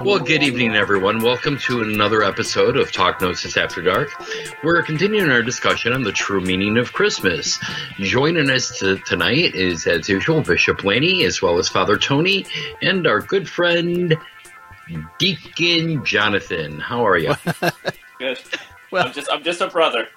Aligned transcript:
Well, 0.00 0.20
good 0.20 0.44
evening, 0.44 0.76
everyone. 0.76 1.18
Welcome 1.22 1.58
to 1.58 1.82
another 1.82 2.22
episode 2.22 2.76
of 2.76 2.92
Talk 2.92 3.20
Gnosis 3.20 3.56
After 3.56 3.82
Dark. 3.82 4.10
We're 4.62 4.82
continuing 4.82 5.28
our 5.28 5.42
discussion 5.42 5.92
on 5.92 6.04
the 6.04 6.12
true 6.12 6.40
meaning 6.40 6.76
of 6.76 6.92
Christmas. 6.92 7.58
Joining 7.98 8.48
us 8.48 8.78
to, 8.78 8.98
tonight 8.98 9.56
is, 9.56 9.88
as 9.88 10.08
usual, 10.08 10.42
Bishop 10.42 10.78
Lainie, 10.84 11.24
as 11.24 11.42
well 11.42 11.58
as 11.58 11.68
Father 11.68 11.96
Tony, 11.96 12.46
and 12.80 13.08
our 13.08 13.20
good 13.20 13.48
friend 13.48 14.16
Deacon 15.18 16.04
Jonathan. 16.04 16.78
How 16.78 17.04
are 17.06 17.18
you? 17.18 17.34
Good. 18.18 18.38
Well, 18.90 19.06
I'm 19.06 19.12
just 19.12 19.30
I'm 19.30 19.42
just 19.42 19.60
a 19.60 19.68
brother. 19.68 20.08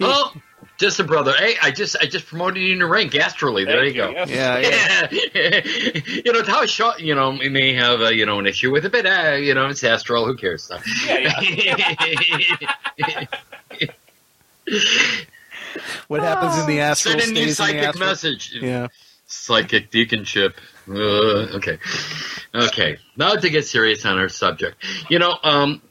oh, 0.00 0.34
just 0.78 1.00
a 1.00 1.04
brother. 1.04 1.32
Hey, 1.32 1.54
I 1.62 1.70
just 1.70 1.96
I 2.00 2.06
just 2.06 2.26
promoted 2.26 2.62
you 2.62 2.78
to 2.78 2.86
rank 2.86 3.14
astrally. 3.14 3.64
There 3.64 3.84
you, 3.84 3.90
you 3.90 3.94
go. 3.94 4.10
Yeah, 4.10 4.58
yeah. 4.58 5.08
you 6.24 6.32
know, 6.32 6.42
how 6.44 6.66
short. 6.66 7.00
You 7.00 7.14
know, 7.14 7.30
we 7.30 7.48
may 7.48 7.74
have 7.74 8.00
uh, 8.00 8.08
you 8.08 8.26
know 8.26 8.38
an 8.38 8.46
issue 8.46 8.70
with 8.70 8.84
it, 8.84 8.92
but 8.92 9.06
uh, 9.06 9.32
you 9.32 9.54
know, 9.54 9.66
it's 9.66 9.82
astral. 9.84 10.26
Who 10.26 10.36
cares? 10.36 10.70
Yeah, 11.06 11.40
yeah. 11.40 13.24
what 16.08 16.20
happens 16.20 16.58
in 16.58 16.66
the 16.66 16.80
astral 16.80 17.18
Send 17.18 17.30
a 17.30 17.34
new 17.34 17.42
in 17.42 17.48
the 17.48 17.54
psychic 17.54 17.98
message. 17.98 18.54
Yeah. 18.60 18.88
Psychic 19.26 19.90
deaconship. 19.90 20.54
Uh, 20.88 21.56
okay. 21.56 21.78
Okay. 22.54 22.98
Now 23.16 23.34
to 23.34 23.50
get 23.50 23.66
serious 23.66 24.04
on 24.06 24.18
our 24.18 24.28
subject. 24.28 24.76
You 25.08 25.18
know, 25.18 25.36
um, 25.42 25.82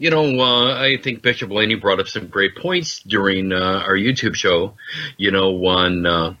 you 0.00 0.08
know, 0.08 0.40
uh, 0.40 0.74
I 0.80 0.96
think 0.96 1.20
Bishop 1.20 1.50
Lainie 1.50 1.78
brought 1.78 2.00
up 2.00 2.08
some 2.08 2.28
great 2.28 2.56
points 2.56 3.00
during 3.00 3.52
uh, 3.52 3.82
our 3.84 3.94
YouTube 3.94 4.34
show. 4.34 4.74
You 5.18 5.30
know, 5.30 5.54
on 5.66 6.06
uh, 6.06 6.34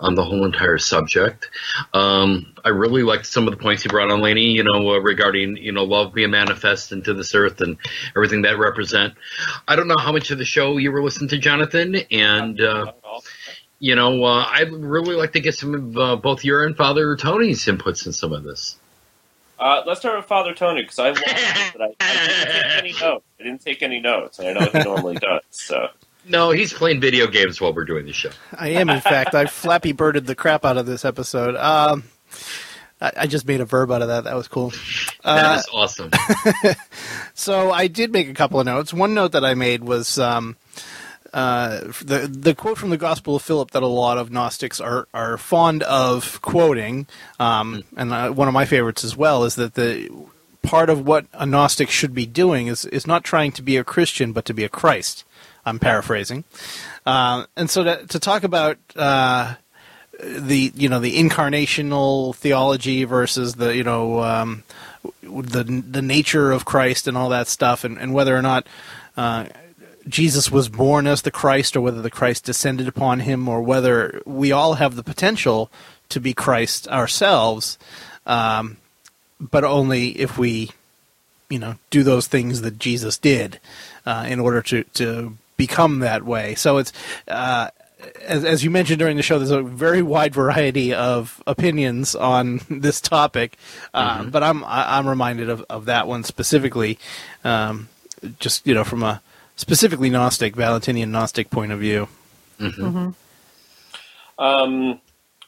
on 0.00 0.16
the 0.16 0.24
whole 0.24 0.44
entire 0.44 0.78
subject. 0.78 1.48
Um, 1.92 2.52
I 2.64 2.70
really 2.70 3.04
liked 3.04 3.26
some 3.26 3.46
of 3.46 3.52
the 3.52 3.62
points 3.62 3.84
he 3.84 3.88
brought 3.88 4.10
on 4.10 4.18
Lainie. 4.18 4.52
You 4.52 4.64
know, 4.64 4.90
uh, 4.90 4.98
regarding 4.98 5.56
you 5.58 5.70
know 5.70 5.84
love 5.84 6.12
being 6.12 6.32
manifest 6.32 6.90
into 6.90 7.14
this 7.14 7.36
earth 7.36 7.60
and 7.60 7.76
everything 8.16 8.42
that 8.42 8.58
represent. 8.58 9.14
I 9.68 9.76
don't 9.76 9.86
know 9.86 9.96
how 9.96 10.10
much 10.10 10.32
of 10.32 10.38
the 10.38 10.44
show 10.44 10.76
you 10.78 10.90
were 10.90 11.02
listening 11.02 11.28
to, 11.30 11.38
Jonathan, 11.38 11.94
and. 12.10 12.60
Uh, 12.60 12.92
you 13.80 13.96
know, 13.96 14.24
uh, 14.24 14.46
I'd 14.48 14.72
really 14.72 15.14
like 15.14 15.32
to 15.32 15.40
get 15.40 15.56
some 15.56 15.96
of 15.98 16.22
both 16.22 16.42
your 16.42 16.64
and 16.64 16.74
Father 16.74 17.16
Tony's 17.16 17.66
inputs 17.66 18.06
in 18.06 18.14
some 18.14 18.32
of 18.32 18.42
this. 18.42 18.78
Uh, 19.58 19.82
let's 19.86 20.00
start 20.00 20.16
with 20.16 20.26
Father 20.26 20.52
Tony 20.54 20.82
because 20.82 20.98
I, 20.98 21.10
watched 21.10 21.22
it, 21.26 21.72
but 21.76 21.82
I, 21.82 21.94
I 22.00 22.14
didn't 22.26 22.52
take 22.52 22.76
any 22.78 22.92
notes. 23.00 23.24
I 23.38 23.42
didn't 23.42 23.60
take 23.62 23.82
any 23.82 24.00
notes. 24.00 24.40
I 24.40 24.52
know 24.52 24.60
he 24.72 24.78
normally 24.80 25.14
does. 25.16 25.42
So 25.50 25.88
No, 26.26 26.50
he's 26.50 26.72
playing 26.72 27.00
video 27.00 27.26
games 27.28 27.60
while 27.60 27.72
we're 27.72 27.84
doing 27.84 28.06
the 28.06 28.12
show. 28.12 28.30
I 28.52 28.70
am, 28.70 28.88
in 28.90 29.00
fact. 29.00 29.34
I 29.34 29.46
flappy 29.46 29.92
birded 29.92 30.26
the 30.26 30.34
crap 30.34 30.64
out 30.64 30.76
of 30.76 30.86
this 30.86 31.04
episode. 31.04 31.54
Um, 31.56 32.04
I, 33.00 33.12
I 33.18 33.26
just 33.26 33.46
made 33.46 33.60
a 33.60 33.64
verb 33.64 33.90
out 33.92 34.02
of 34.02 34.08
that. 34.08 34.24
That 34.24 34.34
was 34.34 34.48
cool. 34.48 34.70
That 35.24 35.54
Uh, 35.54 35.58
is 35.58 35.68
awesome. 35.72 36.10
so 37.34 37.70
I 37.70 37.86
did 37.86 38.12
make 38.12 38.28
a 38.28 38.34
couple 38.34 38.60
of 38.60 38.66
notes. 38.66 38.92
One 38.92 39.14
note 39.14 39.32
that 39.32 39.44
I 39.44 39.54
made 39.54 39.84
was 39.84 40.18
um, 40.18 40.56
uh, 41.34 41.80
the 42.00 42.28
the 42.30 42.54
quote 42.54 42.78
from 42.78 42.90
the 42.90 42.96
Gospel 42.96 43.34
of 43.34 43.42
Philip 43.42 43.72
that 43.72 43.82
a 43.82 43.88
lot 43.88 44.18
of 44.18 44.30
Gnostics 44.30 44.80
are 44.80 45.08
are 45.12 45.36
fond 45.36 45.82
of 45.82 46.40
quoting, 46.42 47.08
um, 47.40 47.82
and 47.96 48.12
uh, 48.12 48.30
one 48.30 48.46
of 48.46 48.54
my 48.54 48.64
favorites 48.64 49.02
as 49.02 49.16
well 49.16 49.42
is 49.42 49.56
that 49.56 49.74
the 49.74 50.08
part 50.62 50.88
of 50.88 51.04
what 51.04 51.26
a 51.32 51.44
Gnostic 51.44 51.90
should 51.90 52.14
be 52.14 52.24
doing 52.24 52.68
is 52.68 52.84
is 52.84 53.04
not 53.04 53.24
trying 53.24 53.50
to 53.50 53.62
be 53.62 53.76
a 53.76 53.82
Christian 53.82 54.32
but 54.32 54.44
to 54.44 54.54
be 54.54 54.62
a 54.62 54.68
Christ. 54.68 55.24
I'm 55.66 55.80
paraphrasing, 55.80 56.44
uh, 57.04 57.46
and 57.56 57.68
so 57.68 57.82
to, 57.82 58.06
to 58.06 58.18
talk 58.20 58.44
about. 58.44 58.78
Uh, 58.94 59.56
the 60.20 60.72
you 60.76 60.88
know 60.88 61.00
the 61.00 61.18
incarnational 61.18 62.36
theology 62.36 63.02
versus 63.02 63.56
the 63.56 63.74
you 63.74 63.82
know 63.82 64.22
um, 64.22 64.62
the 65.24 65.64
the 65.64 66.00
nature 66.00 66.52
of 66.52 66.64
Christ 66.64 67.08
and 67.08 67.16
all 67.16 67.30
that 67.30 67.48
stuff, 67.48 67.82
and, 67.82 67.98
and 67.98 68.14
whether 68.14 68.36
or 68.36 68.40
not 68.40 68.64
uh, 69.16 69.46
Jesus 70.08 70.50
was 70.50 70.68
born 70.68 71.06
as 71.06 71.22
the 71.22 71.30
Christ, 71.30 71.76
or 71.76 71.80
whether 71.80 72.02
the 72.02 72.10
Christ 72.10 72.44
descended 72.44 72.88
upon 72.88 73.20
him, 73.20 73.48
or 73.48 73.62
whether 73.62 74.20
we 74.26 74.52
all 74.52 74.74
have 74.74 74.96
the 74.96 75.02
potential 75.02 75.70
to 76.10 76.20
be 76.20 76.34
Christ 76.34 76.86
ourselves, 76.88 77.78
um, 78.26 78.76
but 79.40 79.64
only 79.64 80.08
if 80.20 80.36
we, 80.38 80.70
you 81.48 81.58
know, 81.58 81.76
do 81.90 82.02
those 82.02 82.26
things 82.26 82.60
that 82.60 82.78
Jesus 82.78 83.16
did 83.18 83.58
uh, 84.06 84.26
in 84.28 84.40
order 84.40 84.60
to 84.62 84.84
to 84.94 85.36
become 85.56 86.00
that 86.00 86.24
way. 86.24 86.54
So 86.54 86.78
it's. 86.78 86.92
Uh, 87.28 87.68
as, 88.26 88.44
as 88.44 88.62
you 88.62 88.70
mentioned 88.70 88.98
during 88.98 89.16
the 89.16 89.22
show, 89.22 89.38
there's 89.38 89.50
a 89.50 89.62
very 89.62 90.02
wide 90.02 90.34
variety 90.34 90.92
of 90.92 91.42
opinions 91.46 92.14
on 92.14 92.60
this 92.68 93.00
topic, 93.00 93.56
uh, 93.94 94.24
but 94.24 94.42
I'm 94.42 94.62
I- 94.64 94.98
I'm 94.98 95.08
reminded 95.08 95.48
of, 95.48 95.64
of 95.70 95.86
that 95.86 96.06
one 96.06 96.22
specifically, 96.22 96.98
um, 97.44 97.88
just 98.40 98.66
you 98.66 98.74
know 98.74 98.84
from 98.84 99.02
a 99.02 99.22
specifically 99.56 100.10
Gnostic, 100.10 100.56
Valentinian 100.56 101.10
Gnostic 101.10 101.50
point 101.50 101.72
of 101.72 101.80
view. 101.80 102.08
um, 104.38 105.00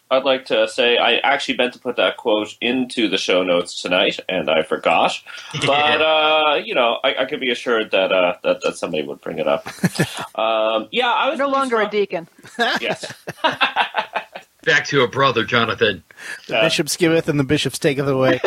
I'd 0.08 0.22
like 0.22 0.44
to 0.46 0.68
say 0.68 0.98
I 0.98 1.16
actually 1.16 1.56
meant 1.56 1.72
to 1.72 1.80
put 1.80 1.96
that 1.96 2.16
quote 2.16 2.54
into 2.60 3.08
the 3.08 3.18
show 3.18 3.42
notes 3.42 3.82
tonight, 3.82 4.20
and 4.28 4.48
I 4.48 4.62
forgot. 4.62 5.20
But 5.66 6.00
uh, 6.02 6.60
you 6.64 6.74
know, 6.74 6.98
I, 7.02 7.22
I 7.22 7.24
could 7.24 7.40
be 7.40 7.50
assured 7.50 7.90
that 7.90 8.12
uh, 8.12 8.36
that 8.44 8.60
that 8.62 8.76
somebody 8.76 9.02
would 9.02 9.20
bring 9.20 9.38
it 9.38 9.48
up. 9.48 9.66
um, 10.38 10.88
yeah, 10.92 11.10
I 11.12 11.28
was 11.30 11.38
No 11.38 11.46
really 11.46 11.58
longer 11.58 11.80
a 11.80 11.88
deacon. 11.90 12.28
Yes. 12.80 13.12
Back 14.62 14.86
to 14.86 15.02
a 15.02 15.08
brother, 15.08 15.44
Jonathan. 15.44 16.02
The 16.48 16.58
Uh, 16.58 16.62
bishops 16.62 16.96
giveth 16.96 17.28
and 17.28 17.38
the 17.38 17.44
bishops 17.44 17.78
taketh 17.78 18.08
away. 18.08 18.40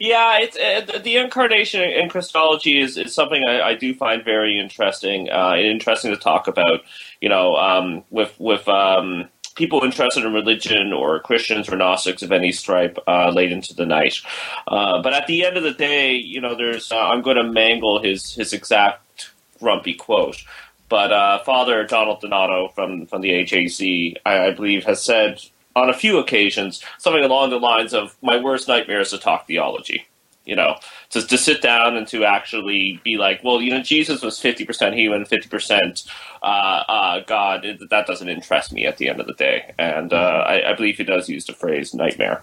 Yeah, 0.00 0.38
it's 0.38 0.56
uh, 0.56 0.98
the 0.98 1.16
incarnation 1.16 1.82
in 1.82 2.08
Christology 2.08 2.80
is, 2.80 2.96
is 2.96 3.14
something 3.14 3.42
I, 3.48 3.60
I 3.60 3.74
do 3.74 3.94
find 3.94 4.24
very 4.24 4.58
interesting. 4.58 5.30
Uh, 5.30 5.56
interesting 5.56 6.10
to 6.10 6.16
talk 6.16 6.48
about. 6.48 6.80
You 7.20 7.28
know, 7.28 7.56
um, 7.56 8.04
with 8.10 8.34
with 8.38 8.68
um, 8.68 9.28
people 9.56 9.82
interested 9.82 10.24
in 10.24 10.32
religion 10.32 10.92
or 10.92 11.18
Christians 11.20 11.68
or 11.68 11.76
Gnostics 11.76 12.22
of 12.22 12.30
any 12.30 12.52
stripe 12.52 12.98
uh, 13.08 13.30
late 13.30 13.50
into 13.50 13.74
the 13.74 13.86
night. 13.86 14.20
Uh, 14.68 15.02
but 15.02 15.12
at 15.12 15.26
the 15.26 15.44
end 15.44 15.56
of 15.56 15.62
the 15.62 15.72
day, 15.72 16.12
you 16.14 16.40
know, 16.40 16.54
there's 16.54 16.92
uh, 16.92 16.98
I'm 16.98 17.22
going 17.22 17.36
to 17.36 17.44
mangle 17.44 18.00
his 18.00 18.34
his 18.34 18.52
exact 18.52 19.30
grumpy 19.58 19.94
quote. 19.94 20.42
But 20.88 21.12
uh, 21.12 21.42
Father 21.42 21.84
Donald 21.84 22.20
Donato 22.20 22.68
from 22.68 23.06
from 23.06 23.22
the 23.22 23.44
HAC, 23.44 24.22
I, 24.24 24.46
I 24.46 24.50
believe, 24.52 24.84
has 24.84 25.02
said 25.02 25.42
on 25.76 25.90
a 25.90 25.94
few 25.94 26.18
occasions 26.18 26.82
something 26.98 27.24
along 27.24 27.50
the 27.50 27.60
lines 27.60 27.94
of 27.94 28.16
"My 28.22 28.38
worst 28.38 28.68
nightmare 28.68 29.02
is 29.02 29.12
to 29.12 29.18
talk 29.18 29.48
theology." 29.48 30.08
You 30.46 30.56
know, 30.56 30.76
to 31.12 31.22
to 31.26 31.38
sit 31.38 31.62
down 31.62 31.96
and 31.96 32.08
to 32.08 32.24
actually 32.24 33.00
be 33.04 33.18
like, 33.18 33.44
well, 33.44 33.62
you 33.62 33.72
know, 33.72 33.82
Jesus 33.82 34.22
was 34.22 34.40
fifty 34.40 34.66
percent 34.66 34.96
human, 34.96 35.26
fifty 35.26 35.48
percent 35.50 36.04
uh, 36.42 36.84
uh, 36.88 37.20
God. 37.26 37.64
It- 37.66 37.90
That 37.90 38.08
doesn't 38.08 38.28
interest 38.28 38.72
me 38.74 38.86
at 38.86 38.98
the 38.98 39.08
end 39.10 39.20
of 39.20 39.28
the 39.28 39.34
day, 39.34 39.74
and 39.78 40.12
uh, 40.12 40.44
I, 40.48 40.72
I 40.72 40.74
believe 40.74 40.98
he 40.98 41.04
does 41.04 41.28
use 41.30 41.46
the 41.46 41.54
phrase 41.54 41.94
"nightmare." 41.94 42.42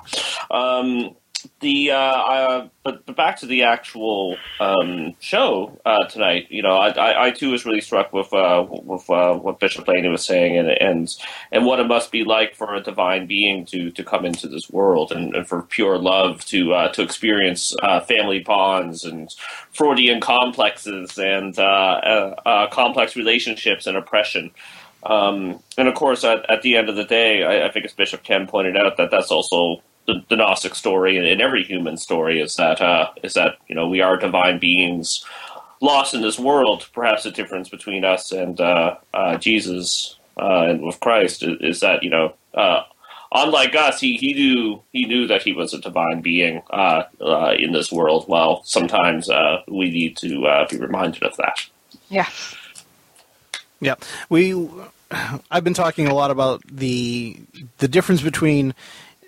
Um, 0.51 1.15
the 1.59 1.91
uh, 1.91 1.97
uh, 1.97 2.67
but, 2.83 3.05
but 3.05 3.15
back 3.15 3.39
to 3.39 3.45
the 3.45 3.63
actual 3.63 4.37
um, 4.59 5.15
show 5.19 5.79
uh, 5.85 6.05
tonight. 6.05 6.47
You 6.49 6.63
know, 6.63 6.75
I, 6.75 6.89
I, 6.89 7.25
I 7.25 7.31
too 7.31 7.51
was 7.51 7.65
really 7.65 7.81
struck 7.81 8.13
with 8.13 8.33
uh, 8.33 8.65
with 8.69 9.09
uh, 9.09 9.35
what 9.35 9.59
Bishop 9.59 9.85
Lainie 9.85 10.11
was 10.11 10.25
saying, 10.25 10.57
and 10.57 10.69
and 10.69 11.15
and 11.51 11.65
what 11.65 11.79
it 11.79 11.87
must 11.87 12.11
be 12.11 12.23
like 12.23 12.55
for 12.55 12.73
a 12.73 12.81
divine 12.81 13.27
being 13.27 13.65
to 13.67 13.91
to 13.91 14.03
come 14.03 14.25
into 14.25 14.47
this 14.47 14.69
world, 14.69 15.11
and, 15.11 15.35
and 15.35 15.47
for 15.47 15.63
pure 15.63 15.97
love 15.97 16.43
to 16.45 16.73
uh, 16.73 16.91
to 16.93 17.01
experience 17.01 17.75
family 18.07 18.39
bonds 18.39 19.03
and 19.03 19.29
Freudian 19.71 20.21
complexes 20.21 21.17
and 21.17 21.55
complex 22.71 23.15
relationships 23.15 23.87
and 23.87 23.97
oppression. 23.97 24.51
Um, 25.05 25.59
and 25.77 25.87
of 25.87 25.95
course, 25.95 26.23
at, 26.23 26.49
at 26.49 26.61
the 26.61 26.77
end 26.77 26.89
of 26.89 26.95
the 26.95 27.03
day, 27.03 27.43
I, 27.43 27.67
I 27.67 27.71
think 27.71 27.85
as 27.85 27.93
Bishop 27.93 28.23
Ken 28.23 28.47
pointed 28.47 28.77
out, 28.77 28.97
that 28.97 29.11
that's 29.11 29.31
also 29.31 29.81
the, 30.05 30.23
the 30.29 30.35
Gnostic 30.35 30.75
story 30.75 31.17
and, 31.17 31.25
and 31.25 31.41
every 31.41 31.63
human 31.63 31.97
story 31.97 32.41
is 32.41 32.55
that 32.55 32.81
uh, 32.81 33.09
is 33.23 33.33
that 33.33 33.57
you 33.67 33.75
know 33.75 33.87
we 33.87 34.01
are 34.01 34.17
divine 34.17 34.59
beings 34.59 35.23
lost 35.81 36.13
in 36.13 36.21
this 36.21 36.39
world. 36.39 36.87
Perhaps 36.93 37.23
the 37.23 37.31
difference 37.31 37.69
between 37.69 38.05
us 38.05 38.31
and 38.31 38.59
uh, 38.59 38.95
uh, 39.13 39.37
Jesus 39.37 40.17
uh, 40.37 40.63
and 40.69 40.81
with 40.81 40.99
Christ 40.99 41.43
is, 41.43 41.57
is 41.61 41.79
that 41.81 42.03
you 42.03 42.09
know. 42.09 42.33
Uh, 42.53 42.83
Unlike 43.35 43.75
us, 43.75 43.99
he, 43.99 44.15
he 44.15 44.35
knew 44.35 44.83
he 44.91 45.05
knew 45.05 45.25
that 45.25 45.41
he 45.41 45.53
was 45.53 45.73
a 45.73 45.81
divine 45.81 46.21
being 46.21 46.61
uh, 46.69 47.03
uh, 47.19 47.55
in 47.57 47.71
this 47.71 47.91
world. 47.91 48.25
Well, 48.27 48.61
sometimes 48.63 49.27
uh, 49.27 49.63
we 49.67 49.89
need 49.89 50.17
to 50.17 50.45
uh, 50.45 50.67
be 50.69 50.77
reminded 50.77 51.23
of 51.23 51.35
that. 51.37 51.65
Yeah. 52.09 52.29
Yeah, 53.81 53.95
we. 54.29 54.69
I've 55.49 55.63
been 55.63 55.73
talking 55.73 56.07
a 56.07 56.13
lot 56.13 56.29
about 56.29 56.61
the 56.71 57.37
the 57.79 57.87
difference 57.87 58.21
between 58.21 58.75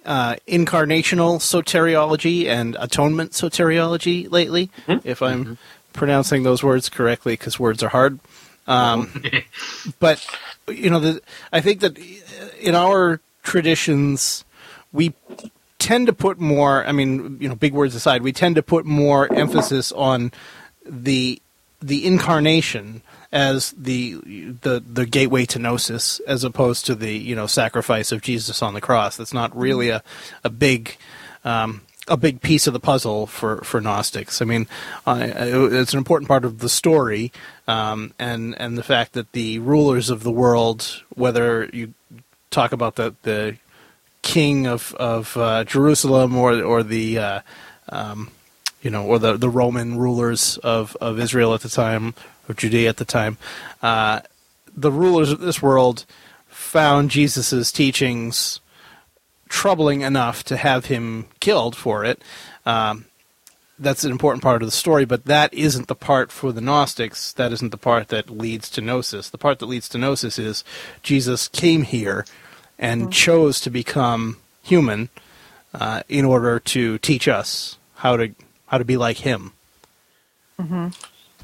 uh, 0.05 0.35
incarnational 0.47 1.39
soteriology 1.39 2.47
and 2.47 2.77
atonement 2.79 3.31
soteriology 3.31 4.29
lately. 4.31 4.69
If 5.03 5.21
I'm 5.21 5.57
pronouncing 5.93 6.43
those 6.43 6.63
words 6.63 6.89
correctly, 6.89 7.33
because 7.33 7.59
words 7.59 7.81
are 7.83 7.89
hard. 7.89 8.19
Um, 8.67 9.23
but 9.99 10.25
you 10.67 10.89
know, 10.89 10.99
the, 10.99 11.21
I 11.51 11.61
think 11.61 11.81
that 11.81 11.97
in 12.59 12.75
our 12.75 13.19
traditions, 13.43 14.45
we 14.91 15.13
tend 15.79 16.07
to 16.07 16.13
put 16.13 16.39
more. 16.39 16.85
I 16.85 16.91
mean, 16.91 17.37
you 17.39 17.49
know, 17.49 17.55
big 17.55 17.73
words 17.73 17.95
aside, 17.95 18.21
we 18.21 18.33
tend 18.33 18.55
to 18.55 18.63
put 18.63 18.85
more 18.85 19.31
emphasis 19.31 19.91
on 19.91 20.31
the 20.85 21.41
the 21.81 22.05
incarnation 22.05 23.01
as 23.31 23.71
the 23.71 24.15
the 24.61 24.81
the 24.85 25.05
gateway 25.05 25.45
to 25.45 25.59
gnosis, 25.59 26.19
as 26.21 26.43
opposed 26.43 26.85
to 26.85 26.95
the 26.95 27.11
you 27.11 27.35
know 27.35 27.47
sacrifice 27.47 28.11
of 28.11 28.21
Jesus 28.21 28.61
on 28.61 28.73
the 28.73 28.81
cross. 28.81 29.17
That's 29.17 29.33
not 29.33 29.55
really 29.55 29.89
a 29.89 30.03
a 30.43 30.49
big 30.49 30.97
um, 31.43 31.81
a 32.07 32.17
big 32.17 32.41
piece 32.41 32.67
of 32.67 32.73
the 32.73 32.79
puzzle 32.79 33.27
for, 33.27 33.57
for 33.57 33.81
Gnostics. 33.81 34.41
I 34.41 34.45
mean, 34.45 34.67
uh, 35.07 35.27
it's 35.29 35.93
an 35.93 35.97
important 35.97 36.27
part 36.27 36.45
of 36.45 36.59
the 36.59 36.69
story, 36.69 37.31
um, 37.67 38.13
and 38.19 38.59
and 38.59 38.77
the 38.77 38.83
fact 38.83 39.13
that 39.13 39.31
the 39.31 39.59
rulers 39.59 40.09
of 40.09 40.23
the 40.23 40.31
world, 40.31 41.03
whether 41.15 41.65
you 41.73 41.93
talk 42.51 42.71
about 42.71 42.95
the 42.95 43.15
the 43.23 43.57
king 44.21 44.67
of 44.67 44.93
of 44.95 45.35
uh, 45.37 45.63
Jerusalem 45.63 46.35
or 46.35 46.61
or 46.61 46.83
the 46.83 47.17
uh, 47.17 47.39
um, 47.89 48.31
you 48.85 48.91
know 48.91 49.03
or 49.03 49.17
the 49.17 49.35
the 49.35 49.49
Roman 49.49 49.97
rulers 49.97 50.57
of 50.59 50.95
of 51.01 51.19
Israel 51.19 51.55
at 51.55 51.61
the 51.61 51.69
time 51.69 52.13
of 52.47 52.55
Judea 52.55 52.87
at 52.87 52.97
the 52.97 53.05
time, 53.05 53.39
uh, 53.81 54.21
the 54.77 54.91
rulers 54.91 55.31
of 55.31 55.39
this 55.39 55.59
world 55.59 56.05
found 56.47 57.09
Jesus's 57.09 57.71
teachings 57.71 58.59
troubling 59.49 60.01
enough 60.01 60.43
to 60.43 60.55
have 60.55 60.85
him 60.85 61.25
killed 61.39 61.75
for 61.75 62.05
it. 62.05 62.21
Um, 62.63 63.05
that's 63.79 64.03
an 64.03 64.11
important 64.11 64.43
part 64.43 64.61
of 64.61 64.67
the 64.67 64.71
story, 64.71 65.03
but 65.03 65.25
that 65.25 65.51
isn't 65.53 65.87
the 65.87 65.95
part 65.95 66.31
for 66.31 66.51
the 66.51 66.61
Gnostics. 66.61 67.33
That 67.33 67.51
isn't 67.51 67.71
the 67.71 67.77
part 67.77 68.09
that 68.09 68.29
leads 68.29 68.69
to 68.71 68.81
Gnosis. 68.81 69.31
The 69.31 69.37
part 69.37 69.59
that 69.59 69.65
leads 69.65 69.89
to 69.89 69.97
Gnosis 69.97 70.37
is 70.37 70.63
Jesus 71.01 71.47
came 71.47 71.81
here 71.83 72.25
and 72.77 73.01
mm-hmm. 73.01 73.11
chose 73.11 73.59
to 73.61 73.69
become 73.71 74.37
human 74.61 75.09
uh, 75.73 76.03
in 76.07 76.23
order 76.23 76.59
to 76.59 76.99
teach 76.99 77.27
us 77.27 77.77
how 77.95 78.15
to 78.17 78.33
how 78.67 78.77
to 78.77 78.85
be 78.85 78.97
like 78.97 79.17
Him. 79.17 79.53
Mm-hmm. 80.59 80.87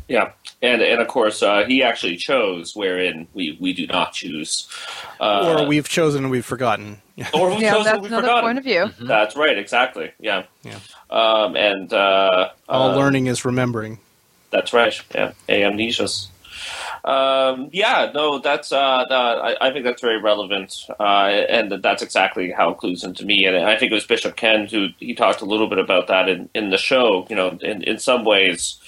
Yeah, 0.07 0.31
and 0.61 0.81
and 0.81 0.99
of 0.99 1.07
course 1.07 1.41
uh, 1.41 1.63
he 1.65 1.83
actually 1.83 2.17
chose, 2.17 2.75
wherein 2.75 3.27
we, 3.33 3.57
we 3.61 3.71
do 3.71 3.87
not 3.87 4.11
choose, 4.11 4.67
uh, 5.21 5.61
or 5.61 5.65
we've 5.65 5.87
chosen 5.87 6.25
and 6.25 6.31
we've 6.31 6.45
forgotten. 6.45 7.01
or 7.33 7.51
we've 7.51 7.61
yeah, 7.61 7.71
chosen 7.71 7.83
that's 7.85 7.99
we've 7.99 8.11
another 8.11 8.27
forgotten. 8.27 8.43
point 8.43 8.57
of 8.57 8.63
view. 8.65 8.81
Mm-hmm. 8.81 9.07
That's 9.07 9.35
right, 9.37 9.57
exactly. 9.57 10.11
Yeah, 10.19 10.43
yeah. 10.63 10.79
Um, 11.09 11.55
and 11.55 11.93
uh, 11.93 12.49
all 12.67 12.91
uh, 12.91 12.95
learning 12.95 13.27
is 13.27 13.45
remembering. 13.45 13.99
That's 14.49 14.73
right. 14.73 14.99
Yeah, 15.15 15.31
amnesias. 15.47 16.27
Um, 17.03 17.69
yeah, 17.71 18.11
no, 18.13 18.39
that's 18.39 18.71
uh, 18.71 19.05
that, 19.09 19.37
I, 19.39 19.55
I, 19.59 19.71
think 19.71 19.85
that's 19.85 20.01
very 20.01 20.21
relevant, 20.21 20.75
uh, 20.99 21.29
and 21.49 21.71
that's 21.81 22.03
exactly 22.03 22.51
how 22.51 22.71
it 22.71 22.77
clues 22.77 23.03
into 23.03 23.25
me. 23.25 23.45
And 23.45 23.57
I 23.57 23.77
think 23.77 23.91
it 23.91 23.95
was 23.95 24.05
Bishop 24.05 24.35
Ken 24.35 24.67
who 24.67 24.89
he 24.99 25.15
talked 25.15 25.41
a 25.41 25.45
little 25.45 25.67
bit 25.67 25.79
about 25.79 26.07
that 26.07 26.29
in, 26.29 26.49
in 26.53 26.69
the 26.69 26.77
show. 26.77 27.25
You 27.29 27.35
know, 27.35 27.57
in, 27.61 27.83
in 27.83 27.97
some 27.97 28.23
ways, 28.23 28.79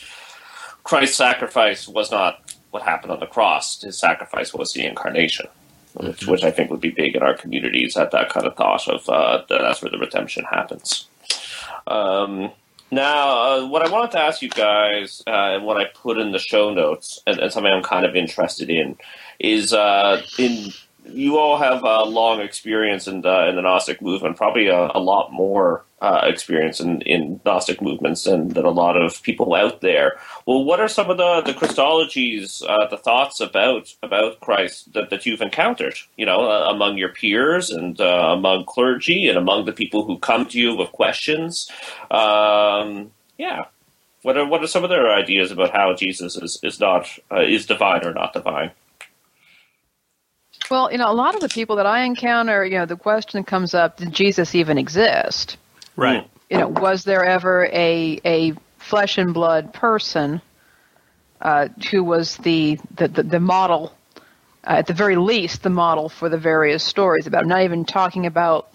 Christ's 0.84 1.18
sacrifice 1.18 1.88
was 1.88 2.12
not 2.12 2.54
what 2.70 2.84
happened 2.84 3.12
on 3.12 3.20
the 3.20 3.28
cross. 3.28 3.82
His 3.82 3.98
sacrifice 3.98 4.54
was 4.54 4.74
the 4.74 4.86
incarnation, 4.86 5.48
which, 5.94 6.20
mm-hmm. 6.20 6.32
which 6.32 6.44
I 6.44 6.52
think 6.52 6.70
would 6.70 6.82
be 6.82 6.92
big 6.92 7.16
in 7.16 7.24
our 7.24 7.36
communities. 7.36 7.98
At 7.98 8.12
that 8.12 8.30
kind 8.30 8.46
of 8.46 8.56
thought 8.56 8.88
of 8.88 9.10
uh, 9.10 9.44
that 9.50 9.62
that's 9.62 9.82
where 9.82 9.92
the 9.92 9.98
redemption 9.98 10.46
happens. 10.46 11.08
Um, 11.88 12.52
now, 12.94 13.30
uh, 13.30 13.68
what 13.68 13.86
I 13.86 13.92
wanted 13.92 14.12
to 14.12 14.20
ask 14.20 14.42
you 14.42 14.50
guys, 14.50 15.22
uh, 15.28 15.56
and 15.56 15.66
what 15.66 15.78
I 15.78 15.86
put 15.86 16.18
in 16.18 16.32
the 16.32 16.40
show 16.40 16.74
notes, 16.74 17.22
and, 17.28 17.40
and 17.40 17.52
something 17.52 17.72
I'm 17.72 17.84
kind 17.84 18.06
of 18.06 18.16
interested 18.16 18.70
in, 18.70 18.98
is 19.40 19.74
uh, 19.74 20.22
in 20.38 20.72
you 21.06 21.38
all 21.38 21.58
have 21.58 21.84
a 21.84 22.04
long 22.04 22.42
experience 22.42 23.08
in 23.08 23.22
the, 23.22 23.50
in 23.50 23.56
the 23.56 23.62
Gnostic 23.62 24.02
movement, 24.02 24.38
probably 24.38 24.68
a, 24.68 24.92
a 24.94 25.00
lot 25.00 25.32
more 25.32 25.84
uh, 26.04 26.26
experience 26.26 26.82
in, 26.82 27.02
in 27.04 27.40
Gnostic 27.46 27.82
movements 27.82 28.28
and 28.28 28.52
than 28.52 28.66
a 28.66 28.70
lot 28.70 28.98
of 28.98 29.24
people 29.24 29.56
out 29.56 29.80
there. 29.80 30.18
Well, 30.46 30.66
what 30.66 30.82
are 30.82 30.90
some 30.90 31.10
of 31.10 31.16
the, 31.16 31.42
the 31.46 31.54
Christologies, 31.54 32.62
uh, 32.68 32.88
the 32.90 32.98
thoughts 32.98 33.40
about 33.40 33.96
about 34.04 34.42
Christ 34.42 34.94
that, 34.94 35.10
that 35.12 35.26
you've 35.26 35.42
encountered, 35.42 35.96
you 36.18 36.26
know, 36.26 36.42
uh, 36.52 36.70
among 36.70 36.98
your 36.98 37.08
peers 37.08 37.70
and 37.70 38.00
uh, 38.02 38.34
among 38.38 38.66
clergy 38.66 39.30
and 39.30 39.38
among 39.38 39.64
the 39.64 39.72
people 39.72 40.04
who 40.04 40.18
come 40.18 40.46
to 40.48 40.60
you 40.60 40.76
with 40.76 40.92
questions? 40.92 41.72
Um, 42.12 43.12
yeah. 43.38 43.66
What 44.24 44.38
are, 44.38 44.46
what 44.46 44.62
are 44.62 44.68
some 44.68 44.84
of 44.84 44.90
their 44.90 45.10
ideas 45.10 45.52
about 45.52 45.72
how 45.72 45.94
Jesus 45.96 46.36
is, 46.36 46.60
is 46.64 46.82
not 46.82 47.08
uh, 47.32 47.44
is 47.44 47.66
divine 47.66 48.06
or 48.06 48.14
not 48.14 48.34
divine? 48.34 48.72
Well, 50.70 50.92
you 50.92 50.98
know, 50.98 51.10
a 51.10 51.16
lot 51.16 51.34
of 51.36 51.40
the 51.40 51.50
people 51.50 51.78
that 51.78 51.86
I 51.86 52.04
encounter, 52.04 52.66
you 52.66 52.78
know, 52.78 52.86
the 52.86 52.98
question 52.98 53.42
comes 53.46 53.74
up: 53.74 53.96
Did 53.96 54.12
Jesus 54.12 54.54
even 54.54 54.78
exist? 54.78 55.58
Right. 55.96 56.30
You 56.50 56.58
know, 56.60 56.68
was 56.68 57.04
there 57.04 57.24
ever 57.24 57.66
a 57.66 58.20
a 58.26 58.54
flesh 58.78 59.18
and 59.18 59.34
blood 59.34 59.74
person 59.74 60.42
uh, 61.42 61.70
who 61.92 62.04
was 62.04 62.38
the 62.38 62.80
the, 62.96 63.08
the, 63.08 63.24
the 63.24 63.40
model, 63.40 63.96
uh, 64.66 64.78
at 64.78 64.88
the 64.88 64.94
very 64.94 65.16
least, 65.16 65.64
the 65.64 65.70
model 65.70 66.10
for 66.10 66.30
the 66.30 66.38
various 66.38 66.84
stories 66.84 67.28
about? 67.28 67.44
I'm 67.44 67.50
not 67.50 67.64
even 67.64 67.86
talking 67.86 68.26
about 68.26 68.70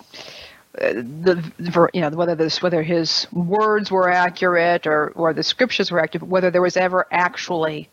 uh, 0.81 0.93
the 0.93 1.91
you 1.93 2.01
know 2.01 2.11
whether 2.11 2.35
this 2.35 2.63
whether 2.63 2.83
his 2.83 3.27
words 3.33 3.91
were 3.91 4.09
accurate 4.09 4.87
or 4.87 5.11
or 5.11 5.33
the 5.33 5.43
scriptures 5.43 5.91
were 5.91 6.01
accurate, 6.01 6.27
whether 6.27 6.51
there 6.51 6.63
was 6.63 6.77
ever 6.77 7.07
actually 7.11 7.89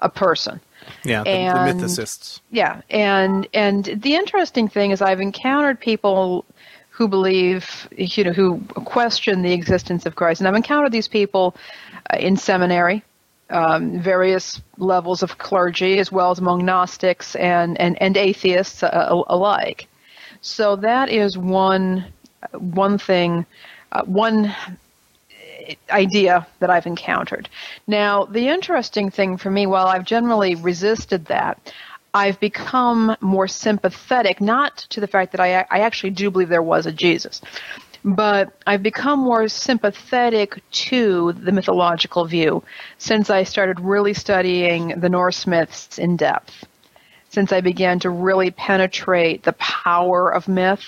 a 0.00 0.08
person. 0.08 0.60
Yeah, 1.02 1.22
the, 1.22 1.30
and, 1.30 1.80
the 1.80 1.86
mythicists. 1.86 2.40
Yeah, 2.50 2.82
and 2.90 3.48
and 3.54 3.84
the 3.84 4.14
interesting 4.14 4.68
thing 4.68 4.90
is 4.90 5.00
I've 5.00 5.20
encountered 5.20 5.80
people 5.80 6.44
who 6.94 7.08
believe, 7.08 7.88
you 7.96 8.22
know, 8.22 8.32
who 8.32 8.60
question 8.84 9.42
the 9.42 9.52
existence 9.52 10.06
of 10.06 10.14
Christ, 10.14 10.40
and 10.40 10.46
I've 10.46 10.54
encountered 10.54 10.92
these 10.92 11.08
people 11.08 11.56
uh, 12.12 12.18
in 12.18 12.36
seminary, 12.36 13.02
um, 13.50 14.00
various 14.00 14.60
levels 14.78 15.24
of 15.24 15.36
clergy, 15.36 15.98
as 15.98 16.12
well 16.12 16.30
as 16.30 16.38
among 16.38 16.64
Gnostics 16.64 17.34
and 17.34 17.80
and 17.80 18.00
and 18.00 18.16
atheists 18.16 18.84
uh, 18.84 19.22
alike. 19.26 19.88
So 20.40 20.76
that 20.76 21.08
is 21.08 21.36
one 21.36 22.06
one 22.52 22.98
thing, 22.98 23.44
uh, 23.90 24.04
one 24.04 24.54
idea 25.90 26.46
that 26.60 26.70
I've 26.70 26.86
encountered. 26.86 27.48
Now, 27.88 28.24
the 28.24 28.48
interesting 28.48 29.10
thing 29.10 29.36
for 29.36 29.50
me, 29.50 29.66
while 29.66 29.88
I've 29.88 30.04
generally 30.04 30.54
resisted 30.54 31.26
that, 31.26 31.72
I've 32.14 32.38
become 32.38 33.16
more 33.20 33.48
sympathetic, 33.48 34.40
not 34.40 34.78
to 34.90 35.00
the 35.00 35.08
fact 35.08 35.32
that 35.32 35.40
I, 35.40 35.66
I 35.68 35.80
actually 35.80 36.10
do 36.10 36.30
believe 36.30 36.48
there 36.48 36.62
was 36.62 36.86
a 36.86 36.92
Jesus, 36.92 37.40
but 38.04 38.52
I've 38.66 38.84
become 38.84 39.18
more 39.18 39.48
sympathetic 39.48 40.62
to 40.70 41.32
the 41.32 41.50
mythological 41.50 42.24
view 42.24 42.62
since 42.98 43.30
I 43.30 43.42
started 43.42 43.80
really 43.80 44.14
studying 44.14 45.00
the 45.00 45.08
Norse 45.08 45.46
myths 45.46 45.98
in 45.98 46.16
depth. 46.16 46.64
Since 47.30 47.50
I 47.50 47.62
began 47.62 47.98
to 48.00 48.10
really 48.10 48.52
penetrate 48.52 49.42
the 49.42 49.54
power 49.54 50.30
of 50.30 50.46
myth 50.46 50.86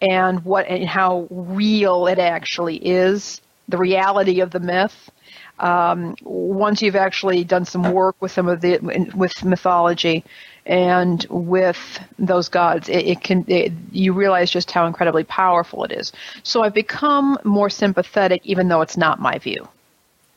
and 0.00 0.42
what 0.44 0.66
and 0.66 0.88
how 0.88 1.26
real 1.30 2.06
it 2.06 2.18
actually 2.18 2.76
is 2.76 3.42
the 3.68 3.76
reality 3.76 4.40
of 4.40 4.50
the 4.50 4.60
myth. 4.60 5.10
Um, 5.58 6.16
once 6.22 6.82
you've 6.82 6.96
actually 6.96 7.44
done 7.44 7.64
some 7.64 7.92
work 7.92 8.16
with 8.20 8.32
some 8.32 8.48
of 8.48 8.60
the 8.60 8.78
with 9.14 9.44
mythology 9.44 10.24
and 10.66 11.24
with 11.30 11.78
those 12.18 12.48
gods, 12.48 12.88
it, 12.88 13.06
it 13.06 13.20
can 13.22 13.44
it, 13.48 13.72
you 13.92 14.12
realize 14.12 14.50
just 14.50 14.70
how 14.70 14.86
incredibly 14.86 15.24
powerful 15.24 15.84
it 15.84 15.92
is. 15.92 16.12
So 16.42 16.62
I've 16.62 16.74
become 16.74 17.38
more 17.44 17.70
sympathetic, 17.70 18.42
even 18.44 18.68
though 18.68 18.82
it's 18.82 18.96
not 18.96 19.20
my 19.20 19.38
view. 19.38 19.68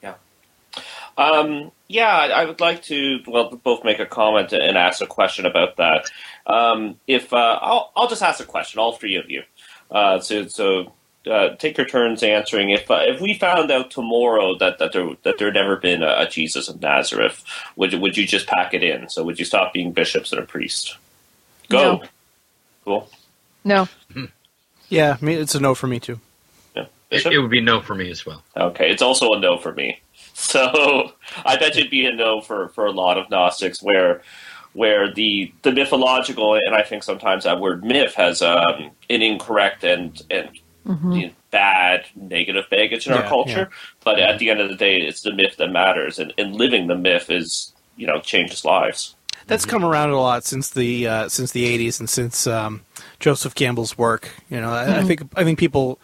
Yeah. 0.02 0.16
Um, 1.18 1.72
yeah, 1.88 2.08
I 2.08 2.46
would 2.46 2.62
like 2.62 2.84
to 2.84 3.20
well 3.28 3.50
both 3.50 3.84
make 3.84 4.00
a 4.00 4.06
comment 4.06 4.54
and 4.54 4.78
ask 4.78 5.02
a 5.02 5.08
question 5.08 5.46
about 5.46 5.78
that. 5.78 6.10
Um, 6.46 7.00
if 7.08 7.34
uh, 7.34 7.60
I'll, 7.62 7.92
I'll 7.96 8.08
just 8.08 8.22
ask 8.22 8.40
a 8.40 8.46
question, 8.46 8.80
all 8.80 8.94
three 8.94 9.16
of 9.16 9.30
you. 9.30 9.44
Uh, 9.92 10.20
so, 10.20 10.48
so 10.48 10.94
uh, 11.28 11.56
take 11.56 11.78
your 11.78 11.88
turns 11.88 12.24
answering. 12.24 12.70
If 12.70 12.90
uh, 12.90 13.00
if 13.02 13.22
we 13.22 13.34
found 13.34 13.72
out 13.72 13.92
tomorrow 13.92 14.58
that, 14.58 14.80
that 14.80 14.94
there 14.94 15.10
that 15.24 15.38
there 15.38 15.48
had 15.48 15.54
never 15.56 15.76
been 15.78 16.04
a, 16.04 16.20
a, 16.20 16.28
Jesus 16.28 16.70
of 16.70 16.82
Nazareth, 16.82 17.44
would 17.76 17.94
would 17.96 18.18
you 18.18 18.26
just 18.26 18.48
pack 18.48 18.74
it 18.74 18.84
in? 18.84 19.10
So 19.10 19.24
would 19.24 19.40
you 19.40 19.46
stop 19.46 19.74
being 19.74 19.92
bishops 19.92 20.32
and 20.32 20.42
a 20.42 20.46
priest? 20.46 20.98
Go. 21.70 21.78
No. 21.78 22.04
Cool. 22.86 23.10
No. 23.64 23.88
Yeah, 24.92 25.18
I 25.22 25.24
mean, 25.24 25.38
it's 25.38 25.54
a 25.54 25.60
no 25.60 25.76
for 25.76 25.86
me 25.86 26.00
too. 26.00 26.20
Yeah. 26.76 26.88
It, 27.12 27.24
it, 27.28 27.40
would 27.40 27.52
be 27.52 27.62
no 27.62 27.80
for 27.80 27.94
me 27.94 28.10
as 28.10 28.26
well. 28.26 28.44
Okay, 28.58 28.90
it's 28.90 29.04
also 29.04 29.34
a 29.34 29.40
no 29.40 29.58
for 29.58 29.72
me. 29.72 30.02
So 30.34 31.12
I 31.46 31.58
bet 31.58 31.76
it'd 31.76 31.92
be 31.92 32.06
a 32.06 32.14
no 32.14 32.40
for, 32.40 32.70
for 32.70 32.86
a 32.86 32.92
lot 32.92 33.18
of 33.18 33.30
Gnostics 33.30 33.84
where 33.84 34.22
where 34.72 35.14
the 35.14 35.52
the 35.64 35.74
mythological 35.74 36.56
and 36.56 36.74
I 36.74 36.82
think 36.82 37.04
sometimes 37.04 37.44
that 37.44 37.60
word 37.60 37.84
myth 37.84 38.16
has 38.16 38.42
um, 38.42 38.92
an 39.10 39.22
incorrect 39.22 39.84
and 39.84 40.22
and 40.32 40.50
mm-hmm. 40.86 41.12
you 41.12 41.28
know, 41.28 41.34
bad 41.52 42.06
negative 42.16 42.66
baggage 42.70 43.08
in 43.08 43.14
yeah, 43.14 43.22
our 43.22 43.28
culture. 43.28 43.70
Yeah. 43.72 43.78
But 44.04 44.18
mm-hmm. 44.18 44.32
at 44.32 44.40
the 44.40 44.50
end 44.50 44.60
of 44.62 44.70
the 44.70 44.76
day, 44.76 44.98
it's 44.98 45.22
the 45.22 45.34
myth 45.34 45.58
that 45.58 45.72
matters, 45.72 46.20
and, 46.20 46.34
and 46.38 46.56
living 46.56 46.88
the 46.88 46.96
myth 46.96 47.30
is 47.30 47.74
you 47.96 48.08
know 48.08 48.20
changes 48.20 48.64
lives. 48.64 49.16
that's 49.48 49.66
come 49.66 49.84
around 49.84 50.12
a 50.12 50.20
lot 50.20 50.44
since 50.44 50.70
the 50.70 51.08
uh, 51.08 51.30
since 51.30 51.52
the 51.52 51.78
'80s 51.78 52.00
and 52.00 52.10
since 52.10 52.48
um, 52.48 52.86
Joseph 53.20 53.56
Campbell's 53.56 53.98
work. 53.98 54.30
You 54.50 54.62
know, 54.62 54.70
I, 54.70 55.00
I 55.00 55.04
think 55.04 55.24
I 55.36 55.44
think 55.44 55.60
people 55.60 56.00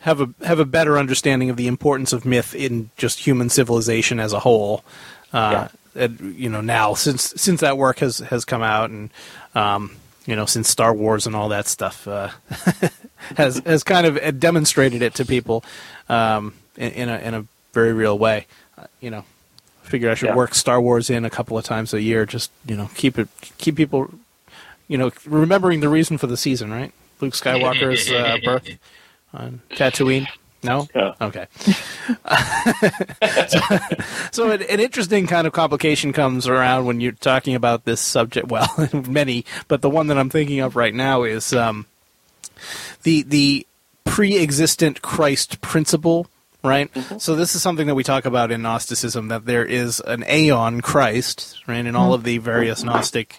have 0.00 0.20
a 0.20 0.28
have 0.44 0.60
a 0.60 0.64
better 0.64 0.98
understanding 0.98 1.50
of 1.50 1.56
the 1.56 1.66
importance 1.66 2.12
of 2.12 2.24
myth 2.24 2.54
in 2.54 2.90
just 2.96 3.20
human 3.20 3.48
civilization 3.48 4.20
as 4.20 4.32
a 4.32 4.40
whole. 4.40 4.84
Uh, 5.32 5.68
and, 5.96 6.36
you 6.36 6.48
know, 6.48 6.60
now 6.60 6.94
since 6.94 7.32
since 7.36 7.60
that 7.60 7.76
work 7.76 7.98
has 7.98 8.18
has 8.18 8.44
come 8.44 8.62
out 8.62 8.90
and 8.90 9.10
um, 9.54 9.96
you 10.26 10.36
know 10.36 10.46
since 10.46 10.68
Star 10.68 10.94
Wars 10.94 11.26
and 11.26 11.34
all 11.34 11.48
that 11.48 11.66
stuff 11.66 12.06
uh, 12.06 12.30
has 13.36 13.58
has 13.66 13.82
kind 13.82 14.06
of 14.06 14.38
demonstrated 14.40 15.02
it 15.02 15.14
to 15.14 15.24
people 15.24 15.64
um, 16.08 16.54
in, 16.76 16.92
in 16.92 17.08
a 17.08 17.18
in 17.18 17.34
a 17.34 17.46
very 17.72 17.92
real 17.92 18.18
way. 18.18 18.46
Uh, 18.78 18.86
you 19.00 19.10
know, 19.10 19.24
figure 19.82 20.10
I 20.10 20.14
should 20.14 20.28
Yeah. 20.30 20.34
work 20.36 20.54
Star 20.54 20.80
Wars 20.80 21.10
in 21.10 21.24
a 21.24 21.30
couple 21.30 21.56
of 21.58 21.64
times 21.64 21.92
a 21.94 22.02
year. 22.02 22.26
Just 22.26 22.50
you 22.66 22.76
know, 22.76 22.90
keep 22.94 23.18
it 23.18 23.28
keep 23.58 23.76
people 23.76 24.10
you 24.88 24.98
know 24.98 25.10
remembering 25.26 25.80
the 25.80 25.88
reason 25.88 26.18
for 26.18 26.26
the 26.26 26.36
season, 26.36 26.70
right? 26.72 26.92
Luke 27.20 27.34
Skywalker's 27.34 28.10
uh, 28.10 28.36
birth 28.44 28.68
on 29.32 29.60
Tatooine. 29.70 30.26
No. 30.62 30.88
Yeah. 30.94 31.14
Okay. 31.20 31.46
so 33.48 33.60
so 34.32 34.50
an, 34.50 34.62
an 34.62 34.80
interesting 34.80 35.26
kind 35.26 35.46
of 35.46 35.52
complication 35.52 36.12
comes 36.12 36.48
around 36.48 36.86
when 36.86 37.00
you're 37.00 37.12
talking 37.12 37.54
about 37.54 37.84
this 37.84 38.00
subject. 38.00 38.48
Well, 38.48 38.68
many, 39.08 39.44
but 39.68 39.82
the 39.82 39.90
one 39.90 40.08
that 40.08 40.18
I'm 40.18 40.30
thinking 40.30 40.60
of 40.60 40.74
right 40.76 40.94
now 40.94 41.22
is 41.22 41.52
um, 41.52 41.86
the 43.02 43.22
the 43.22 43.66
pre-existent 44.04 45.02
Christ 45.02 45.60
principle. 45.60 46.26
Right. 46.64 46.90
So 47.18 47.36
this 47.36 47.54
is 47.54 47.62
something 47.62 47.86
that 47.86 47.94
we 47.94 48.02
talk 48.02 48.24
about 48.24 48.50
in 48.50 48.62
Gnosticism 48.62 49.28
that 49.28 49.44
there 49.44 49.64
is 49.64 50.00
an 50.00 50.24
aeon 50.28 50.80
Christ, 50.80 51.58
right? 51.68 51.84
In 51.86 51.94
all 51.94 52.12
of 52.12 52.24
the 52.24 52.38
various 52.38 52.82
Gnostic, 52.82 53.38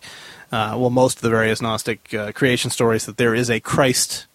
uh, 0.49 0.75
well, 0.77 0.89
most 0.89 1.17
of 1.17 1.21
the 1.23 1.29
various 1.29 1.61
Gnostic 1.61 2.13
uh, 2.13 2.31
creation 2.31 2.71
stories, 2.71 3.05
that 3.05 3.17
there 3.17 3.35
is 3.35 3.49
a 3.49 3.59
Christ 3.59 4.27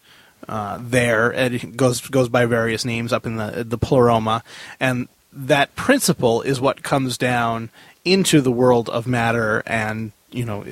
uh, 0.46 0.78
there, 0.80 1.30
and 1.30 1.54
it 1.54 1.76
goes 1.76 2.00
goes 2.02 2.28
by 2.28 2.44
various 2.44 2.84
names 2.84 3.12
up 3.12 3.24
in 3.24 3.36
the 3.36 3.64
the 3.64 3.78
pleroma, 3.78 4.42
and 4.78 5.08
that 5.32 5.74
principle 5.74 6.42
is 6.42 6.60
what 6.60 6.82
comes 6.82 7.16
down 7.16 7.70
into 8.04 8.40
the 8.40 8.52
world 8.52 8.88
of 8.90 9.06
matter, 9.06 9.62
and 9.66 10.12
you 10.30 10.44
know 10.44 10.64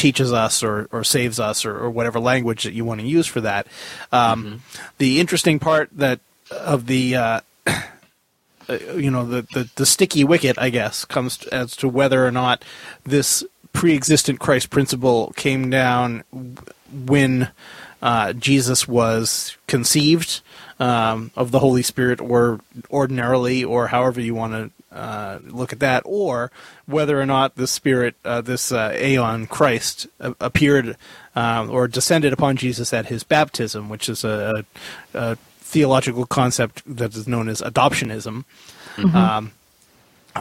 teaches 0.00 0.32
us 0.32 0.62
or, 0.64 0.88
or 0.90 1.04
saves 1.04 1.38
us 1.38 1.64
or, 1.66 1.76
or 1.76 1.90
whatever 1.90 2.18
language 2.18 2.64
that 2.64 2.72
you 2.72 2.86
want 2.86 3.00
to 3.00 3.06
use 3.06 3.28
for 3.28 3.42
that. 3.42 3.66
Um, 4.10 4.62
The 4.98 5.20
interesting 5.20 5.58
part 5.58 5.90
that 5.92 6.20
of 6.50 6.86
the 6.86 7.16
uh, 7.16 7.40
uh, 7.66 8.78
you 8.96 9.10
know 9.10 9.24
the, 9.26 9.42
the 9.54 9.68
the 9.76 9.86
sticky 9.86 10.24
wicket, 10.24 10.58
I 10.58 10.70
guess, 10.70 11.04
comes 11.04 11.46
as 11.52 11.76
to 11.76 11.88
whether 11.88 12.26
or 12.26 12.32
not 12.32 12.64
this 13.04 13.44
pre-existent 13.72 14.40
Christ 14.40 14.70
principle 14.70 15.32
came 15.36 15.70
down 15.70 16.24
when 16.90 17.50
uh, 18.02 18.32
Jesus 18.32 18.88
was 18.88 19.56
conceived 19.66 20.40
um, 20.78 21.30
of 21.36 21.50
the 21.50 21.60
Holy 21.60 21.82
Spirit, 21.82 22.20
or 22.20 22.60
ordinarily, 22.90 23.64
or 23.64 23.88
however 23.88 24.20
you 24.20 24.34
want 24.34 24.52
to 24.54 24.70
uh, 24.92 25.38
look 25.44 25.72
at 25.72 25.80
that, 25.80 26.02
or 26.04 26.50
whether 26.86 27.20
or 27.20 27.26
not 27.26 27.56
the 27.56 27.66
Spirit, 27.66 28.16
uh, 28.24 28.40
this 28.40 28.72
uh, 28.72 28.96
Aeon 29.00 29.46
Christ, 29.46 30.06
uh, 30.20 30.34
appeared 30.40 30.96
um, 31.36 31.70
or 31.70 31.86
descended 31.86 32.32
upon 32.32 32.56
Jesus 32.56 32.92
at 32.92 33.06
his 33.06 33.22
baptism, 33.22 33.88
which 33.88 34.08
is 34.08 34.24
a, 34.24 34.64
a 35.14 35.36
theological 35.36 36.26
concept 36.26 36.82
that 36.86 37.14
is 37.14 37.28
known 37.28 37.48
as 37.48 37.60
adoptionism. 37.60 38.44
Um, 38.98 39.52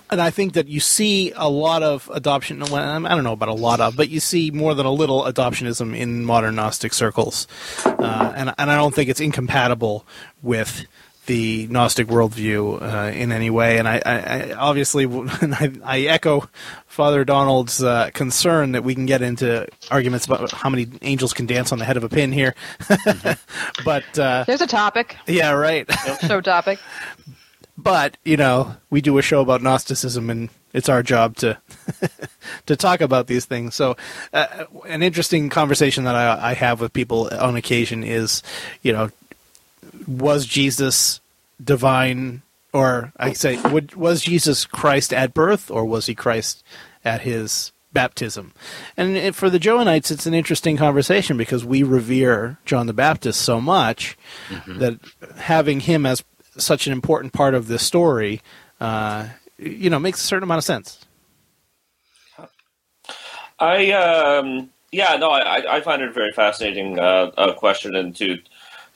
and 0.10 0.22
I 0.22 0.30
think 0.30 0.54
that 0.54 0.68
you 0.68 0.80
see 0.80 1.32
a 1.36 1.50
lot 1.50 1.84
of 1.84 2.10
adoption. 2.14 2.60
Well, 2.60 2.76
I 2.76 3.10
don't 3.10 3.24
know 3.24 3.34
about 3.34 3.50
a 3.50 3.54
lot 3.54 3.80
of, 3.80 3.96
but 3.96 4.10
you 4.10 4.20
see 4.20 4.52
more 4.52 4.76
than 4.76 4.86
a 4.86 4.92
little 4.92 5.24
adoptionism 5.24 5.98
in 5.98 6.26
modern 6.26 6.56
Gnostic 6.56 6.94
circles, 6.94 7.48
uh, 7.86 8.34
and 8.36 8.54
and 8.58 8.72
I 8.72 8.76
don't 8.76 8.94
think 8.94 9.10
it's 9.10 9.20
incompatible 9.20 10.06
with 10.42 10.86
the 11.30 11.68
Gnostic 11.68 12.08
worldview 12.08 12.82
uh, 12.82 13.12
in 13.12 13.32
any 13.32 13.52
way. 13.52 13.78
And 13.78 13.88
I, 13.88 14.02
I, 14.04 14.16
I 14.16 14.54
obviously 14.54 15.06
I, 15.32 15.72
I 15.84 16.00
echo 16.02 16.50
Father 16.88 17.24
Donald's 17.24 17.84
uh, 17.84 18.10
concern 18.16 18.72
that 18.72 18.84
we 18.84 18.96
can 18.96 19.06
get 19.06 19.22
into 19.22 19.68
arguments 19.92 20.26
about 20.26 20.52
how 20.52 20.72
many 20.72 20.88
angels 21.04 21.34
can 21.34 21.46
dance 21.46 21.72
on 21.72 21.78
the 21.78 21.86
head 21.86 21.98
of 21.98 22.04
a 22.04 22.10
pin 22.10 22.32
here, 22.32 22.56
but 23.86 24.18
uh, 24.18 24.44
There's 24.48 24.62
a 24.62 24.68
topic, 24.68 25.18
yeah, 25.28 25.52
right. 25.52 25.88
show 26.28 26.42
topic. 26.42 26.80
but 27.78 28.18
you 28.26 28.36
know 28.36 28.76
we 28.90 29.00
do 29.00 29.18
a 29.18 29.22
show 29.22 29.40
about 29.40 29.62
gnosticism 29.62 30.30
and 30.30 30.50
it's 30.74 30.90
our 30.90 31.02
job 31.02 31.38
to 31.38 31.58
to 32.66 32.76
talk 32.76 33.00
about 33.00 33.28
these 33.28 33.46
things 33.46 33.74
so 33.74 33.96
uh, 34.34 34.66
an 34.86 35.02
interesting 35.02 35.48
conversation 35.48 36.04
that 36.04 36.16
I, 36.16 36.50
I 36.50 36.54
have 36.56 36.82
with 36.82 36.92
people 36.92 37.30
on 37.40 37.56
occasion 37.56 38.04
is 38.04 38.44
you 38.82 38.92
know 38.92 39.10
was 40.10 40.46
jesus 40.46 41.22
divine 41.64 42.42
or 42.74 43.14
i 43.18 43.34
say 43.34 43.62
would, 43.70 43.96
was 43.96 44.22
jesus 44.22 44.66
christ 44.66 45.14
at 45.14 45.34
birth 45.34 45.70
or 45.70 45.86
was 45.86 46.08
he 46.08 46.16
christ 46.16 46.64
at 47.06 47.22
his 47.22 47.72
baptism 47.92 48.54
and 48.98 49.36
for 49.36 49.50
the 49.50 49.60
johannites 49.60 50.12
it's 50.12 50.26
an 50.26 50.34
interesting 50.34 50.78
conversation 50.78 51.38
because 51.38 51.66
we 51.66 51.82
revere 51.82 52.58
john 52.66 52.88
the 52.88 52.94
baptist 52.94 53.42
so 53.42 53.60
much 53.60 54.18
that 54.68 55.00
having 55.38 55.80
him 55.80 56.06
as 56.06 56.24
such 56.62 56.88
an 56.88 56.94
important 56.94 57.34
part 57.34 57.54
of 57.54 57.68
this 57.68 57.86
story, 57.86 58.42
uh, 58.80 59.28
you 59.58 59.90
know, 59.90 60.00
makes 60.00 60.22
a 60.22 60.26
certain 60.26 60.44
amount 60.44 60.60
of 60.60 60.64
sense. 60.64 61.06
I 63.60 63.92
um, 63.92 64.70
yeah, 64.92 65.18
no, 65.18 65.30
I, 65.32 65.78
I 65.78 65.82
find 65.82 66.02
it 66.02 66.10
a 66.10 66.14
very 66.14 66.32
fascinating 66.32 66.98
uh, 66.98 67.32
uh, 67.38 67.54
question, 67.54 67.96
and 67.96 68.16
to 68.16 68.38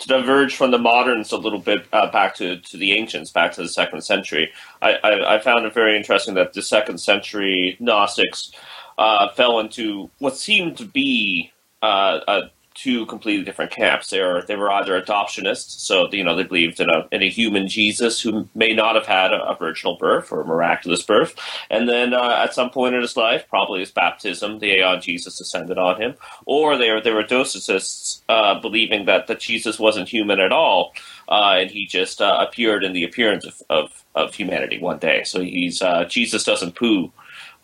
to 0.04 0.08
diverge 0.08 0.56
from 0.56 0.72
the 0.72 0.78
moderns 0.78 1.32
a 1.32 1.38
little 1.38 1.60
bit 1.60 1.86
uh, 1.92 2.12
back 2.12 2.36
to, 2.36 2.58
to 2.58 2.78
the 2.78 2.94
ancients, 2.94 3.32
back 3.32 3.54
to 3.54 3.62
the 3.62 3.70
second 3.70 4.04
century. 4.04 4.52
I, 4.82 4.94
I, 5.04 5.36
I 5.36 5.40
found 5.40 5.66
it 5.66 5.74
very 5.74 5.98
interesting 5.98 6.36
that 6.36 6.54
the 6.54 6.62
second 6.62 7.00
century 7.00 7.78
Gnostics 7.80 8.52
uh, 8.98 9.30
fell 9.30 9.60
into 9.60 10.10
what 10.20 10.38
seemed 10.38 10.78
to 10.78 10.86
be 10.86 11.52
uh, 11.82 12.20
two 12.84 13.06
completely 13.06 13.46
different 13.46 13.72
camps. 13.72 14.10
They 14.10 14.20
were 14.20 14.44
they 14.46 14.58
were 14.58 14.72
either 14.72 15.02
adoptionists, 15.02 15.80
so 15.80 16.10
you 16.12 16.24
know 16.24 16.36
they 16.36 16.44
believed 16.44 16.82
in 16.82 16.90
a 16.90 17.08
in 17.14 17.24
a 17.24 17.30
human 17.30 17.68
Jesus 17.70 18.22
who 18.22 18.50
may 18.54 18.74
not 18.74 18.96
have 18.96 19.06
had 19.06 19.32
a, 19.32 19.42
a 19.48 19.56
virginal 19.56 19.98
birth 19.98 20.32
or 20.32 20.42
a 20.42 20.46
miraculous 20.46 21.02
birth, 21.02 21.34
and 21.70 21.88
then 21.88 22.14
uh, 22.14 22.42
at 22.44 22.54
some 22.54 22.70
point 22.70 22.94
in 22.94 23.02
his 23.02 23.16
life, 23.16 23.46
probably 23.48 23.80
his 23.80 23.92
baptism, 23.92 24.60
the 24.60 24.72
Aeon 24.72 25.02
Jesus 25.02 25.38
descended 25.38 25.78
on 25.78 26.02
him, 26.02 26.16
or 26.46 26.78
they 26.78 26.92
were 26.92 27.00
they 27.00 27.12
were 27.12 27.24
docetists, 27.24 28.22
uh, 28.28 28.60
believing 28.60 29.06
that 29.06 29.28
that 29.28 29.40
Jesus 29.40 29.80
wasn't 29.80 30.10
human 30.10 30.42
at 30.42 30.52
all, 30.52 30.94
uh, 31.30 31.56
and 31.60 31.72
he 31.72 31.86
just 31.86 32.22
uh, 32.22 32.46
appeared 32.46 32.84
in 32.84 32.92
the 32.92 33.06
appearance 33.06 33.46
of, 33.46 33.62
of, 33.70 34.04
of 34.14 34.36
humanity 34.36 34.80
one 34.80 35.00
day. 35.00 35.24
So 35.24 35.40
he's 35.42 35.82
uh, 35.82 36.04
Jesus 36.06 36.44
doesn't 36.44 36.76
poo. 36.76 37.12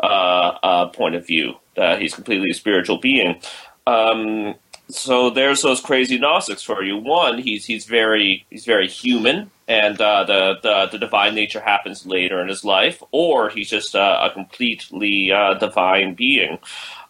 Uh, 0.01 0.87
point 0.93 1.13
of 1.13 1.27
view, 1.27 1.55
he's 1.97 2.15
completely 2.15 2.51
a 2.51 2.53
spiritual 2.53 2.99
being. 2.99 3.41
Um, 3.85 4.55
so 4.89 5.29
there's 5.29 5.61
those 5.61 5.81
crazy 5.81 6.17
Gnostics 6.17 6.63
for 6.63 6.83
you. 6.83 6.97
One, 6.97 7.37
he's 7.37 7.65
he's 7.65 7.85
very 7.85 8.45
he's 8.49 8.65
very 8.65 8.87
human, 8.87 9.51
and 9.67 9.99
uh, 10.01 10.23
the, 10.23 10.59
the 10.63 10.89
the 10.91 10.97
divine 10.97 11.35
nature 11.35 11.59
happens 11.59 12.05
later 12.05 12.41
in 12.41 12.47
his 12.47 12.65
life, 12.65 13.01
or 13.11 13.49
he's 13.49 13.69
just 13.69 13.95
uh, 13.95 14.29
a 14.29 14.33
completely 14.33 15.31
uh, 15.31 15.53
divine 15.55 16.15
being. 16.15 16.57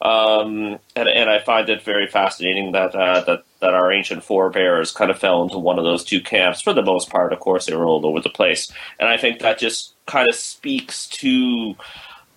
Um, 0.01 0.79
and, 0.95 1.09
and 1.09 1.29
I 1.29 1.39
find 1.39 1.69
it 1.69 1.83
very 1.83 2.07
fascinating 2.07 2.73
that 2.73 2.93
uh, 2.93 3.21
that 3.21 3.43
that 3.61 3.73
our 3.73 3.91
ancient 3.93 4.23
forebears 4.23 4.91
kind 4.91 5.09
of 5.09 5.17
fell 5.17 5.43
into 5.43 5.57
one 5.57 5.79
of 5.79 5.85
those 5.85 6.03
two 6.03 6.19
camps. 6.19 6.61
For 6.61 6.73
the 6.73 6.81
most 6.81 7.09
part, 7.09 7.31
of 7.31 7.39
course, 7.39 7.65
they 7.65 7.75
were 7.75 7.85
all 7.85 8.05
over 8.05 8.19
the 8.19 8.29
place, 8.29 8.71
and 8.99 9.07
I 9.07 9.15
think 9.15 9.39
that 9.39 9.57
just 9.57 9.93
kind 10.05 10.27
of 10.27 10.35
speaks 10.35 11.07
to 11.07 11.75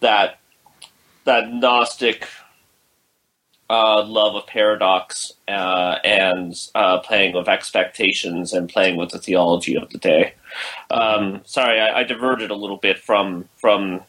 that 0.01 0.39
that 1.25 1.53
Gnostic 1.53 2.29
uh, 3.73 4.05
love 4.05 4.35
of 4.35 4.47
paradox 4.47 5.33
uh, 5.49 5.97
and 6.05 6.55
uh, 6.75 6.99
playing 6.99 7.35
with 7.35 7.49
expectations 7.49 8.53
and 8.53 8.69
playing 8.69 8.97
with 8.97 9.09
the 9.09 9.19
theology 9.19 9.77
of 9.77 9.89
the 9.89 9.99
day. 9.99 10.35
Um, 10.91 11.41
sorry, 11.47 11.81
I, 11.81 12.01
I 12.01 12.03
diverted 12.05 12.51
a 12.51 12.55
little 12.55 12.77
bit 12.77 12.99
from 12.99 13.49
from. 13.57 14.03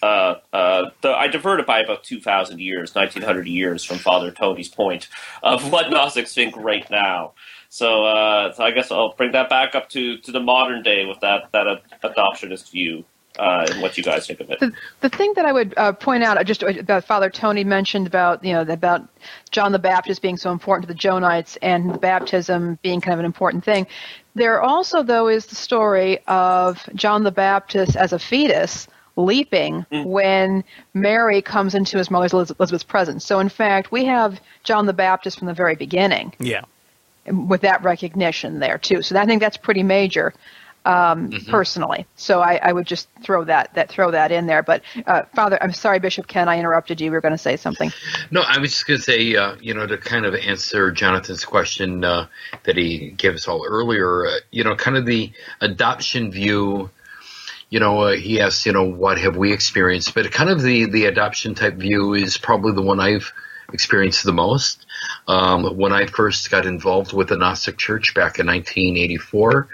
Uh, 0.00 0.36
uh, 0.52 0.90
the, 1.00 1.10
I 1.10 1.26
diverted 1.26 1.66
by 1.66 1.80
about 1.80 2.02
two 2.02 2.20
thousand 2.20 2.60
years, 2.60 2.94
nineteen 2.96 3.22
hundred 3.22 3.46
years, 3.46 3.84
from 3.84 3.98
Father 3.98 4.32
Tony's 4.32 4.68
point 4.68 5.08
of 5.44 5.72
what 5.72 5.90
Gnostics 5.90 6.34
think 6.34 6.56
right 6.56 6.88
now. 6.90 7.32
So, 7.68 8.04
uh, 8.04 8.52
so 8.52 8.64
I 8.64 8.70
guess 8.72 8.90
I'll 8.90 9.12
bring 9.12 9.32
that 9.32 9.48
back 9.48 9.74
up 9.74 9.90
to, 9.90 10.16
to 10.18 10.32
the 10.32 10.40
modern 10.40 10.82
day 10.82 11.04
with 11.04 11.20
that 11.20 11.52
that 11.52 11.82
adoptionist 12.02 12.70
view 12.70 13.04
uh, 13.38 13.66
and 13.70 13.80
what 13.82 13.96
you 13.96 14.02
guys 14.02 14.26
think 14.26 14.40
of 14.40 14.50
it. 14.50 14.60
The, 14.60 14.72
the 15.00 15.08
thing 15.08 15.32
that 15.36 15.44
I 15.44 15.52
would 15.52 15.74
uh, 15.76 15.92
point 15.92 16.24
out, 16.24 16.38
uh, 16.38 16.44
just 16.44 16.62
about 16.62 17.04
Father 17.04 17.30
Tony 17.30 17.64
mentioned 17.64 18.06
about 18.06 18.44
you 18.44 18.52
know 18.52 18.62
about 18.62 19.08
John 19.50 19.72
the 19.72 19.78
Baptist 19.78 20.22
being 20.22 20.36
so 20.36 20.50
important 20.50 20.88
to 20.88 20.92
the 20.92 20.98
Johannites 20.98 21.56
and 21.62 21.94
the 21.94 21.98
baptism 21.98 22.78
being 22.82 23.00
kind 23.00 23.14
of 23.14 23.20
an 23.20 23.26
important 23.26 23.64
thing. 23.64 23.86
There 24.34 24.60
also, 24.62 25.02
though, 25.02 25.28
is 25.28 25.46
the 25.46 25.56
story 25.56 26.18
of 26.26 26.88
John 26.94 27.24
the 27.24 27.32
Baptist 27.32 27.96
as 27.96 28.12
a 28.12 28.18
fetus 28.18 28.86
leaping 29.16 29.84
when 29.90 30.62
Mary 30.94 31.42
comes 31.42 31.74
into 31.74 31.98
his 31.98 32.08
mother 32.08 32.28
Elizabeth's 32.32 32.84
presence. 32.84 33.24
So, 33.24 33.40
in 33.40 33.48
fact, 33.48 33.90
we 33.90 34.04
have 34.04 34.40
John 34.62 34.86
the 34.86 34.92
Baptist 34.92 35.38
from 35.40 35.48
the 35.48 35.54
very 35.54 35.74
beginning 35.74 36.34
Yeah. 36.38 36.62
with 37.26 37.62
that 37.62 37.82
recognition 37.82 38.60
there 38.60 38.78
too. 38.78 39.02
So 39.02 39.18
I 39.18 39.26
think 39.26 39.40
that's 39.40 39.56
pretty 39.56 39.82
major, 39.82 40.34
um, 40.84 41.30
personally. 41.48 42.06
So 42.16 42.40
I, 42.40 42.56
I 42.56 42.72
would 42.72 42.86
just 42.86 43.08
throw 43.22 43.44
that 43.44 43.74
that 43.74 43.90
throw 43.90 44.10
that 44.10 44.32
in 44.32 44.46
there. 44.46 44.62
But 44.62 44.82
uh, 45.06 45.22
Father, 45.34 45.58
I'm 45.60 45.72
sorry, 45.72 45.98
Bishop 45.98 46.26
Ken, 46.26 46.48
I 46.48 46.58
interrupted 46.58 47.00
you. 47.00 47.10
We 47.10 47.16
were 47.16 47.20
going 47.20 47.32
to 47.32 47.38
say 47.38 47.56
something. 47.56 47.92
No, 48.30 48.42
I 48.46 48.58
was 48.58 48.70
just 48.70 48.86
going 48.86 48.98
to 48.98 49.02
say, 49.02 49.36
uh, 49.36 49.56
you 49.60 49.74
know, 49.74 49.86
to 49.86 49.98
kind 49.98 50.24
of 50.24 50.34
answer 50.34 50.90
Jonathan's 50.90 51.44
question 51.44 52.04
uh, 52.04 52.28
that 52.64 52.76
he 52.76 53.10
gave 53.10 53.34
us 53.34 53.48
all 53.48 53.64
earlier, 53.66 54.26
uh, 54.26 54.38
you 54.50 54.64
know, 54.64 54.76
kind 54.76 54.96
of 54.96 55.06
the 55.06 55.32
adoption 55.60 56.30
view. 56.30 56.90
You 57.70 57.80
know, 57.80 58.00
uh, 58.00 58.12
he 58.12 58.40
asked, 58.40 58.64
you 58.64 58.72
know, 58.72 58.84
what 58.84 59.18
have 59.18 59.36
we 59.36 59.52
experienced? 59.52 60.14
But 60.14 60.32
kind 60.32 60.48
of 60.48 60.62
the 60.62 60.86
the 60.86 61.04
adoption 61.04 61.54
type 61.54 61.74
view 61.74 62.14
is 62.14 62.38
probably 62.38 62.72
the 62.72 62.82
one 62.82 62.98
I've 62.98 63.30
experienced 63.72 64.24
the 64.24 64.32
most. 64.32 64.86
Um, 65.26 65.76
when 65.76 65.92
I 65.92 66.06
first 66.06 66.50
got 66.50 66.66
involved 66.66 67.12
with 67.12 67.28
the 67.28 67.36
Gnostic 67.36 67.76
Church 67.76 68.14
back 68.14 68.38
in 68.38 68.46
1984, 68.46 69.68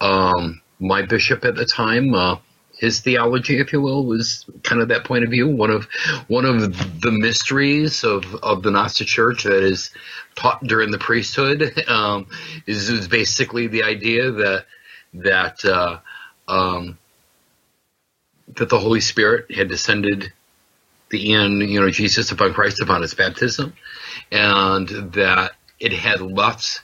um, 0.00 0.60
my 0.78 1.02
bishop 1.02 1.44
at 1.44 1.54
the 1.54 1.64
time. 1.64 2.14
Uh, 2.14 2.36
his 2.80 3.00
theology, 3.00 3.58
if 3.58 3.74
you 3.74 3.80
will, 3.82 4.06
was 4.06 4.46
kind 4.62 4.80
of 4.80 4.88
that 4.88 5.04
point 5.04 5.22
of 5.22 5.30
view. 5.30 5.46
One 5.46 5.70
of 5.70 5.86
one 6.28 6.46
of 6.46 7.00
the 7.02 7.10
mysteries 7.10 8.04
of, 8.04 8.34
of 8.36 8.62
the 8.62 8.70
Gnostic 8.70 9.06
Church 9.06 9.42
that 9.44 9.62
is 9.62 9.90
taught 10.34 10.64
during 10.64 10.90
the 10.90 10.98
priesthood 10.98 11.78
um, 11.88 12.26
is, 12.66 12.88
is 12.88 13.06
basically 13.06 13.66
the 13.66 13.82
idea 13.82 14.30
that 14.30 14.64
that 15.12 15.62
uh, 15.64 15.98
um, 16.48 16.96
that 18.56 18.70
the 18.70 18.78
Holy 18.78 19.00
Spirit 19.00 19.54
had 19.54 19.68
descended 19.68 20.32
the 21.10 21.32
in 21.32 21.60
you 21.60 21.80
know 21.80 21.90
Jesus 21.90 22.30
upon 22.30 22.54
Christ 22.54 22.80
upon 22.80 23.02
his 23.02 23.14
baptism, 23.14 23.74
and 24.30 24.88
that 24.88 25.52
it 25.78 25.92
had 25.92 26.20
left 26.20 26.82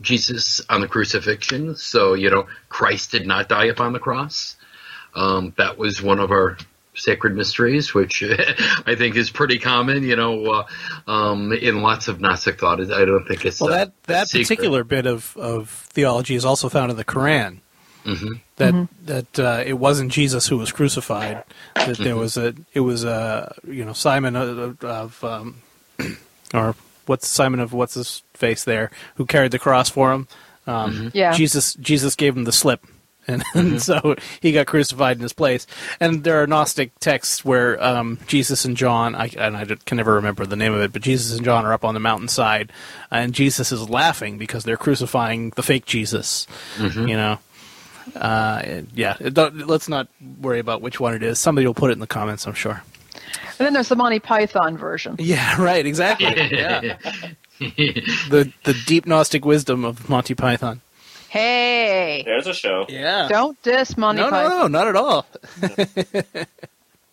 Jesus 0.00 0.60
on 0.68 0.80
the 0.80 0.88
crucifixion. 0.88 1.76
So 1.76 2.14
you 2.14 2.30
know 2.30 2.46
Christ 2.68 3.12
did 3.12 3.26
not 3.26 3.48
die 3.48 3.66
upon 3.66 3.92
the 3.92 4.00
cross. 4.00 4.56
Um, 5.14 5.54
that 5.56 5.78
was 5.78 6.02
one 6.02 6.18
of 6.18 6.30
our 6.30 6.58
sacred 6.94 7.34
mysteries, 7.34 7.92
which 7.92 8.22
I 8.86 8.94
think 8.94 9.16
is 9.16 9.30
pretty 9.30 9.58
common. 9.58 10.02
You 10.02 10.16
know, 10.16 10.44
uh, 10.46 10.66
um, 11.10 11.52
in 11.52 11.82
lots 11.82 12.08
of 12.08 12.20
Gnostic 12.20 12.60
thought. 12.60 12.80
I 12.80 13.04
don't 13.04 13.26
think 13.26 13.44
it's 13.44 13.60
Well, 13.60 13.70
that 13.70 13.92
that 14.04 14.30
particular 14.30 14.84
bit 14.84 15.06
of, 15.06 15.36
of 15.36 15.70
theology 15.70 16.34
is 16.34 16.44
also 16.44 16.68
found 16.68 16.90
in 16.90 16.96
the 16.96 17.04
Quran. 17.04 17.60
Mhm. 18.04 18.40
That 18.56 18.88
that 19.06 19.38
uh, 19.38 19.62
it 19.64 19.74
wasn't 19.74 20.12
Jesus 20.12 20.46
who 20.46 20.58
was 20.58 20.72
crucified. 20.72 21.42
That 21.74 21.96
there 21.98 22.16
was 22.16 22.36
a 22.36 22.54
it 22.72 22.80
was 22.80 23.04
a 23.04 23.54
you 23.66 23.84
know 23.84 23.92
Simon 23.94 24.36
of, 24.36 24.84
of 24.84 25.24
um, 25.24 25.56
or 26.54 26.74
what's 27.06 27.26
Simon 27.26 27.60
of 27.60 27.72
what's 27.72 27.94
his 27.94 28.22
face 28.34 28.64
there 28.64 28.90
who 29.16 29.26
carried 29.26 29.50
the 29.52 29.58
cross 29.58 29.88
for 29.90 30.12
him. 30.12 30.28
Um, 30.66 31.10
Yeah. 31.14 31.32
Jesus 31.32 31.74
Jesus 31.74 32.14
gave 32.14 32.36
him 32.36 32.44
the 32.44 32.52
slip. 32.52 32.84
And, 33.26 33.42
and 33.54 33.80
so 33.90 34.16
he 34.42 34.52
got 34.52 34.66
crucified 34.66 35.16
in 35.16 35.22
his 35.22 35.32
place. 35.32 35.66
And 35.98 36.24
there 36.24 36.42
are 36.42 36.46
Gnostic 36.46 36.90
texts 37.00 37.42
where 37.42 37.82
um, 37.82 38.18
Jesus 38.26 38.66
and 38.66 38.76
John, 38.76 39.14
I, 39.14 39.30
and 39.38 39.56
I 39.56 39.64
can 39.64 39.96
never 39.96 40.12
remember 40.16 40.44
the 40.44 40.56
name 40.56 40.74
of 40.74 40.82
it, 40.82 40.92
but 40.92 41.00
Jesus 41.00 41.34
and 41.34 41.42
John 41.42 41.64
are 41.64 41.72
up 41.72 41.86
on 41.86 41.94
the 41.94 42.00
mountainside, 42.00 42.70
and 43.10 43.32
Jesus 43.32 43.72
is 43.72 43.88
laughing 43.88 44.36
because 44.36 44.64
they're 44.64 44.76
crucifying 44.76 45.54
the 45.56 45.62
fake 45.62 45.86
Jesus. 45.86 46.46
You 47.08 47.16
know, 47.16 47.38
uh, 48.16 48.82
yeah. 48.94 49.16
don't- 49.32 49.66
let's 49.66 49.88
not 49.88 50.08
worry 50.40 50.58
about 50.58 50.82
which 50.82 51.00
one 51.00 51.14
it 51.14 51.22
is. 51.22 51.38
Somebody 51.38 51.66
will 51.66 51.74
put 51.74 51.90
it 51.90 51.94
in 51.94 52.00
the 52.00 52.06
comments, 52.06 52.46
I'm 52.46 52.54
sure. 52.54 52.82
And 53.58 53.66
then 53.66 53.72
there's 53.72 53.88
the 53.88 53.96
Monty 53.96 54.18
Python 54.18 54.76
version. 54.76 55.16
Yeah, 55.18 55.60
right. 55.62 55.84
Exactly. 55.86 56.26
yeah. 56.26 56.96
The 57.60 58.52
the 58.64 58.74
deep 58.86 59.06
Gnostic 59.06 59.44
wisdom 59.44 59.84
of 59.84 60.08
Monty 60.08 60.34
Python. 60.34 60.80
Hey, 61.28 62.22
There's 62.24 62.46
a 62.48 62.52
show. 62.54 62.84
Yeah. 62.88 63.28
don't 63.28 63.60
diss 63.62 63.96
Monty 63.96 64.20
no, 64.20 64.26
no, 64.26 64.30
Python. 64.30 64.58
no, 64.72 64.78
not 64.78 64.88
at 64.88 64.96
all. 64.96 65.26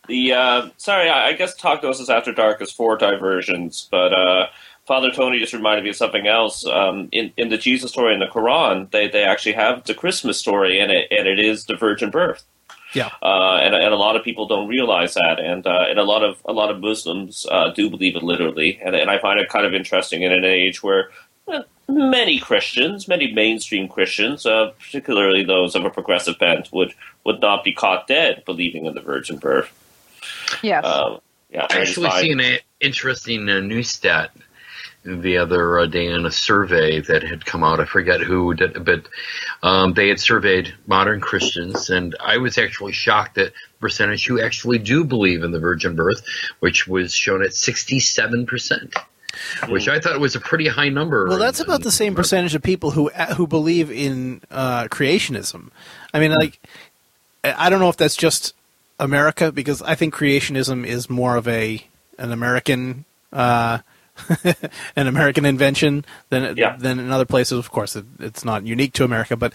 The 0.08 0.34
uh, 0.34 0.70
sorry, 0.78 1.10
I, 1.10 1.28
I 1.30 1.34
guess 1.34 1.56
Talk 1.56 1.84
Gnosis 1.84 2.10
After 2.10 2.34
Dark 2.34 2.62
is 2.62 2.72
four 2.72 2.98
diversions, 2.98 3.88
but 3.92 4.12
uh, 4.12 4.48
Father 4.92 5.10
Tony 5.10 5.40
just 5.40 5.54
reminded 5.54 5.86
me 5.86 5.92
of 5.92 5.96
something 5.96 6.28
else. 6.28 6.66
Um, 6.66 7.08
in 7.14 7.32
in 7.38 7.48
the 7.48 7.58
Jesus 7.58 7.92
story 7.92 8.14
in 8.14 8.20
the 8.20 8.26
Quran, 8.26 8.92
they 8.92 9.08
they 9.08 9.24
actually 9.24 9.54
have 9.54 9.86
the 9.86 9.94
Christmas 9.94 10.38
story, 10.38 10.82
and 10.82 10.92
it 10.92 11.08
and 11.10 11.30
it 11.30 11.40
is 11.40 11.64
the 11.64 11.78
virgin 11.78 12.10
birth. 12.10 12.44
Yeah. 12.94 13.10
Uh, 13.24 13.60
and, 13.64 13.74
and 13.74 13.94
a 13.94 13.96
lot 13.96 14.18
of 14.18 14.26
people 14.26 14.48
don't 14.48 14.68
realize 14.68 15.14
that, 15.14 15.40
and 15.40 15.66
uh, 15.66 15.86
and 15.90 15.98
a 15.98 16.04
lot 16.04 16.26
of 16.26 16.42
a 16.44 16.52
lot 16.52 16.72
of 16.72 16.82
Muslims 16.82 17.48
uh, 17.50 17.70
do 17.70 17.90
believe 17.90 18.18
it 18.18 18.24
literally, 18.24 18.82
and, 18.84 18.94
and 18.94 19.10
I 19.10 19.18
find 19.20 19.40
it 19.40 19.48
kind 19.48 19.66
of 19.66 19.74
interesting 19.74 20.24
in 20.24 20.34
an 20.34 20.44
age 20.44 20.84
where 20.84 21.12
uh, 21.48 21.64
many 21.88 22.38
Christians, 22.38 23.08
many 23.08 23.32
mainstream 23.32 23.88
Christians, 23.88 24.46
uh, 24.46 24.74
particularly 24.78 25.46
those 25.46 25.74
of 25.74 25.86
a 25.86 25.90
progressive 25.90 26.38
bent, 26.38 26.68
would 26.74 26.94
would 27.24 27.40
not 27.40 27.64
be 27.64 27.72
caught 27.72 28.08
dead 28.08 28.44
believing 28.46 28.88
in 28.88 28.94
the 28.94 29.02
virgin 29.02 29.38
birth. 29.38 29.72
Yes. 30.62 30.84
Um, 30.84 31.22
yeah, 31.50 31.68
I 31.70 31.80
actually 31.80 32.10
find- 32.10 32.22
seen 32.22 32.40
an 32.42 32.60
interesting 32.82 33.48
uh, 33.48 33.62
news 33.62 33.88
stat 33.88 34.32
the 35.04 35.38
other 35.38 35.80
uh, 35.80 35.86
day 35.88 36.08
in 36.08 36.26
a 36.26 36.32
survey 36.32 37.02
that 37.02 37.24
had 37.24 37.46
come 37.46 37.64
out. 37.64 37.80
I 37.80 37.86
forget 37.86 38.22
who 38.22 38.54
did, 38.54 38.86
but 38.86 39.08
um, 39.64 39.94
they 39.94 40.10
had 40.10 40.20
surveyed 40.20 40.74
modern 40.86 41.22
Christians, 41.22 41.90
and 41.90 42.16
I 42.20 42.38
was 42.38 42.58
actually 42.58 42.92
shocked 42.92 43.38
at 43.38 43.54
the 43.54 43.80
percentage 43.80 44.28
who 44.28 44.42
actually 44.42 44.78
do 44.78 45.04
believe 45.04 45.44
in 45.44 45.52
the 45.52 45.60
virgin 45.60 45.96
birth, 45.96 46.24
which 46.60 46.88
was 46.88 47.14
shown 47.14 47.44
at 47.44 47.54
sixty-seven 47.54 48.46
percent. 48.46 48.96
Which 49.70 49.88
I 49.88 50.00
thought 50.00 50.20
was 50.20 50.36
a 50.36 50.42
pretty 50.42 50.68
high 50.68 50.90
number. 50.90 51.28
Well, 51.28 51.40
that's 51.40 51.62
in- 51.62 51.66
about 51.66 51.84
the 51.84 51.92
same 51.92 52.16
percentage 52.16 52.54
of 52.54 52.62
people 52.62 52.92
who 52.92 53.10
who 53.10 53.48
believe 53.48 53.90
in 53.90 54.42
uh, 54.52 54.84
creationism. 54.86 55.72
I 56.14 56.20
mean, 56.20 56.32
like, 56.32 56.60
I 57.44 57.68
I 57.68 57.70
don't 57.70 57.80
know 57.80 57.90
if 57.90 57.98
that's 57.98 58.18
just 58.18 58.54
America 59.00 59.52
because 59.52 59.82
I 59.82 59.96
think 59.96 60.14
creationism 60.14 60.86
is 60.86 61.10
more 61.10 61.38
of 61.38 61.48
a 61.48 61.88
an 62.18 62.32
American 62.32 63.06
uh, 63.32 63.80
an 64.96 65.08
American 65.08 65.46
invention 65.46 66.06
than 66.30 66.56
Yeah. 66.58 66.76
than 66.78 67.00
in 67.00 67.12
other 67.12 67.26
places. 67.26 67.58
Of 67.60 67.72
course, 67.72 67.96
it, 67.96 68.06
it's 68.20 68.44
not 68.46 68.66
unique 68.66 68.94
to 68.94 69.04
America, 69.04 69.36
but 69.36 69.54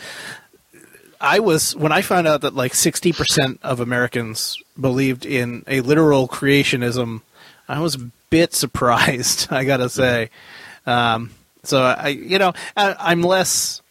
I 1.21 1.39
was 1.41 1.75
when 1.77 1.93
I 1.93 2.03
found 2.03 2.27
out 2.27 2.43
that 2.43 2.55
like 2.55 2.75
sixty 2.75 3.13
percent 3.13 3.59
of 3.63 3.81
Americans 3.81 4.59
believed 4.81 5.25
in 5.25 5.65
a 5.67 5.81
literal 5.81 6.29
creationism. 6.29 7.23
I 7.69 7.81
was 7.81 7.95
a 7.97 8.11
bit 8.31 8.53
surprised. 8.63 9.49
I 9.51 9.65
gotta 9.65 9.89
say. 9.89 10.31
Um, 10.87 11.31
so 11.65 11.83
I, 11.83 12.09
you 12.09 12.39
know, 12.39 12.53
I, 12.77 12.95
I'm 12.99 13.23
less. 13.23 13.83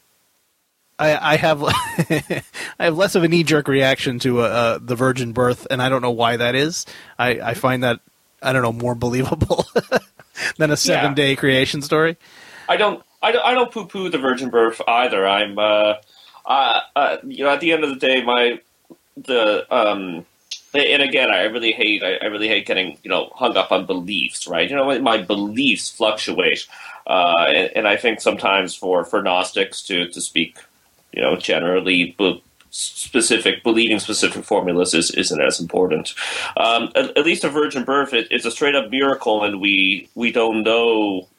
I, 0.98 1.34
I 1.34 1.36
have 1.36 1.62
I 1.64 2.44
have 2.80 2.96
less 2.96 3.16
of 3.16 3.24
a 3.24 3.28
knee 3.28 3.44
jerk 3.44 3.68
reaction 3.68 4.18
to 4.20 4.40
uh, 4.42 4.44
uh, 4.44 4.80
the 4.82 4.96
virgin 4.96 5.34
birth, 5.34 5.68
and 5.70 5.82
I 5.82 5.90
don't 5.90 6.02
know 6.02 6.12
why 6.12 6.38
that 6.38 6.56
is. 6.56 6.86
I, 7.20 7.42
I 7.42 7.54
find 7.54 7.84
that 7.84 8.00
I 8.42 8.54
don't 8.54 8.62
know 8.62 8.72
more 8.72 8.96
believable 8.96 9.66
than 10.58 10.72
a 10.72 10.78
seven 10.78 11.14
day 11.14 11.36
creation 11.36 11.82
story. 11.82 12.18
I 12.68 12.78
don't, 12.78 13.04
I 13.22 13.32
don't, 13.32 13.46
I 13.46 13.54
don't 13.54 13.72
poo-poo 13.72 14.10
the 14.10 14.18
virgin 14.18 14.50
birth 14.50 14.82
either. 14.88 15.28
I'm, 15.28 15.58
uh, 15.58 15.96
uh, 16.46 16.80
uh, 16.96 17.18
you 17.24 17.44
know, 17.44 17.50
at 17.50 17.60
the 17.60 17.72
end 17.72 17.84
of 17.84 17.90
the 17.90 17.96
day, 17.96 18.24
my 18.24 18.60
the 19.18 19.66
um, 19.74 20.26
and 20.74 21.02
again, 21.02 21.32
I 21.32 21.44
really 21.44 21.72
hate, 21.72 22.04
I, 22.04 22.16
I 22.16 22.26
really 22.26 22.48
hate 22.48 22.66
getting 22.66 22.98
you 23.04 23.10
know 23.10 23.32
hung 23.34 23.56
up 23.58 23.72
on 23.72 23.86
beliefs, 23.86 24.48
right? 24.48 24.70
You 24.70 24.76
know, 24.76 25.00
my 25.00 25.22
beliefs 25.22 25.90
fluctuate, 25.90 26.68
uh, 27.08 27.46
and, 27.48 27.72
and 27.78 27.88
I 27.88 27.98
think 27.98 28.22
sometimes 28.22 28.76
for 28.76 29.06
for 29.06 29.22
Gnostics 29.22 29.82
to 29.84 30.08
to 30.10 30.22
speak, 30.22 30.58
you 31.14 31.22
know, 31.22 31.36
generally. 31.36 32.16
But, 32.18 32.42
specific 32.76 33.64
believing 33.64 34.00
specific 34.00 34.44
formulas 34.44 34.94
is, 34.94 35.10
isn't 35.12 35.42
as 35.42 35.62
important. 35.62 36.14
Um, 36.58 36.92
at, 36.94 37.18
at 37.18 37.26
least 37.26 37.46
a 37.46 37.50
virgin 37.50 37.86
birth, 37.86 38.14
it, 38.14 38.28
it's 38.32 38.46
a 38.46 38.52
straight 38.52 38.76
up 38.76 38.92
miracle, 38.92 39.44
and 39.46 39.62
we 39.62 40.10
we 40.14 40.32
don't 40.34 40.64
know 40.64 41.30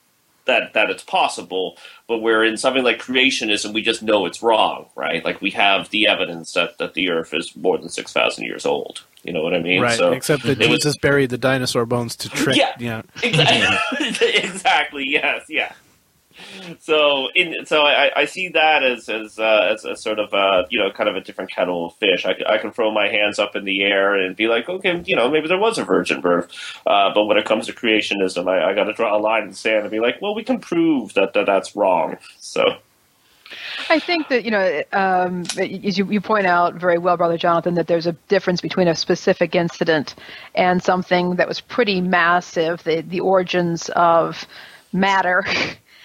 that 0.46 0.72
that 0.72 0.88
it's 0.88 1.04
possible. 1.04 1.76
But 2.08 2.18
where 2.18 2.42
in 2.42 2.56
something 2.56 2.82
like 2.82 3.00
creationism, 3.02 3.74
we 3.74 3.82
just 3.82 4.02
know 4.02 4.24
it's 4.24 4.42
wrong, 4.42 4.86
right? 4.94 5.22
Like 5.24 5.42
we 5.42 5.50
have 5.50 5.90
the 5.90 6.06
evidence 6.06 6.52
that, 6.52 6.78
that 6.78 6.94
the 6.94 7.10
Earth 7.10 7.34
is 7.34 7.54
more 7.54 7.76
than 7.76 7.90
six 7.90 8.12
thousand 8.14 8.44
years 8.44 8.64
old. 8.64 9.04
You 9.22 9.32
know 9.34 9.42
what 9.42 9.54
I 9.54 9.58
mean? 9.58 9.82
Right. 9.82 9.98
So 9.98 10.12
Except 10.12 10.44
that 10.44 10.60
it 10.60 10.70
was- 10.70 10.78
Jesus 10.78 10.96
buried 10.98 11.28
the 11.30 11.38
dinosaur 11.38 11.84
bones 11.84 12.16
to 12.16 12.30
trick. 12.30 12.56
Yeah. 12.56 12.72
You 12.78 12.88
know, 12.88 13.02
exactly, 13.22 14.36
exactly. 14.36 15.04
Yes, 15.06 15.44
yeah. 15.50 15.72
So, 16.80 17.28
in 17.34 17.66
so 17.66 17.82
I, 17.82 18.10
I 18.14 18.24
see 18.26 18.48
that 18.48 18.82
as 18.82 19.08
as 19.08 19.38
uh, 19.38 19.70
as 19.72 19.84
a 19.84 19.96
sort 19.96 20.18
of 20.18 20.32
uh, 20.34 20.64
you 20.70 20.78
know 20.78 20.90
kind 20.90 21.08
of 21.08 21.16
a 21.16 21.20
different 21.20 21.50
kettle 21.50 21.86
of 21.86 21.94
fish. 21.96 22.26
I 22.26 22.58
can 22.58 22.72
throw 22.72 22.90
my 22.90 23.08
hands 23.08 23.38
up 23.38 23.56
in 23.56 23.64
the 23.64 23.82
air 23.82 24.14
and 24.14 24.36
be 24.36 24.48
like, 24.48 24.68
okay, 24.68 25.02
you 25.06 25.16
know, 25.16 25.30
maybe 25.30 25.48
there 25.48 25.58
was 25.58 25.78
a 25.78 25.84
virgin 25.84 26.20
birth. 26.20 26.48
Uh, 26.86 27.12
but 27.14 27.24
when 27.24 27.36
it 27.36 27.44
comes 27.44 27.66
to 27.66 27.72
creationism, 27.72 28.48
I, 28.48 28.70
I 28.70 28.74
got 28.74 28.84
to 28.84 28.92
draw 28.92 29.16
a 29.16 29.20
line 29.20 29.44
in 29.44 29.48
the 29.50 29.56
sand 29.56 29.82
and 29.82 29.90
be 29.90 30.00
like, 30.00 30.20
well, 30.20 30.34
we 30.34 30.44
can 30.44 30.60
prove 30.60 31.14
that, 31.14 31.34
that 31.34 31.46
that's 31.46 31.76
wrong. 31.76 32.16
So, 32.38 32.78
I 33.88 33.98
think 33.98 34.28
that 34.28 34.44
you 34.44 34.50
know, 34.50 34.82
um, 34.92 35.44
as 35.58 35.98
you, 35.98 36.10
you 36.10 36.20
point 36.20 36.46
out 36.46 36.74
very 36.74 36.98
well, 36.98 37.16
brother 37.16 37.38
Jonathan, 37.38 37.74
that 37.74 37.86
there's 37.86 38.06
a 38.06 38.12
difference 38.28 38.60
between 38.60 38.88
a 38.88 38.94
specific 38.94 39.54
incident 39.54 40.14
and 40.54 40.82
something 40.82 41.36
that 41.36 41.48
was 41.48 41.60
pretty 41.60 42.00
massive. 42.00 42.82
The 42.84 43.02
the 43.02 43.20
origins 43.20 43.88
of 43.90 44.46
matter. 44.92 45.44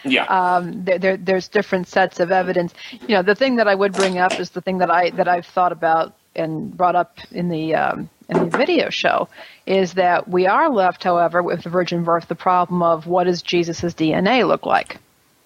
Yeah. 0.04 0.24
Um, 0.26 0.84
there, 0.84 1.00
there, 1.00 1.18
there's 1.18 1.48
different 1.48 1.88
sets 1.88 2.20
of 2.20 2.32
evidence. 2.32 2.74
You 2.92 3.16
know, 3.16 3.22
the 3.22 3.36
thing 3.36 3.58
that 3.58 3.68
I 3.68 3.76
would 3.76 3.94
bring 3.94 4.18
up 4.18 4.40
is 4.40 4.50
the 4.52 4.62
thing 4.62 4.80
that 4.80 4.92
I 4.92 5.12
that 5.12 5.28
I've 5.28 5.46
thought 5.46 5.72
about 5.72 6.14
and 6.36 6.76
brought 6.76 6.96
up 6.96 7.20
in 7.32 7.50
the 7.50 7.76
um, 7.76 8.10
in 8.30 8.50
the 8.50 8.58
video 8.58 8.90
show 8.90 9.28
is 9.66 9.94
that 9.94 10.28
we 10.28 10.48
are 10.48 10.70
left, 10.70 11.04
however, 11.04 11.44
with 11.44 11.64
the 11.64 11.70
virgin 11.70 12.04
birth, 12.04 12.28
the 12.28 12.36
problem 12.36 12.82
of 12.82 13.06
what 13.08 13.26
does 13.26 13.42
Jesus' 13.42 13.94
DNA 13.94 14.48
look 14.48 14.66
like? 14.66 14.98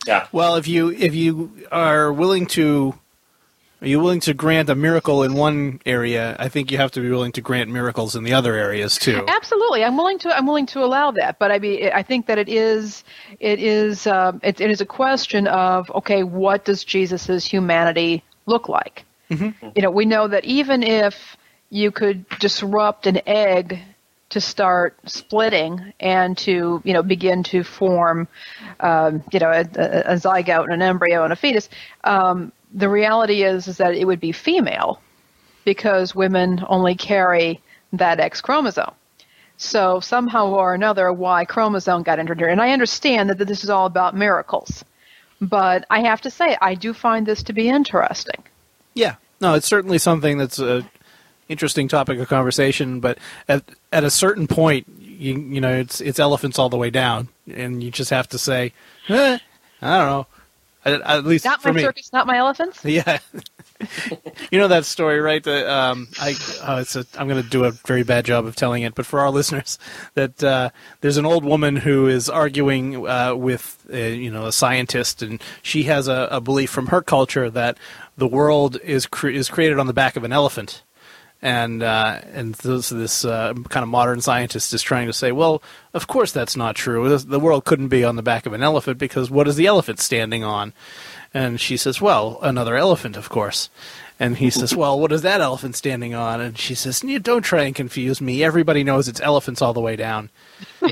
Yeah. 0.06 0.28
Well, 0.32 0.56
if 0.56 0.68
you 0.68 0.91
if 0.91 1.15
you 1.15 1.68
are 1.72 2.13
willing 2.13 2.46
to 2.48 2.94
are 3.82 3.88
you 3.88 4.00
willing 4.00 4.22
to 4.22 4.34
grant 4.34 4.70
a 4.70 4.76
miracle 4.76 5.24
in 5.24 5.34
one 5.34 5.82
area? 5.86 6.36
I 6.40 6.50
think 6.50 6.72
you 6.72 6.78
have 6.78 6.92
to 6.92 7.02
be 7.02 7.10
willing 7.10 7.34
to 7.34 7.42
grant 7.42 7.70
miracles 7.70 8.16
in 8.16 8.24
the 8.24 8.34
other 8.34 8.56
areas 8.56 8.98
too. 8.98 9.26
Absolutely, 9.28 9.84
I'm 9.84 9.98
willing 9.98 10.18
to. 10.20 10.36
I'm 10.36 10.48
willing 10.48 10.66
to 10.68 10.84
allow 10.84 11.12
that, 11.12 11.40
but 11.40 11.52
I 11.52 11.60
mean, 11.60 11.92
I 11.94 12.02
think 12.02 12.28
that 12.28 12.38
it 12.38 12.50
is, 12.50 13.04
it 13.40 13.60
is, 13.60 14.08
um, 14.08 14.40
it, 14.44 14.62
it 14.62 14.72
is 14.72 14.82
a 14.82 14.86
question 14.86 15.48
of 15.48 15.92
okay, 15.92 16.24
what 16.24 16.66
does 16.66 16.84
Jesus's 16.84 17.46
humanity 17.46 18.24
look 18.46 18.70
like? 18.70 19.04
Mm-hmm. 19.30 19.70
You 19.76 19.82
know, 19.82 19.92
we 19.92 20.06
know 20.06 20.28
that 20.28 20.46
even 20.46 20.82
if 20.82 21.38
you 21.70 21.92
could 21.92 22.28
disrupt 22.40 23.08
an 23.08 23.22
egg 23.26 23.80
to 24.30 24.42
start 24.42 24.98
splitting 25.06 25.94
and 26.00 26.38
to 26.38 26.82
you 26.84 26.94
know 26.94 27.04
begin 27.04 27.44
to 27.44 27.64
form 27.64 28.28
um, 28.80 29.24
you 29.32 29.40
know 29.40 29.50
a, 29.50 29.62
a, 29.62 30.16
zygote 30.16 30.64
and 30.66 30.74
an 30.74 30.82
embryo 30.82 31.24
and 31.24 31.32
a 31.32 31.36
fetus. 31.36 31.70
Um, 32.04 32.52
the 32.76 32.90
reality 32.90 33.44
is 33.44 33.68
is 33.68 33.78
that 33.78 33.96
it 33.96 34.06
would 34.06 34.20
be 34.20 34.32
female 34.32 35.02
because 35.64 36.14
women 36.14 36.64
only 36.68 36.94
carry 36.94 37.60
that 37.94 38.20
X 38.20 38.42
chromosome. 38.42 38.94
So 39.58 40.02
somehow 40.02 40.50
or 40.50 40.74
another, 40.74 41.12
Y 41.12 41.46
chromosome 41.46 42.04
got 42.04 42.20
introduced. 42.20 42.52
And 42.52 42.62
I 42.62 42.72
understand 42.72 43.30
that 43.30 43.38
this 43.38 43.64
is 43.64 43.70
all 43.70 43.86
about 43.86 44.16
miracles, 44.16 44.84
but 45.40 45.86
I 45.90 46.02
have 46.02 46.22
to 46.22 46.30
say 46.30 46.58
I 46.62 46.76
do 46.76 46.94
find 46.94 47.26
this 47.26 47.44
to 47.44 47.54
be 47.54 47.70
interesting. 47.70 48.44
Yeah, 48.94 49.16
no, 49.40 49.54
it's 49.54 49.68
certainly 49.68 49.98
something 49.98 50.38
that's 50.38 50.60
a 50.60 50.88
interesting 51.48 51.88
topic 51.88 52.20
of 52.20 52.28
conversation. 52.28 53.00
But 53.00 53.18
at 53.48 53.64
at 53.92 54.04
a 54.04 54.10
certain 54.10 54.48
point, 54.48 54.88
you 55.00 55.38
you 55.40 55.62
know, 55.62 55.74
it's 55.74 56.02
it's 56.02 56.20
elephants 56.20 56.60
all 56.60 56.70
the 56.70 56.78
way 56.78 56.90
down, 56.90 57.30
and 57.52 57.82
you 57.82 57.92
just 57.92 58.10
have 58.10 58.28
to 58.30 58.38
say, 58.38 58.74
eh, 59.08 59.38
I 59.82 59.98
don't 59.98 60.08
know. 60.08 60.28
At, 60.86 61.02
at 61.02 61.26
least 61.26 61.45
not 61.45 61.62
for 61.62 61.69
my 61.69 61.78
me. 61.78 61.82
circus, 61.82 62.13
not 62.13 62.28
my 62.28 62.38
elephants. 62.38 62.82
Yeah. 62.86 63.19
you 64.52 64.58
know 64.60 64.69
that 64.69 64.86
story, 64.86 65.19
right? 65.19 65.43
That 65.43 65.67
um, 65.67 66.08
I 66.21 66.36
uh, 66.62 66.78
it's 66.82 66.95
a, 66.95 67.06
I'm 67.17 67.28
going 67.28 67.41
to 67.43 67.50
do 67.50 67.65
a 67.65 67.71
very 67.71 68.04
bad 68.04 68.24
job 68.24 68.45
of 68.45 68.56
telling 68.56 68.84
it, 68.84 68.95
but 68.95 69.06
for 69.06 69.19
our 69.19 69.30
listeners, 69.32 69.78
that 70.13 70.41
uh, 70.43 70.69
there's 71.02 71.17
an 71.17 71.26
old 71.26 71.43
woman 71.43 71.76
who 71.76 72.08
is 72.08 72.30
arguing 72.30 73.08
uh, 73.08 73.36
with 73.36 73.86
uh, 73.91 73.98
you 73.98 74.32
know 74.32 74.45
a 74.45 74.52
scientist, 74.54 75.21
and 75.21 75.41
she 75.62 75.84
has 75.84 76.08
a, 76.08 76.30
a 76.32 76.39
belief 76.39 76.69
from 76.69 76.88
her 76.88 77.02
culture 77.02 77.50
that 77.50 77.78
the 78.17 78.28
world 78.28 78.78
is 78.82 79.08
cre- 79.08 79.30
is 79.30 79.50
created 79.50 79.78
on 79.78 79.88
the 79.88 79.93
back 79.93 80.15
of 80.15 80.24
an 80.24 80.32
elephant, 80.32 80.84
and 81.41 81.84
uh, 81.84 82.19
and 82.34 82.56
this, 82.56 82.89
this 82.89 83.26
uh, 83.26 83.54
kind 83.69 83.84
of 83.84 83.89
modern 83.89 84.21
scientist 84.21 84.74
is 84.74 84.82
trying 84.82 85.08
to 85.08 85.13
say, 85.13 85.32
well, 85.32 85.62
of 85.93 86.08
course 86.08 86.32
that's 86.32 86.56
not 86.56 86.76
true. 86.76 87.17
The 87.17 87.39
world 87.39 87.65
couldn't 87.65 87.89
be 87.89 88.04
on 88.04 88.15
the 88.15 88.24
back 88.24 88.45
of 88.45 88.54
an 88.54 88.63
elephant 88.63 88.98
because 88.98 89.30
what 89.30 89.48
is 89.48 89.56
the 89.56 89.67
elephant 89.67 90.00
standing 90.00 90.43
on? 90.43 90.74
And 91.34 91.60
she 91.60 91.76
says, 91.78 92.00
well, 92.00 92.39
another 92.41 92.78
elephant, 92.78 93.17
of 93.17 93.30
course. 93.30 93.69
And 94.19 94.38
he 94.38 94.50
says, 94.50 94.74
well, 94.78 95.00
what 95.00 95.12
is 95.12 95.21
that 95.24 95.41
elephant 95.41 95.76
standing 95.76 96.15
on? 96.15 96.39
And 96.41 96.58
she 96.58 96.76
says, 96.76 97.02
don't 97.21 97.41
try 97.41 97.63
and 97.63 97.76
confuse 97.76 98.21
me. 98.21 98.43
Everybody 98.43 98.84
knows 98.84 99.08
it's 99.08 99.21
elephants 99.21 99.62
all 99.62 99.74
the 99.74 99.82
way 99.82 99.98
down. 99.98 100.30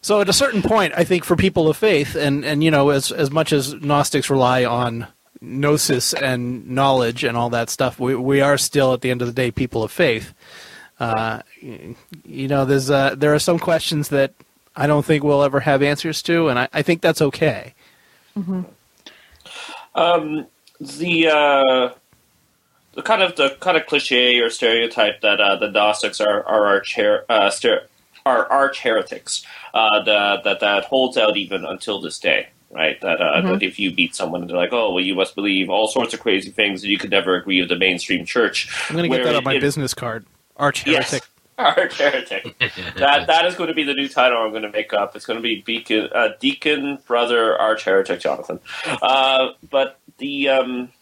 so 0.00 0.20
at 0.20 0.28
a 0.28 0.32
certain 0.32 0.62
point, 0.62 0.94
I 0.96 1.04
think 1.04 1.24
for 1.24 1.36
people 1.36 1.68
of 1.68 1.76
faith, 1.76 2.14
and, 2.16 2.44
and 2.44 2.64
you 2.64 2.70
know, 2.70 2.88
as, 2.88 3.12
as 3.12 3.30
much 3.30 3.52
as 3.52 3.74
Gnostics 3.74 4.30
rely 4.30 4.64
on 4.64 5.06
gnosis 5.40 6.14
and 6.14 6.68
knowledge 6.68 7.24
and 7.24 7.36
all 7.36 7.50
that 7.50 7.70
stuff, 7.70 7.98
we, 7.98 8.14
we 8.14 8.40
are 8.40 8.58
still, 8.58 8.92
at 8.92 9.00
the 9.00 9.10
end 9.10 9.22
of 9.22 9.28
the 9.28 9.34
day, 9.34 9.50
people 9.50 9.82
of 9.82 9.92
faith. 9.92 10.34
Uh, 11.00 11.40
you 11.60 12.48
know, 12.48 12.64
there's 12.64 12.90
uh, 12.90 13.14
there 13.16 13.32
are 13.32 13.38
some 13.38 13.58
questions 13.58 14.08
that 14.08 14.32
I 14.74 14.86
don't 14.86 15.04
think 15.04 15.22
we'll 15.22 15.44
ever 15.44 15.60
have 15.60 15.82
answers 15.82 16.22
to, 16.22 16.48
and 16.48 16.58
I, 16.58 16.68
I 16.72 16.82
think 16.82 17.02
that's 17.02 17.22
okay. 17.22 17.74
Mm-hmm. 18.36 18.62
Um, 19.94 20.46
the 20.80 21.28
uh, 21.28 21.94
the 22.94 23.02
kind 23.02 23.22
of 23.22 23.36
the 23.36 23.56
kind 23.60 23.76
of 23.76 23.86
cliche 23.86 24.40
or 24.40 24.50
stereotype 24.50 25.20
that 25.20 25.40
uh, 25.40 25.56
the 25.56 25.70
Gnostics 25.70 26.20
are 26.20 26.44
are 26.44 26.66
arch, 26.66 26.98
uh, 26.98 27.50
are 28.26 28.46
arch 28.46 28.80
heretics 28.80 29.44
uh, 29.74 30.02
that, 30.02 30.42
that 30.42 30.60
that 30.60 30.84
holds 30.84 31.16
out 31.16 31.36
even 31.36 31.64
until 31.64 32.00
this 32.00 32.18
day. 32.18 32.48
Right, 32.70 33.00
that, 33.00 33.18
uh, 33.18 33.36
mm-hmm. 33.36 33.48
that 33.48 33.62
if 33.62 33.78
you 33.78 33.94
beat 33.94 34.14
someone, 34.14 34.42
and 34.42 34.50
they're 34.50 34.56
like, 34.56 34.74
"Oh, 34.74 34.92
well, 34.92 35.02
you 35.02 35.14
must 35.14 35.34
believe 35.34 35.70
all 35.70 35.88
sorts 35.88 36.12
of 36.12 36.20
crazy 36.20 36.50
things, 36.50 36.82
and 36.82 36.92
you 36.92 36.98
could 36.98 37.10
never 37.10 37.34
agree 37.34 37.60
with 37.60 37.70
the 37.70 37.78
mainstream 37.78 38.26
church." 38.26 38.68
I'm 38.90 38.96
going 38.96 39.10
to 39.10 39.16
get 39.16 39.24
that 39.24 39.36
on 39.36 39.44
my 39.44 39.54
it, 39.54 39.60
business 39.60 39.94
card. 39.94 40.26
Arch 40.58 40.82
heretic. 40.82 41.22
Yes. 41.22 41.28
Arch 41.58 41.98
heretic. 41.98 42.58
that 42.96 43.26
that 43.26 43.46
is 43.46 43.54
going 43.54 43.68
to 43.68 43.74
be 43.74 43.84
the 43.84 43.94
new 43.94 44.06
title 44.06 44.36
I'm 44.42 44.50
going 44.50 44.64
to 44.64 44.70
make 44.70 44.92
up. 44.92 45.16
It's 45.16 45.24
going 45.24 45.38
to 45.38 45.42
be 45.42 45.62
Beacon, 45.62 46.10
uh, 46.14 46.30
Deacon 46.40 46.98
Brother 47.06 47.56
Arch 47.58 47.84
Heretic 47.84 48.20
Jonathan. 48.20 48.60
Uh, 49.00 49.52
but 49.70 49.98
the 50.18 50.50
um, 50.50 50.92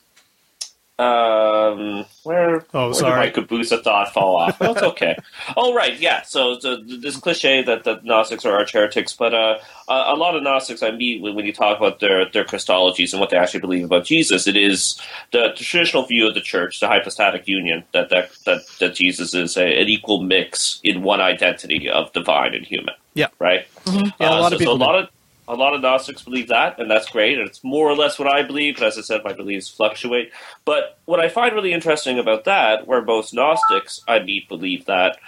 um, 0.99 2.07
where, 2.23 2.65
oh, 2.73 2.87
where 2.87 2.95
sorry. 2.95 3.27
did 3.27 3.37
my 3.37 3.43
caboose 3.43 3.69
thought 3.69 4.15
fall 4.15 4.37
off? 4.37 4.59
Well, 4.59 4.73
it's 4.73 4.83
okay. 4.83 5.17
oh, 5.57 5.75
right, 5.75 5.99
yeah. 6.01 6.23
So, 6.23 6.59
so 6.59 6.77
this 6.77 7.19
cliche 7.19 7.63
that 7.63 7.85
the 7.85 8.01
Gnostics 8.03 8.47
are 8.47 8.55
arch 8.55 8.73
heretics, 8.73 9.13
but 9.13 9.35
uh, 9.35 9.59
a 9.89 10.15
lot 10.15 10.37
of 10.37 10.43
Gnostics 10.43 10.83
I 10.83 10.93
meet 10.93 11.21
when, 11.21 11.35
when 11.35 11.45
you 11.45 11.53
talk 11.53 11.77
about 11.77 12.01
their 12.01 12.25
their 12.31 12.45
Christologies 12.45 13.13
and 13.13 13.21
what 13.21 13.29
they 13.29 13.37
actually 13.37 13.61
believe 13.61 13.85
about 13.85 14.07
Jesus, 14.07 14.47
it 14.47 14.57
is 14.57 14.99
the, 15.33 15.49
the 15.57 15.65
traditional 15.65 16.07
view 16.07 16.27
of 16.27 16.35
the 16.35 16.41
church, 16.41 16.81
the 16.81 16.89
hypostatic 16.89 17.47
union, 17.47 17.85
that 17.93 18.09
that 18.09 18.31
that, 18.47 18.63
that 18.81 18.95
Jesus 18.95 19.35
is 19.35 19.59
a, 19.59 19.81
an 19.83 19.89
equal 19.89 20.23
mix 20.23 20.81
in 20.83 21.03
one 21.03 21.21
identity 21.21 21.91
of 21.91 22.11
divine 22.15 22.55
and 22.55 22.65
human. 22.65 22.95
Yeah. 23.13 23.29
Right. 23.39 23.67
Mm-hmm. 23.85 24.09
Yeah, 24.19 24.31
a 24.31 24.41
lot 24.41 24.41
uh, 24.41 24.49
so, 24.49 24.55
of 24.55 24.59
people. 24.61 24.79
So 24.79 24.83
a 24.83 24.85
lot 24.85 24.95
of 24.95 25.09
a 25.49 25.55
lot 25.55 25.75
of 25.75 25.81
Gnostics 25.81 26.23
believe 26.23 26.49
that, 26.49 26.79
and 26.79 26.91
that's 26.91 27.09
great. 27.09 27.39
And 27.39 27.47
it's 27.47 27.63
more 27.63 27.89
or 27.89 27.95
less 27.95 28.19
what 28.19 28.33
I 28.33 28.43
believe. 28.43 28.77
But 28.79 28.89
as 28.89 28.99
I 28.99 29.03
said, 29.03 29.23
my 29.25 29.33
beliefs 29.33 29.69
fluctuate. 29.69 30.33
But 30.65 30.99
what 31.05 31.21
I 31.21 31.29
find 31.29 31.55
really 31.55 31.73
interesting 31.73 32.19
about 32.19 32.45
that, 32.45 32.87
where 32.87 33.03
most 33.03 33.33
Gnostics 33.33 34.01
I 34.09 34.19
meet 34.21 34.49
believe 34.49 34.87
that, 34.87 35.19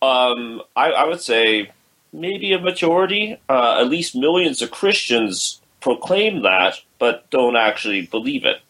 um, 0.00 0.62
I, 0.76 0.90
I, 0.90 1.04
would 1.06 1.20
say 1.20 1.72
maybe 2.12 2.52
a 2.52 2.60
majority, 2.60 3.36
uh, 3.48 3.80
at 3.80 3.88
least 3.88 4.14
millions 4.14 4.62
of 4.62 4.70
Christians 4.70 5.60
proclaim 5.80 6.42
that, 6.42 6.80
but 6.98 7.28
don't 7.30 7.56
actually 7.56 8.02
believe 8.06 8.44
it. 8.44 8.60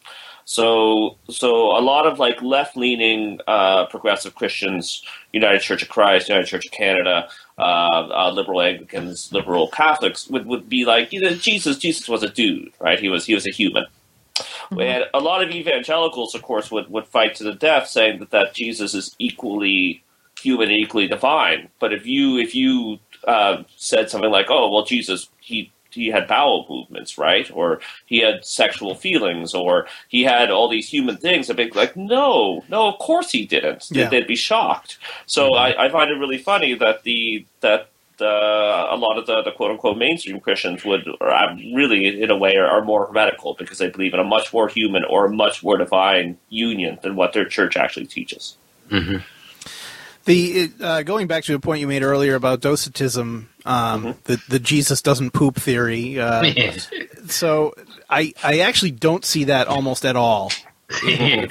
So, 0.49 1.19
so 1.29 1.77
a 1.77 1.83
lot 1.83 2.07
of 2.07 2.19
like 2.19 2.41
left-leaning 2.41 3.39
uh, 3.47 3.85
progressive 3.85 4.35
Christians, 4.35 5.03
United 5.35 5.61
Church 5.61 5.83
of 5.83 5.91
Christ, 5.91 6.31
United 6.31 6.47
Church 6.47 6.65
of 6.65 6.73
Canada, 6.73 7.29
uh, 7.59 8.09
uh, 8.11 8.31
liberal 8.33 8.63
Anglicans, 8.63 9.31
liberal 9.31 9.69
Catholics 9.69 10.27
would, 10.31 10.47
would 10.47 10.67
be 10.67 10.87
like, 10.87 11.13
you 11.13 11.21
know, 11.21 11.35
Jesus, 11.35 11.77
Jesus 11.77 12.09
was 12.09 12.23
a 12.23 12.31
dude, 12.31 12.73
right? 12.81 12.99
He 12.99 13.11
was 13.11 13.27
he 13.27 13.35
was 13.35 13.47
a 13.47 13.51
human. 13.51 13.85
Mm-hmm. 14.39 14.81
And 14.81 15.05
a 15.13 15.21
lot 15.21 15.43
of 15.43 15.51
evangelicals, 15.51 16.35
of 16.35 16.41
course, 16.41 16.71
would, 16.71 16.89
would 16.89 17.07
fight 17.07 17.35
to 17.35 17.45
the 17.45 17.53
death, 17.53 17.87
saying 17.87 18.21
that, 18.21 18.31
that 18.31 18.55
Jesus 18.55 18.95
is 18.95 19.15
equally 19.19 20.03
human 20.41 20.71
and 20.71 20.79
equally 20.79 21.09
divine. 21.09 21.69
But 21.79 21.93
if 21.93 22.07
you 22.07 22.39
if 22.39 22.55
you 22.55 23.01
uh, 23.25 23.65
said 23.77 24.09
something 24.09 24.31
like, 24.31 24.47
"Oh, 24.49 24.73
well, 24.73 24.87
Jesus 24.87 25.29
he 25.41 25.71
he 25.91 26.09
had 26.09 26.29
bowel 26.29 26.67
movements, 26.69 27.19
right? 27.19 27.51
Or 27.53 27.81
he 28.07 28.19
had 28.19 28.45
sexual 28.45 28.95
feelings, 28.95 29.55
or 29.55 29.87
he 30.09 30.23
had 30.25 30.51
all 30.51 30.69
these 30.69 30.89
human 30.89 31.17
things. 31.17 31.51
I'd 31.51 31.57
be 31.57 31.71
like, 31.71 31.97
no, 31.97 32.65
no, 32.69 32.89
of 32.89 32.99
course 32.99 33.31
he 33.31 33.47
didn't. 33.47 33.89
Yeah. 33.91 34.09
They'd 34.09 34.27
be 34.27 34.37
shocked. 34.37 34.99
So 35.27 35.51
mm-hmm. 35.51 35.81
I, 35.81 35.87
I, 35.87 35.89
find 35.89 36.11
it 36.11 36.15
really 36.15 36.39
funny 36.39 36.75
that 36.75 37.03
the 37.05 37.47
that 37.61 37.89
uh, 38.21 38.89
a 38.91 38.97
lot 38.97 39.17
of 39.17 39.27
the, 39.27 39.43
the 39.43 39.53
quote 39.53 39.71
unquote 39.71 39.97
mainstream 39.97 40.41
Christians 40.41 40.85
would 40.85 41.09
or 41.21 41.57
really, 41.75 42.23
in 42.23 42.31
a 42.31 42.37
way, 42.37 42.57
are, 42.57 42.67
are, 42.67 42.85
more 42.85 43.07
heretical 43.07 43.55
because 43.55 43.79
they 43.79 43.89
believe 43.89 44.15
in 44.15 44.21
a 44.21 44.25
much 44.25 44.53
more 44.53 44.69
human 44.69 45.05
or 45.05 45.27
a 45.27 45.31
much 45.31 45.63
more 45.63 45.77
divine 45.77 46.37
union 46.49 46.99
than 47.03 47.17
what 47.17 47.33
their 47.33 47.45
church 47.45 47.77
actually 47.77 48.07
teaches. 48.07 48.57
Mm-hmm. 48.91 49.19
The 50.29 50.71
uh, 50.79 51.03
going 51.05 51.27
back 51.27 51.45
to 51.45 51.55
a 51.55 51.59
point 51.59 51.81
you 51.81 51.89
made 51.89 52.03
earlier 52.03 52.35
about 52.35 52.61
docetism, 52.61 53.49
um, 53.65 54.05
mm-hmm. 54.05 54.11
the 54.25 54.43
the 54.47 54.59
Jesus 54.59 55.01
doesn't 55.01 55.31
poop 55.31 55.57
theory. 55.57 56.21
Uh, 56.21 56.75
so 57.29 57.73
I 58.11 58.35
I 58.45 58.59
actually 58.59 58.91
don't 58.91 59.25
see 59.25 59.45
that 59.45 59.69
almost 59.69 60.05
at 60.05 60.17
all. 60.17 60.53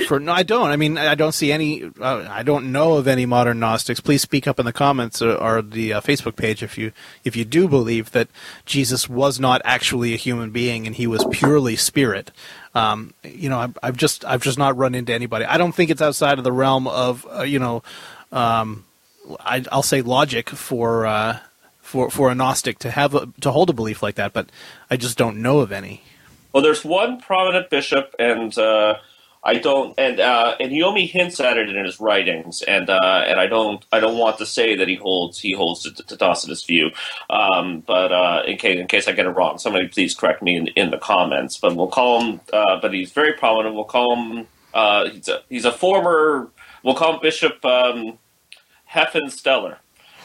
for 0.08 0.20
no, 0.20 0.32
I 0.32 0.44
don't. 0.44 0.70
I 0.70 0.76
mean, 0.76 0.98
I 0.98 1.16
don't 1.16 1.32
see 1.32 1.52
any. 1.52 1.86
Uh, 1.86 2.28
I 2.30 2.44
don't 2.44 2.72
know 2.72 2.98
of 2.98 3.08
any 3.08 3.26
modern 3.26 3.60
Gnostics. 3.60 4.00
Please 4.00 4.22
speak 4.22 4.48
up 4.48 4.60
in 4.60 4.66
the 4.66 4.74
comments 4.74 5.24
or, 5.24 5.36
or 5.36 5.63
the 5.63 5.94
uh, 5.94 6.02
Facebook 6.02 6.36
page 6.36 6.62
if 6.62 6.78
you 6.78 6.92
if 7.24 7.36
you 7.36 7.46
do 7.46 7.68
believe 7.68 8.12
that 8.12 8.30
Jesus 8.66 9.10
was 9.10 9.40
not 9.40 9.62
actually 9.63 10.13
a 10.13 10.18
human 10.18 10.52
being 10.52 10.86
and 10.86 10.96
he 10.96 11.08
was 11.08 11.26
purely 11.32 11.76
spirit. 11.76 12.32
Um, 12.76 13.13
you 13.24 13.50
know, 13.50 13.60
I've, 13.60 13.78
I've, 13.82 13.98
just 13.98 14.24
I've 14.26 14.44
just 14.44 14.60
not 14.60 14.78
run 14.78 14.94
into 14.94 15.13
anybody. 15.13 15.46
I 15.46 15.58
don't 15.58 15.74
think 15.74 15.90
it's 15.90 16.02
outside 16.02 16.38
of 16.38 16.44
the 16.44 16.52
realm 16.52 16.88
of 16.88 17.26
uh, 17.32 17.42
you 17.42 17.60
know, 17.60 17.82
um, 18.32 18.86
I, 19.40 19.63
will 19.72 19.84
say 19.84 20.02
logic 20.02 20.50
for 20.50 21.06
uh, 21.06 21.40
for 21.82 22.10
for 22.10 22.30
a 22.30 22.36
Gnostic 22.36 22.80
to 22.80 22.92
have 22.92 23.16
a, 23.16 23.30
to 23.42 23.52
hold 23.52 23.70
a 23.70 23.74
belief 23.74 24.04
like 24.04 24.16
that, 24.16 24.34
but 24.34 24.50
I 24.90 24.98
just 24.98 25.18
don't 25.18 25.42
know 25.42 25.60
of 25.60 25.72
any. 25.72 26.04
Well, 26.54 26.63
there's 26.63 26.84
one 26.84 27.20
prominent 27.20 27.70
bishop, 27.70 28.16
and 28.18 28.58
uh, 28.58 28.96
I 29.44 29.56
don't, 29.56 29.94
and 29.98 30.20
uh, 30.20 30.56
and 30.60 30.72
he 30.72 30.84
only 30.84 31.06
hints 31.06 31.40
at 31.40 31.58
it 31.58 31.70
in 31.70 31.86
his 31.86 32.00
writings, 32.00 32.62
and 32.63 32.90
uh, 32.90 33.24
and 33.26 33.40
I 33.40 33.48
don't, 33.48 33.86
I 33.92 34.00
don't 34.00 34.18
want 34.18 34.40
to 34.40 34.46
say 34.46 34.76
that 34.76 34.88
he 34.88 34.96
holds 34.96 35.40
he 35.40 35.54
holds 35.54 35.84
to, 35.84 36.04
to 36.04 36.18
Docetists' 36.18 36.66
view, 36.68 36.90
um, 37.30 37.82
but 37.86 38.12
uh, 38.12 38.44
in 38.46 38.58
case 38.58 38.80
in 38.80 38.88
case 38.88 39.08
I 39.08 39.13
get 39.13 39.26
it 39.26 39.30
wrong, 39.30 39.58
somebody 39.58 39.88
please 39.88 40.13
correct 40.16 40.42
me 40.42 40.58
in, 40.58 40.68
in 40.70 40.92
the 40.92 40.98
comments. 40.98 41.58
But 41.58 41.76
we'll 41.76 41.88
call 41.88 42.22
him, 42.22 42.42
uh, 42.52 42.80
but 42.82 42.94
he's 42.94 43.12
very 43.12 43.34
prominent. 43.34 43.76
We'll 43.76 43.86
call 43.86 44.16
him, 44.16 44.48
uh, 44.74 45.10
he's 45.10 45.30
a 45.30 45.42
he's 45.48 45.66
a 45.66 45.72
former, 45.72 46.50
we'll 46.84 46.96
call 46.96 47.13
him 47.13 47.20
Bishop 47.22 47.63
um, 47.66 48.18
Heffensteller 48.92 49.78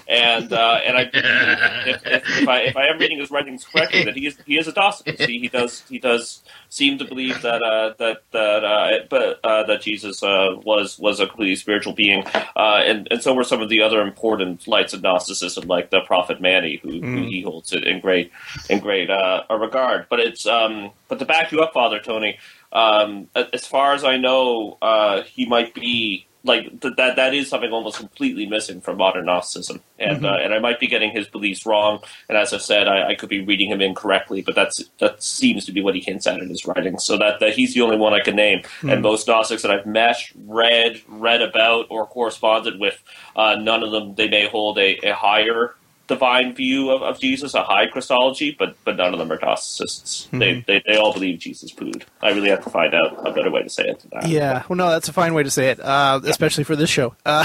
and 0.09 0.53
uh, 0.53 0.81
and 0.85 0.97
I 0.97 1.03
if, 1.03 2.07
if, 2.07 2.41
if, 2.43 2.49
I 2.49 2.61
if 2.61 2.77
I 2.77 2.87
am 2.88 2.99
reading 2.99 3.19
his 3.19 3.31
writings 3.31 3.65
correctly, 3.65 4.05
that 4.05 4.17
he 4.17 4.27
is 4.27 4.37
he 4.47 4.59
is 4.59 4.69
a 4.69 4.73
Docetist. 4.73 5.27
He, 5.27 5.38
he 5.38 5.49
does 5.49 5.83
he 5.88 5.99
does 5.99 6.43
seem 6.69 6.99
to 6.99 7.05
believe 7.05 7.43
that 7.43 7.62
uh, 7.62 7.95
that 7.99 8.23
that 8.33 8.65
uh, 8.65 8.99
but 9.09 9.41
uh, 9.45 9.65
that 9.65 9.83
Jesus 9.83 10.23
uh, 10.23 10.57
was 10.65 10.99
was 10.99 11.21
a 11.21 11.27
completely 11.27 11.57
spiritual 11.57 11.93
being, 11.93 12.25
uh, 12.57 12.83
and 12.85 13.09
and 13.11 13.23
so 13.23 13.35
were 13.35 13.45
some 13.45 13.62
of 13.62 13.69
the 13.69 13.83
other 13.83 14.01
important 14.01 14.67
lights 14.67 14.93
of 14.93 15.03
Gnosticism, 15.03 15.67
like 15.67 15.91
the 15.91 16.01
Prophet 16.01 16.41
Mani, 16.41 16.81
who, 16.83 17.01
mm. 17.01 17.19
who 17.19 17.25
he 17.27 17.43
holds 17.43 17.73
in 17.73 18.01
great 18.01 18.33
in 18.69 18.81
great 18.81 19.09
regard. 19.51 20.07
But 20.09 20.21
it's 20.21 20.47
um, 20.47 20.91
but 21.09 21.19
to 21.21 21.25
back 21.25 21.53
you 21.53 21.61
up, 21.61 21.73
Father 21.73 22.01
Tony, 22.01 22.38
um, 22.73 23.29
as 23.35 23.67
far 23.67 23.95
as 23.95 24.05
I 24.05 24.17
know, 24.17 24.79
he 25.27 25.47
might 25.47 25.75
be 25.75 26.27
like 26.45 26.81
th- 26.81 26.97
that 26.97 27.17
that 27.17 27.35
is 27.35 27.49
something 27.49 27.71
almost 27.71 27.99
completely 27.99 28.47
missing 28.47 28.81
from 28.81 28.97
modern 28.97 29.27
Gnosticism, 29.27 29.81
and 29.99 30.19
mm-hmm. 30.19 30.27
uh, 30.27 30.37
and 30.37 30.53
I 30.53 30.59
might 30.59 30.81
be 30.81 30.87
getting 30.87 31.11
his 31.11 31.29
beliefs 31.29 31.65
wrong. 31.65 32.01
And 32.29 32.37
as 32.37 32.53
I 32.53 32.59
said, 32.59 32.89
I, 32.89 33.11
I, 33.11 33.15
could 33.15 33.29
be 33.29 33.45
reading 33.45 33.71
him 33.71 33.81
incorrectly, 33.81 34.43
but 34.43 34.55
that's 34.55 34.83
that 34.99 35.23
seems 35.23 35.65
to 35.67 35.73
be 35.73 35.83
what 35.83 35.95
he 35.95 36.01
hints 36.01 36.27
at 36.27 36.41
in 36.41 36.49
his 36.49 36.67
writings. 36.67 37.05
So 37.05 37.17
that, 37.19 37.41
that 37.41 37.55
he's 37.55 37.75
the 37.75 37.83
only 37.83 37.97
one 37.97 38.13
I 38.13 38.21
can 38.21 38.37
name. 38.37 38.61
Mm-hmm. 38.61 38.91
And 38.91 39.03
most 39.03 39.29
Gnostics 39.29 39.63
that 39.63 39.71
I've 39.71 39.87
met, 39.87 40.17
read, 40.45 41.01
read 41.07 41.43
about, 41.43 41.87
or 41.91 42.07
corresponded 42.07 42.81
with, 42.81 43.03
uh, 43.37 43.57
none 43.57 43.83
of 43.83 43.91
them 43.91 44.15
they 44.15 44.29
may 44.29 44.49
hold 44.49 44.79
a, 44.79 44.99
a 45.09 45.15
higher 45.15 45.75
divine 46.07 46.55
view 46.55 46.91
of, 46.91 47.03
of 47.03 47.21
Jesus, 47.21 47.55
a 47.55 47.62
high 47.62 47.87
Christology, 47.87 48.55
but 48.59 48.77
but 48.85 48.97
none 48.97 49.12
of 49.12 49.19
them 49.19 49.31
are 49.31 49.38
Docetists. 49.38 50.27
Mm-hmm. 50.27 50.38
They, 50.38 50.65
they, 50.67 50.83
they 50.87 50.97
all 50.97 51.12
believe 51.12 51.38
Jesus 51.38 51.73
pooed. 51.73 52.05
I 52.21 52.31
really 52.31 52.51
have 52.51 52.65
to 52.65 52.71
find 52.71 52.95
out 52.95 53.27
a 53.27 53.33
better 53.33 53.51
way 53.51 53.62
to 53.62 53.69
say 53.69 53.85
it. 53.85 54.05
Yeah, 54.27 54.65
well, 54.69 54.77
no, 54.77 54.91
that's 54.91 55.09
a 55.09 55.12
fine 55.12 55.35
way 55.35 55.43
to 55.43 55.51
say 55.51 55.71
it, 55.71 55.81
uh, 55.81 56.21
yeah. 56.23 56.31
especially 56.31 56.65
for 56.65 56.77
this 56.77 56.91
show. 56.91 57.15
Uh, 57.25 57.45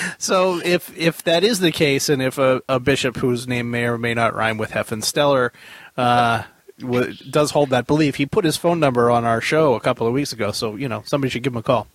so 0.18 0.60
if 0.64 0.96
if 0.96 1.22
that 1.24 1.44
is 1.44 1.60
the 1.60 1.72
case, 1.72 2.08
and 2.08 2.22
if 2.22 2.38
a, 2.38 2.62
a, 2.68 2.80
bishop 2.80 3.16
whose 3.16 3.48
name 3.48 3.70
may 3.70 3.84
or 3.84 3.98
may 3.98 4.14
not 4.14 4.34
rhyme 4.34 4.58
with 4.58 4.70
Heffensteller 4.70 5.50
uh, 5.96 6.42
does 7.30 7.50
hold 7.52 7.70
that 7.70 7.86
belief, 7.86 8.16
he 8.16 8.26
put 8.26 8.44
his 8.44 8.56
phone 8.56 8.78
number 8.80 9.10
on 9.10 9.24
our 9.24 9.40
show 9.40 9.74
a 9.74 9.80
couple 9.80 10.06
of 10.06 10.12
weeks 10.12 10.32
ago. 10.32 10.52
So 10.52 10.76
you 10.76 10.88
know 10.88 11.02
somebody 11.06 11.30
should 11.30 11.42
give 11.42 11.52
him 11.52 11.58
a 11.58 11.62
call. 11.62 11.86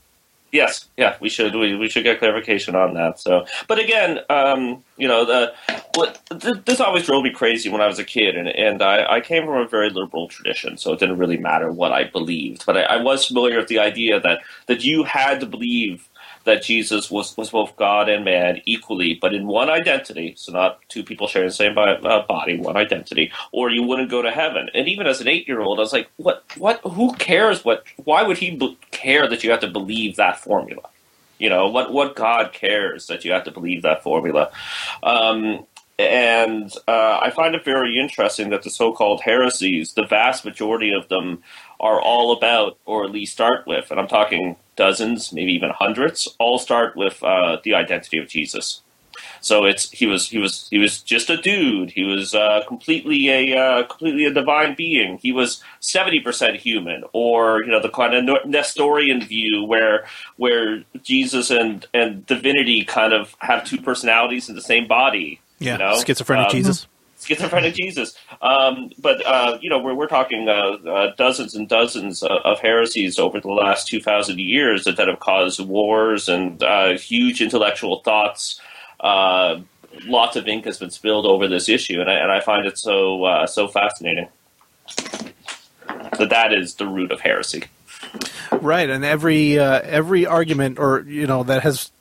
Yes, 0.52 0.90
yeah, 0.98 1.16
we 1.22 1.30
should 1.30 1.56
we, 1.56 1.76
we 1.76 1.88
should 1.88 2.04
get 2.04 2.20
clarification 2.20 2.76
on 2.76 2.94
that. 2.96 3.20
So, 3.20 3.46
but 3.70 3.80
again, 3.80 4.20
um, 4.30 4.84
you 4.98 5.08
know, 5.08 5.24
the 5.24 5.54
what 5.96 6.22
th- 6.42 6.66
this 6.66 6.82
always 6.82 7.06
drove 7.06 7.24
me 7.24 7.32
crazy 7.32 7.70
when 7.70 7.80
I 7.80 7.88
was 7.88 8.00
a 8.00 8.04
kid, 8.04 8.36
and 8.36 8.50
and 8.50 8.82
I, 8.82 9.06
I 9.10 9.22
came 9.22 9.46
from 9.46 9.62
a 9.62 9.68
very 9.68 9.90
liberal 9.90 10.28
tradition, 10.28 10.78
so 10.78 10.92
it 10.92 11.00
didn't 11.00 11.20
really 11.20 11.38
matter 11.38 11.72
what 11.72 11.94
I 11.94 12.04
believed, 12.04 12.66
but 12.66 12.78
I, 12.78 12.82
I 12.82 13.02
was 13.02 13.26
familiar 13.26 13.58
with 13.58 13.70
the 13.70 13.80
idea 13.80 14.20
that 14.20 14.40
that 14.68 14.84
you 14.84 15.04
had 15.06 15.40
to 15.40 15.46
believe 15.46 16.10
that 16.44 16.64
Jesus 16.64 17.12
was, 17.12 17.36
was 17.38 17.52
both 17.52 17.76
God 17.76 18.10
and 18.10 18.26
man 18.26 18.62
equally, 18.66 19.14
but 19.14 19.34
in 19.34 19.48
one 19.48 19.70
identity, 19.70 20.34
so 20.38 20.52
not 20.52 20.80
two 20.90 21.04
people 21.04 21.28
sharing 21.28 21.50
the 21.50 21.54
same 21.54 21.78
uh, 21.78 22.22
body, 22.28 22.58
one 22.58 22.78
identity, 22.78 23.32
or 23.52 23.70
you 23.70 23.84
wouldn't 23.84 24.10
go 24.10 24.22
to 24.22 24.32
heaven. 24.32 24.70
And 24.74 24.88
even 24.88 25.08
as 25.08 25.22
an 25.22 25.28
eight 25.28 25.48
year 25.48 25.62
old, 25.62 25.80
I 25.80 25.82
was 25.82 25.94
like, 25.94 26.10
what, 26.18 26.44
what, 26.58 26.80
who 26.82 27.14
cares 27.16 27.64
what, 27.64 27.84
why 28.04 28.24
would 28.24 28.38
he 28.38 28.78
care 28.92 29.28
that 29.28 29.44
you 29.44 29.52
have 29.52 29.62
to 29.62 29.70
believe 29.70 30.16
that 30.16 30.40
formula? 30.40 30.90
You 31.38 31.50
know, 31.50 31.68
what, 31.70 31.92
what 31.92 32.16
God 32.16 32.54
cares 32.54 33.08
that 33.08 33.26
you 33.26 33.32
have 33.32 33.46
to 33.46 33.52
believe 33.52 33.82
that 33.82 34.04
formula? 34.04 34.52
Um, 35.02 35.66
and 36.02 36.72
uh, 36.88 37.20
I 37.22 37.30
find 37.30 37.54
it 37.54 37.64
very 37.64 38.00
interesting 38.00 38.50
that 38.50 38.64
the 38.64 38.70
so 38.70 38.92
called 38.92 39.22
heresies, 39.22 39.94
the 39.94 40.06
vast 40.06 40.46
majority 40.46 40.92
of 40.92 41.08
them, 41.10 41.44
are 41.82 42.00
all 42.00 42.32
about, 42.32 42.78
or 42.86 43.04
at 43.04 43.12
least 43.12 43.34
start 43.34 43.66
with, 43.66 43.90
and 43.92 44.00
I'm 44.00 44.08
talking 44.08 44.56
dozens, 44.76 45.34
maybe 45.34 45.52
even 45.52 45.72
hundreds, 45.72 46.34
all 46.40 46.60
start 46.60 46.96
with 46.96 47.22
uh, 47.24 47.58
the 47.64 47.74
identity 47.74 48.20
of 48.20 48.30
Jesus. 48.30 48.82
So 49.42 49.66
it's 49.66 49.90
he 49.90 50.06
was 50.06 50.30
he 50.30 50.38
was 50.38 50.68
he 50.70 50.78
was 50.78 51.02
just 51.02 51.30
a 51.30 51.38
dude. 51.38 51.92
He 51.92 52.04
was 52.04 52.36
uh, 52.36 52.64
completely 52.68 53.30
a 53.30 53.58
uh, 53.58 53.84
completely 53.88 54.26
a 54.26 54.34
divine 54.34 54.76
being. 54.76 55.18
He 55.18 55.32
was 55.32 55.62
seventy 55.80 56.20
percent 56.20 56.58
human, 56.58 57.04
or 57.12 57.64
you 57.64 57.72
know 57.72 57.82
the 57.82 57.90
kind 57.90 58.14
of 58.14 58.46
Nestorian 58.46 59.22
view 59.22 59.64
where 59.66 60.06
where 60.38 60.84
Jesus 61.02 61.50
and 61.50 61.86
and 61.94 62.26
divinity 62.26 62.86
kind 62.86 63.14
of 63.14 63.36
have 63.40 63.66
two 63.66 63.82
personalities 63.82 64.48
in 64.48 64.56
the 64.56 64.62
same 64.62 64.88
body. 64.88 65.42
Yeah, 65.58 65.74
you 65.74 65.80
know? 65.80 66.04
schizophrenic 66.04 66.46
um, 66.46 66.52
Jesus 66.52 66.88
schizophrenic 67.22 67.76
Jesus. 67.76 68.16
Um, 68.42 68.92
but 68.98 69.26
uh, 69.26 69.58
you 69.62 69.70
know, 69.70 69.80
we're, 69.80 69.94
we're 69.94 70.08
talking 70.08 70.50
uh, 70.50 70.90
uh, 70.90 71.16
dozens 71.16 71.56
and 71.56 71.68
dozens 71.70 72.24
of 72.24 72.60
heresies 72.60 73.20
over 73.20 73.40
the 73.40 73.50
last 73.50 73.88
two 73.88 74.02
thousand 74.02 74.40
years 74.40 74.84
that, 74.84 74.98
that 74.98 75.08
have 75.08 75.20
caused 75.20 75.60
wars 75.60 76.28
and 76.28 76.62
uh, 76.64 76.98
huge 76.98 77.42
intellectual 77.42 78.02
thoughts. 78.02 78.60
Uh, 79.00 79.62
lots 80.06 80.36
of 80.36 80.48
ink 80.48 80.66
has 80.66 80.78
been 80.78 80.92
spilled 80.92 81.26
over 81.26 81.48
this 81.48 81.70
issue, 81.70 82.02
and 82.02 82.10
I, 82.10 82.14
and 82.14 82.32
I 82.32 82.40
find 82.40 82.66
it 82.66 82.78
so 82.78 83.24
uh, 83.24 83.48
so 83.48 83.68
fascinating 83.68 84.28
that 84.98 86.30
that 86.30 86.54
is 86.54 86.76
the 86.76 86.88
root 86.88 87.12
of 87.12 87.22
heresy. 87.22 87.64
Right, 88.52 88.90
and 88.90 89.06
every 89.06 89.58
every 89.58 90.26
argument, 90.26 90.80
or 90.80 91.02
you 91.02 91.28
know, 91.28 91.44
that 91.44 91.64
has 91.64 91.92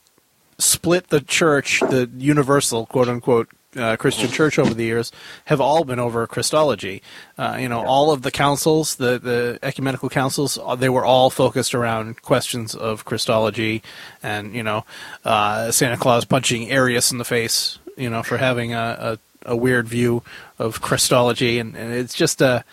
split 0.59 1.09
the 1.09 1.20
church, 1.20 1.80
the 1.80 2.11
universal 2.18 2.87
quote 2.87 3.09
unquote 3.09 3.48
uh, 3.76 3.96
Christian 3.96 4.30
church 4.30 4.59
over 4.59 4.74
the 4.74 4.85
years 4.85 5.12
have 5.46 5.61
all 5.61 5.85
been 5.85 5.98
over 5.98 6.26
Christology. 6.26 7.02
Uh, 7.38 7.56
you 7.61 7.68
know, 7.68 7.85
all 7.85 8.11
of 8.11 8.22
the 8.22 8.30
councils, 8.30 8.96
the, 8.96 9.18
the 9.18 9.59
ecumenical 9.62 10.09
councils, 10.09 10.59
uh, 10.59 10.74
they 10.74 10.88
were 10.88 11.04
all 11.04 11.30
focused 11.30 11.74
around 11.74 12.22
questions 12.22 12.74
of 12.74 13.04
Christology 13.04 13.83
and, 14.22 14.54
you 14.54 14.62
know, 14.62 14.85
uh, 15.24 15.70
Santa 15.70 15.96
Claus 15.96 16.24
punching 16.24 16.70
Arius 16.70 17.12
in 17.12 17.18
the 17.18 17.24
face, 17.24 17.78
you 17.96 18.11
know, 18.11 18.22
for 18.22 18.38
having 18.38 18.74
a, 18.74 19.18
a, 19.44 19.52
a 19.52 19.56
weird 19.56 19.88
view 19.88 20.22
of 20.59 20.80
Christology. 20.80 21.59
And, 21.59 21.76
and 21.76 21.92
it's 21.92 22.14
just 22.14 22.40
a, 22.40 22.64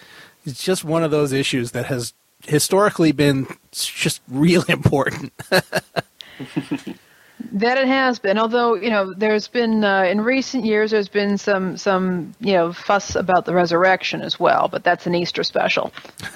it's 0.45 0.63
just 0.63 0.83
one 0.83 1.03
of 1.03 1.11
those 1.11 1.31
issues 1.31 1.71
that 1.71 1.85
has 1.87 2.13
historically 2.45 3.11
been 3.11 3.47
just 3.71 4.21
really 4.27 4.71
important. 4.71 5.33
That 7.53 7.77
it 7.77 7.87
has 7.87 8.19
been, 8.19 8.37
although 8.37 8.75
you 8.75 8.89
know, 8.89 9.13
there's 9.13 9.47
been 9.47 9.83
uh, 9.83 10.03
in 10.03 10.21
recent 10.21 10.65
years 10.65 10.91
there's 10.91 11.09
been 11.09 11.37
some 11.37 11.77
some 11.77 12.33
you 12.39 12.53
know 12.53 12.73
fuss 12.73 13.15
about 13.15 13.45
the 13.45 13.53
resurrection 13.53 14.21
as 14.21 14.39
well, 14.39 14.67
but 14.67 14.83
that's 14.83 15.07
an 15.07 15.15
Easter 15.15 15.43
special. 15.43 15.91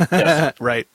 right. 0.60 0.88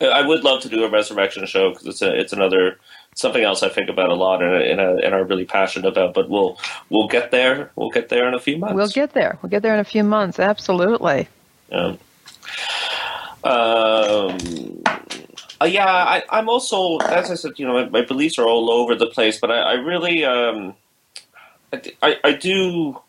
I 0.00 0.26
would 0.26 0.44
love 0.44 0.62
to 0.62 0.68
do 0.68 0.84
a 0.84 0.90
resurrection 0.90 1.44
show 1.46 1.70
because 1.70 1.86
it's 1.86 2.02
a, 2.02 2.18
it's 2.18 2.32
another 2.32 2.78
something 3.14 3.42
else 3.42 3.62
I 3.62 3.68
think 3.68 3.90
about 3.90 4.08
a 4.08 4.14
lot 4.14 4.42
and, 4.42 4.54
and, 4.54 4.80
and 4.80 5.14
are 5.14 5.24
really 5.24 5.44
passionate 5.44 5.88
about. 5.88 6.14
But 6.14 6.30
we'll 6.30 6.58
we'll 6.88 7.08
get 7.08 7.30
there. 7.30 7.70
We'll 7.76 7.90
get 7.90 8.08
there 8.08 8.26
in 8.26 8.34
a 8.34 8.40
few 8.40 8.58
months. 8.58 8.74
We'll 8.74 8.88
get 8.88 9.12
there. 9.12 9.38
We'll 9.42 9.50
get 9.50 9.62
there 9.62 9.74
in 9.74 9.80
a 9.80 9.84
few 9.84 10.04
months. 10.04 10.38
Absolutely. 10.38 11.28
Yeah. 11.70 11.96
Um, 13.44 14.38
uh, 15.60 15.66
yeah, 15.66 15.86
I, 15.86 16.38
am 16.38 16.48
also, 16.48 16.98
as 16.98 17.30
I 17.30 17.34
said, 17.34 17.52
you 17.58 17.66
know, 17.66 17.74
my, 17.74 17.88
my, 17.88 18.04
beliefs 18.04 18.38
are 18.38 18.46
all 18.46 18.70
over 18.70 18.94
the 18.94 19.06
place, 19.06 19.38
but 19.38 19.50
I, 19.50 19.60
I 19.60 19.72
really, 19.74 20.24
um, 20.24 20.74
I, 22.02 22.16
I, 22.24 22.32
do, 22.32 23.00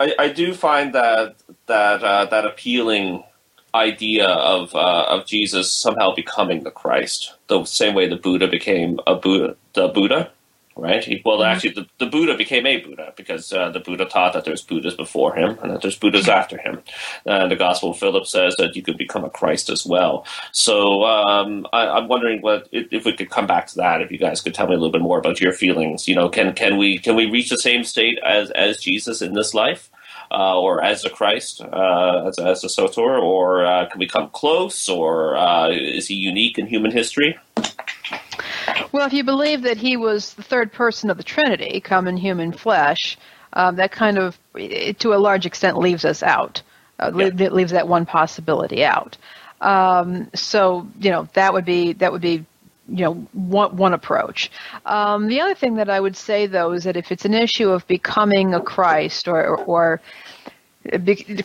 I, 0.00 0.12
I 0.18 0.28
do 0.28 0.54
find 0.54 0.94
that 0.94 1.36
that 1.66 2.02
uh, 2.02 2.24
that 2.26 2.44
appealing 2.44 3.22
idea 3.74 4.26
of 4.26 4.74
uh, 4.74 5.06
of 5.08 5.26
Jesus 5.26 5.72
somehow 5.72 6.14
becoming 6.14 6.64
the 6.64 6.70
Christ, 6.70 7.34
the 7.46 7.64
same 7.64 7.94
way 7.94 8.08
the 8.08 8.16
Buddha 8.16 8.48
became 8.48 8.98
a 9.06 9.14
Buddha, 9.14 9.56
the 9.74 9.88
Buddha. 9.88 10.30
Right? 10.76 11.22
Well, 11.24 11.38
mm-hmm. 11.38 11.46
actually, 11.46 11.70
the, 11.70 11.86
the 11.98 12.06
Buddha 12.06 12.36
became 12.36 12.66
a 12.66 12.76
Buddha 12.80 13.12
because 13.16 13.52
uh, 13.52 13.70
the 13.70 13.80
Buddha 13.80 14.04
taught 14.04 14.34
that 14.34 14.44
there's 14.44 14.62
Buddhas 14.62 14.94
before 14.94 15.34
him 15.34 15.58
and 15.62 15.72
that 15.72 15.82
there's 15.82 15.98
Buddhas 15.98 16.28
after 16.28 16.58
him. 16.58 16.82
Uh, 17.26 17.48
the 17.48 17.56
Gospel 17.56 17.90
of 17.90 17.98
Philip 17.98 18.26
says 18.26 18.54
that 18.58 18.76
you 18.76 18.82
could 18.82 18.98
become 18.98 19.24
a 19.24 19.30
Christ 19.30 19.70
as 19.70 19.86
well. 19.86 20.26
So 20.52 21.04
um, 21.04 21.66
I, 21.72 21.98
am 21.98 22.08
wondering 22.08 22.42
what 22.42 22.68
if, 22.72 22.88
if, 22.92 23.04
we 23.04 23.14
could 23.14 23.30
come 23.30 23.46
back 23.46 23.66
to 23.68 23.76
that. 23.76 24.02
If 24.02 24.12
you 24.12 24.18
guys 24.18 24.40
could 24.40 24.54
tell 24.54 24.66
me 24.66 24.74
a 24.74 24.78
little 24.78 24.92
bit 24.92 25.00
more 25.02 25.18
about 25.18 25.40
your 25.40 25.52
feelings. 25.52 26.06
You 26.06 26.14
know, 26.14 26.28
can 26.28 26.52
can 26.54 26.76
we 26.76 26.98
can 26.98 27.16
we 27.16 27.26
reach 27.30 27.48
the 27.48 27.58
same 27.58 27.82
state 27.82 28.18
as 28.24 28.50
as 28.50 28.78
Jesus 28.78 29.22
in 29.22 29.32
this 29.32 29.54
life? 29.54 29.90
Uh, 30.28 30.58
or 30.58 30.82
as 30.82 31.04
a 31.04 31.10
Christ, 31.10 31.60
uh, 31.60 32.24
as, 32.26 32.38
as 32.40 32.64
a 32.64 32.68
Soter, 32.68 33.16
or 33.16 33.64
uh, 33.64 33.86
can 33.86 34.00
we 34.00 34.08
come 34.08 34.28
close, 34.30 34.88
or 34.88 35.36
uh, 35.36 35.70
is 35.70 36.08
he 36.08 36.14
unique 36.14 36.58
in 36.58 36.66
human 36.66 36.90
history? 36.90 37.38
Well, 38.92 39.06
if 39.06 39.12
you 39.12 39.24
believe 39.24 39.62
that 39.62 39.76
he 39.76 39.96
was 39.96 40.34
the 40.34 40.42
third 40.42 40.72
person 40.72 41.10
of 41.10 41.16
the 41.16 41.22
Trinity, 41.22 41.80
come 41.80 42.06
in 42.08 42.16
human 42.16 42.52
flesh, 42.52 43.18
um, 43.52 43.76
that 43.76 43.92
kind 43.92 44.18
of, 44.18 44.38
to 44.54 45.14
a 45.14 45.18
large 45.18 45.46
extent, 45.46 45.78
leaves 45.78 46.04
us 46.04 46.22
out. 46.22 46.62
Uh, 46.98 47.12
yeah. 47.14 47.30
It 47.38 47.52
leaves 47.52 47.72
that 47.72 47.88
one 47.88 48.06
possibility 48.06 48.84
out. 48.84 49.16
Um, 49.60 50.30
so 50.34 50.86
you 51.00 51.10
know 51.10 51.28
that 51.32 51.52
would 51.52 51.64
be 51.64 51.94
that 51.94 52.12
would 52.12 52.20
be 52.20 52.44
you 52.88 53.04
know 53.04 53.14
one 53.32 53.76
one 53.76 53.94
approach. 53.94 54.50
Um, 54.84 55.28
the 55.28 55.40
other 55.40 55.54
thing 55.54 55.76
that 55.76 55.88
I 55.88 55.98
would 55.98 56.16
say 56.16 56.46
though 56.46 56.72
is 56.72 56.84
that 56.84 56.96
if 56.96 57.10
it's 57.10 57.24
an 57.24 57.34
issue 57.34 57.70
of 57.70 57.86
becoming 57.86 58.54
a 58.54 58.60
Christ 58.60 59.28
or 59.28 59.56
or, 59.56 59.64
or 59.64 60.00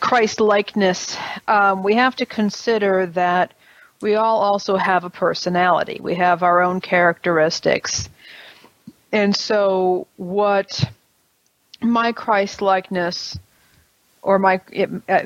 Christ 0.00 0.40
likeness, 0.40 1.16
um, 1.48 1.82
we 1.82 1.94
have 1.94 2.16
to 2.16 2.26
consider 2.26 3.06
that 3.06 3.54
we 4.02 4.16
all 4.16 4.40
also 4.40 4.76
have 4.76 5.04
a 5.04 5.10
personality. 5.10 5.98
We 6.00 6.14
have 6.16 6.42
our 6.42 6.60
own 6.60 6.80
characteristics. 6.80 8.08
And 9.12 9.34
so 9.34 10.06
what 10.16 10.84
my 11.80 12.12
Christ 12.12 12.60
likeness 12.62 13.38
or 14.22 14.38
my 14.38 14.60
it, 14.70 14.90
uh, 15.08 15.22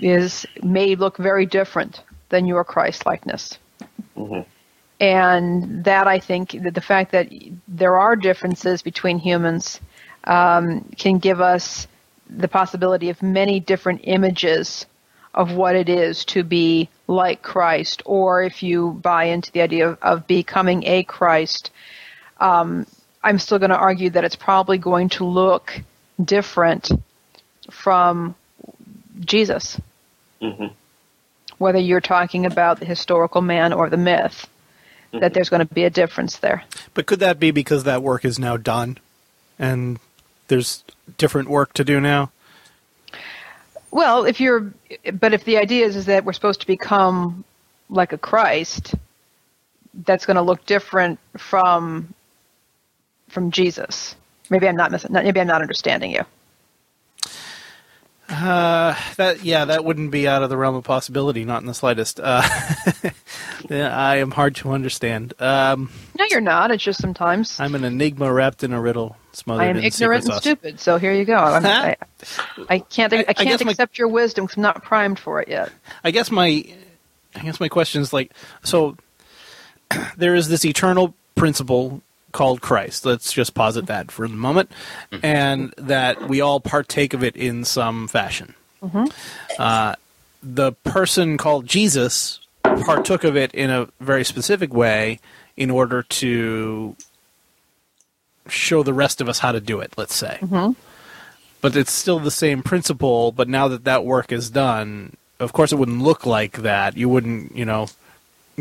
is 0.00 0.46
may 0.62 0.94
look 0.94 1.16
very 1.16 1.46
different 1.46 2.02
than 2.30 2.46
your 2.46 2.64
Christ 2.64 3.06
likeness. 3.06 3.58
Mm-hmm. 4.16 4.48
And 5.00 5.84
that 5.84 6.06
I 6.06 6.18
think 6.18 6.52
that 6.62 6.74
the 6.74 6.80
fact 6.80 7.12
that 7.12 7.28
there 7.68 7.96
are 7.98 8.16
differences 8.16 8.82
between 8.82 9.18
humans 9.18 9.80
um, 10.24 10.88
can 10.96 11.18
give 11.18 11.40
us 11.40 11.86
the 12.30 12.48
possibility 12.48 13.10
of 13.10 13.20
many 13.22 13.60
different 13.60 14.00
images 14.04 14.86
of 15.34 15.52
what 15.52 15.76
it 15.76 15.88
is 15.88 16.24
to 16.26 16.42
be 16.42 16.88
like 17.06 17.42
Christ, 17.42 18.02
or 18.04 18.42
if 18.42 18.62
you 18.62 18.90
buy 18.90 19.24
into 19.24 19.50
the 19.52 19.62
idea 19.62 19.88
of, 19.88 19.98
of 20.02 20.26
becoming 20.26 20.84
a 20.86 21.02
Christ, 21.02 21.70
um, 22.38 22.86
I'm 23.22 23.38
still 23.38 23.58
going 23.58 23.70
to 23.70 23.76
argue 23.76 24.10
that 24.10 24.24
it's 24.24 24.36
probably 24.36 24.78
going 24.78 25.08
to 25.10 25.24
look 25.24 25.80
different 26.22 26.90
from 27.70 28.34
Jesus. 29.20 29.80
Mm-hmm. 30.40 30.66
Whether 31.58 31.78
you're 31.78 32.00
talking 32.00 32.44
about 32.46 32.80
the 32.80 32.86
historical 32.86 33.40
man 33.40 33.72
or 33.72 33.88
the 33.88 33.96
myth, 33.96 34.48
mm-hmm. 35.08 35.20
that 35.20 35.32
there's 35.32 35.48
going 35.48 35.66
to 35.66 35.74
be 35.74 35.84
a 35.84 35.90
difference 35.90 36.38
there. 36.38 36.64
But 36.94 37.06
could 37.06 37.20
that 37.20 37.38
be 37.38 37.50
because 37.52 37.84
that 37.84 38.02
work 38.02 38.24
is 38.24 38.38
now 38.38 38.56
done 38.56 38.98
and 39.58 39.98
there's 40.48 40.84
different 41.16 41.48
work 41.48 41.72
to 41.74 41.84
do 41.84 42.00
now? 42.00 42.32
Well, 43.92 44.26
if 44.26 44.40
you're, 44.40 44.74
but 45.14 45.34
if 45.34 45.44
the 45.44 45.58
idea 45.58 45.86
is, 45.86 45.96
is 45.96 46.06
that 46.06 46.24
we're 46.24 46.34
supposed 46.34 46.62
to 46.62 46.68
become 46.68 47.44
like 47.90 48.14
a 48.14 48.18
Christ, 48.18 48.94
that's 49.94 50.26
going 50.26 50.36
to 50.36 50.42
look 50.42 50.66
different 50.66 51.20
from 51.38 52.14
from 53.30 53.50
Jesus. 53.52 54.16
Maybe 54.50 54.68
I'm 54.68 54.76
not 54.76 54.92
missing. 54.92 55.12
Maybe 55.12 55.40
I'm 55.40 55.48
not 55.48 55.62
understanding 55.62 56.12
you. 56.12 56.22
Uh, 58.32 58.96
that 59.16 59.44
yeah, 59.44 59.66
that 59.66 59.84
wouldn't 59.84 60.10
be 60.10 60.26
out 60.26 60.42
of 60.42 60.48
the 60.48 60.56
realm 60.56 60.74
of 60.74 60.84
possibility, 60.84 61.44
not 61.44 61.60
in 61.60 61.66
the 61.66 61.74
slightest. 61.74 62.18
Uh, 62.18 62.42
I 63.70 64.16
am 64.16 64.30
hard 64.30 64.56
to 64.56 64.72
understand. 64.72 65.34
Um, 65.38 65.90
no, 66.18 66.24
you're 66.30 66.40
not. 66.40 66.70
It's 66.70 66.82
just 66.82 67.00
sometimes 67.00 67.60
I'm 67.60 67.74
an 67.74 67.84
enigma 67.84 68.32
wrapped 68.32 68.64
in 68.64 68.72
a 68.72 68.80
riddle. 68.80 69.16
Smothered 69.32 69.64
I 69.64 69.70
am 69.70 69.76
ignorant 69.78 70.24
and 70.24 70.34
stupid. 70.34 70.80
So 70.80 70.98
here 70.98 71.12
you 71.12 71.24
go. 71.24 71.36
I, 71.36 71.96
I, 72.68 72.78
can't. 72.78 73.12
I, 73.12 73.24
I 73.28 73.32
can't 73.32 73.60
accept 73.60 73.92
my, 73.92 73.98
your 73.98 74.08
wisdom 74.08 74.44
because 74.46 74.56
I'm 74.56 74.62
not 74.62 74.82
primed 74.82 75.18
for 75.18 75.40
it 75.40 75.48
yet. 75.48 75.70
I 76.02 76.10
guess 76.10 76.30
my, 76.30 76.64
I 77.34 77.40
guess 77.42 77.60
my 77.60 77.68
question 77.68 78.02
is 78.02 78.12
like, 78.12 78.32
so 78.62 78.96
there 80.16 80.34
is 80.34 80.48
this 80.48 80.64
eternal 80.64 81.14
principle 81.34 82.02
called 82.32 82.60
Christ. 82.60 83.06
Let's 83.06 83.32
just 83.32 83.54
posit 83.54 83.86
that 83.86 84.10
for 84.10 84.26
the 84.26 84.34
moment, 84.34 84.70
mm-hmm. 85.12 85.24
and 85.24 85.74
that 85.76 86.28
we 86.28 86.40
all 86.40 86.58
partake 86.60 87.14
of 87.14 87.22
it 87.22 87.36
in 87.36 87.64
some 87.64 88.08
fashion. 88.08 88.54
Mm-hmm. 88.82 89.04
Uh, 89.58 89.94
the 90.42 90.72
person 90.72 91.36
called 91.36 91.66
Jesus 91.66 92.40
partook 92.62 93.22
of 93.22 93.36
it 93.36 93.54
in 93.54 93.70
a 93.70 93.88
very 94.00 94.24
specific 94.24 94.74
way 94.74 95.20
in 95.56 95.70
order 95.70 96.02
to 96.02 96.96
show 98.48 98.82
the 98.82 98.94
rest 98.94 99.20
of 99.20 99.28
us 99.28 99.38
how 99.38 99.52
to 99.52 99.60
do 99.60 99.80
it. 99.80 99.92
Let's 99.96 100.16
say, 100.16 100.38
mm-hmm. 100.40 100.72
but 101.60 101.76
it's 101.76 101.92
still 101.92 102.18
the 102.18 102.30
same 102.30 102.62
principle. 102.62 103.30
But 103.30 103.48
now 103.48 103.68
that 103.68 103.84
that 103.84 104.04
work 104.04 104.32
is 104.32 104.50
done, 104.50 105.16
of 105.38 105.52
course, 105.52 105.70
it 105.70 105.76
wouldn't 105.76 106.02
look 106.02 106.26
like 106.26 106.62
that. 106.62 106.96
You 106.96 107.08
wouldn't, 107.08 107.54
you 107.54 107.64
know, 107.64 107.88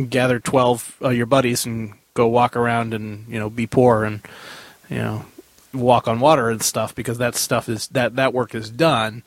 gather 0.09 0.39
twelve 0.39 0.97
of 1.01 1.15
your 1.15 1.25
buddies 1.25 1.65
and 1.65 1.93
go 2.13 2.27
walk 2.27 2.55
around 2.55 2.93
and 2.93 3.27
you 3.27 3.39
know 3.39 3.49
be 3.49 3.67
poor 3.67 4.03
and 4.03 4.21
you 4.89 4.97
know 4.97 5.25
walk 5.73 6.07
on 6.07 6.19
water 6.19 6.49
and 6.49 6.61
stuff 6.61 6.93
because 6.93 7.17
that 7.17 7.35
stuff 7.35 7.69
is 7.69 7.87
that 7.89 8.15
that 8.15 8.33
work 8.33 8.55
is 8.55 8.69
done. 8.69 9.23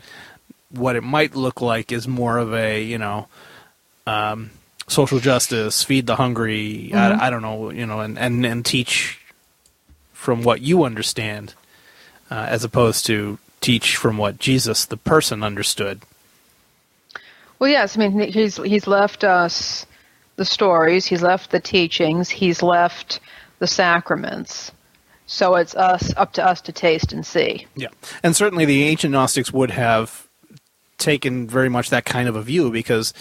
What 0.70 0.96
it 0.96 1.02
might 1.02 1.36
look 1.36 1.60
like 1.60 1.92
is 1.92 2.08
more 2.08 2.38
of 2.38 2.52
a 2.54 2.82
you 2.82 2.98
know 2.98 3.28
um, 4.06 4.50
social 4.88 5.18
justice, 5.20 5.82
feed 5.82 6.06
the 6.06 6.16
hungry. 6.16 6.90
Mm-hmm. 6.92 7.20
I, 7.20 7.26
I, 7.26 7.30
don't 7.30 7.42
know, 7.42 7.70
you 7.70 7.86
know, 7.86 8.00
and, 8.00 8.18
and 8.18 8.44
and 8.44 8.64
teach 8.64 9.20
from 10.12 10.42
what 10.42 10.60
you 10.60 10.84
understand, 10.84 11.54
uh, 12.30 12.46
as 12.48 12.64
opposed 12.64 13.06
to 13.06 13.38
teach 13.60 13.96
from 13.96 14.18
what 14.18 14.38
Jesus, 14.38 14.84
the 14.84 14.96
person, 14.96 15.42
understood. 15.42 16.02
Well, 17.58 17.70
yes, 17.70 17.96
I 17.96 18.08
mean 18.08 18.32
he's 18.32 18.56
he's 18.56 18.86
left 18.86 19.24
us 19.24 19.86
the 20.36 20.44
stories, 20.44 21.06
he's 21.06 21.22
left 21.22 21.50
the 21.50 21.60
teachings, 21.60 22.28
he's 22.28 22.62
left 22.62 23.20
the 23.58 23.66
sacraments. 23.66 24.72
So 25.26 25.54
it's 25.54 25.74
us 25.74 26.12
up 26.16 26.34
to 26.34 26.44
us 26.44 26.60
to 26.62 26.72
taste 26.72 27.12
and 27.12 27.24
see. 27.24 27.66
Yeah, 27.76 27.88
and 28.22 28.36
certainly 28.36 28.64
the 28.64 28.84
ancient 28.84 29.12
Gnostics 29.12 29.52
would 29.52 29.70
have 29.70 30.28
taken 30.98 31.46
very 31.46 31.68
much 31.68 31.90
that 31.90 32.04
kind 32.04 32.28
of 32.28 32.36
a 32.36 32.42
view 32.42 32.70
because 32.70 33.14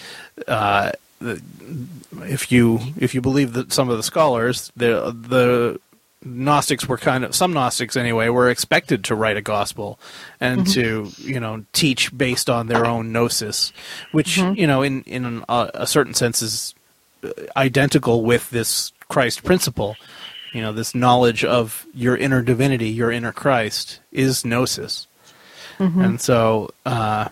uh, 0.47 0.91
if 1.21 2.51
you 2.51 2.79
if 2.97 3.15
you 3.15 3.21
believe 3.21 3.53
that 3.53 3.71
some 3.71 3.89
of 3.89 3.97
the 3.97 4.03
scholars, 4.03 4.71
the 4.75 5.15
the 5.17 5.79
Gnostics 6.25 6.87
were 6.87 6.97
kind 6.97 7.23
of 7.23 7.35
some 7.35 7.53
Gnostics 7.53 7.95
anyway 7.95 8.29
were 8.29 8.49
expected 8.49 9.03
to 9.05 9.15
write 9.15 9.37
a 9.37 9.41
gospel 9.41 9.99
and 10.39 10.61
mm-hmm. 10.61 10.71
to 10.73 11.23
you 11.23 11.39
know 11.39 11.65
teach 11.73 12.15
based 12.15 12.49
on 12.49 12.67
their 12.67 12.85
own 12.85 13.11
gnosis, 13.11 13.71
which 14.11 14.37
mm-hmm. 14.37 14.59
you 14.59 14.67
know 14.67 14.81
in 14.81 15.03
in 15.03 15.43
a, 15.47 15.71
a 15.73 15.87
certain 15.87 16.13
sense 16.13 16.41
is 16.41 16.75
identical 17.55 18.23
with 18.23 18.49
this 18.49 18.91
Christ 19.07 19.43
principle. 19.43 19.95
You 20.53 20.61
know, 20.61 20.71
this 20.71 20.93
knowledge 20.93 21.43
of 21.43 21.85
your 21.93 22.15
inner 22.15 22.41
divinity, 22.41 22.89
your 22.89 23.11
inner 23.11 23.31
Christ, 23.31 23.99
is 24.11 24.45
gnosis. 24.45 25.07
Mm-hmm. 25.79 26.01
And 26.01 26.21
so, 26.21 26.69
uh, 26.85 27.29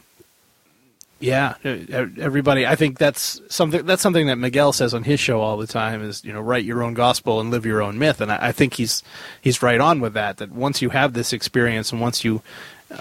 yeah, 1.20 1.54
everybody. 1.64 2.66
I 2.66 2.76
think 2.76 2.98
that's 2.98 3.40
something. 3.48 3.86
That's 3.86 4.02
something 4.02 4.26
that 4.26 4.38
Miguel 4.38 4.74
says 4.74 4.96
on 4.96 5.04
his 5.04 5.20
show 5.20 5.40
all 5.40 5.58
the 5.58 5.68
time. 5.68 6.02
Is 6.02 6.24
you 6.24 6.34
know, 6.34 6.42
write 6.42 6.66
your 6.66 6.82
own 6.82 6.96
gospel 6.96 7.40
and 7.40 7.52
live 7.52 7.66
your 7.66 7.84
own 7.84 8.00
myth. 8.00 8.22
And 8.22 8.32
I, 8.32 8.48
I 8.48 8.52
think 8.52 8.74
he's 8.74 9.04
he's 9.40 9.62
right 9.62 9.80
on 9.80 10.02
with 10.02 10.14
that. 10.14 10.38
That 10.38 10.52
once 10.52 10.82
you 10.82 10.90
have 10.90 11.14
this 11.14 11.32
experience 11.32 11.92
and 11.92 12.02
once 12.02 12.24
you 12.24 12.42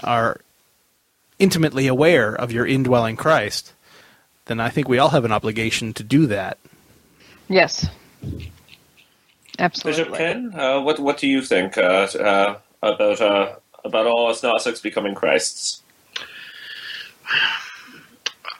are 0.03 0.39
intimately 1.39 1.87
aware 1.87 2.35
of 2.35 2.51
your 2.51 2.67
indwelling 2.67 3.15
Christ, 3.15 3.73
then 4.45 4.59
I 4.59 4.69
think 4.69 4.87
we 4.87 4.99
all 4.99 5.09
have 5.09 5.25
an 5.25 5.31
obligation 5.31 5.91
to 5.93 6.03
do 6.03 6.27
that. 6.27 6.59
Yes. 7.51 7.85
Absolutely. 9.59 10.03
Bishop 10.03 10.17
Ken, 10.17 10.53
uh, 10.55 10.79
what 10.81 10.99
what 10.99 11.17
do 11.17 11.27
you 11.27 11.41
think 11.41 11.77
uh, 11.77 12.07
uh, 12.17 12.57
about 12.81 13.21
uh, 13.21 13.55
about 13.83 14.07
all 14.07 14.29
us 14.29 14.41
Gnostics 14.41 14.79
becoming 14.79 15.15
Christs? 15.15 15.83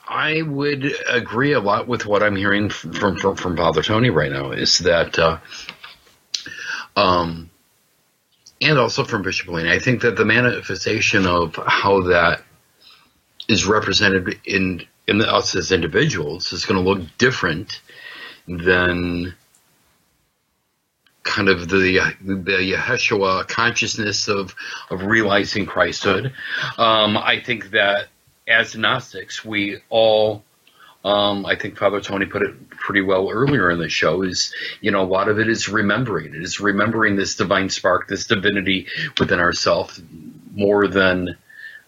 I 0.08 0.42
would 0.42 0.92
agree 1.08 1.54
a 1.54 1.62
lot 1.62 1.88
with 1.88 2.06
what 2.06 2.22
I'm 2.22 2.36
hearing 2.36 2.70
from 2.70 3.16
from, 3.18 3.38
from 3.38 3.56
Father 3.56 3.82
Tony 3.82 4.10
right 4.10 4.32
now. 4.32 4.52
Is 4.52 4.80
that, 4.80 5.18
uh, 5.18 5.38
um, 6.98 7.50
and 8.60 8.78
also 8.78 9.06
from 9.06 9.22
Bishop 9.22 9.48
Lainie. 9.48 9.72
I 9.72 9.80
think 9.80 10.02
that 10.02 10.18
the 10.18 10.26
manifestation 10.26 11.26
of 11.26 11.56
how 11.66 12.02
that 12.10 12.44
is 13.48 13.66
represented 13.66 14.38
in 14.44 14.86
in 15.08 15.22
us 15.22 15.56
as 15.56 15.72
individuals 15.72 16.52
is 16.52 16.66
going 16.66 16.84
to 16.84 16.88
look 16.88 17.08
different 17.18 17.80
than 18.48 19.34
kind 21.24 21.50
of 21.50 21.70
the 21.70 22.16
the 22.22 22.74
Yeshua 22.74 23.48
consciousness 23.48 24.28
of 24.28 24.56
of 24.90 25.04
realizing 25.04 25.66
Christhood. 25.66 26.34
Um, 26.78 27.18
I 27.18 27.40
think 27.40 27.72
that 27.72 28.08
as 28.48 28.76
Gnostics, 28.76 29.46
we 29.46 29.78
all 29.90 30.44
um, 31.04 31.46
I 31.46 31.56
think 31.56 31.78
Father 31.78 32.00
Tony 32.00 32.26
put 32.26 32.44
it 32.44 32.70
pretty 32.70 33.02
well 33.02 33.30
earlier 33.30 33.72
in 33.72 33.80
the 33.80 33.90
show. 33.90 34.22
Is 34.22 34.54
you 34.82 34.92
know 34.92 35.02
a 35.02 35.06
lot 35.06 35.30
of 35.30 35.40
it 35.40 35.48
is 35.48 35.68
remembering. 35.68 36.36
It 36.36 36.42
is 36.42 36.60
remembering 36.60 37.16
this 37.16 37.36
divine 37.36 37.70
spark, 37.70 38.08
this 38.08 38.28
divinity 38.28 38.88
within 39.20 39.40
ourselves, 39.40 40.02
more 40.54 40.88
than 40.88 41.38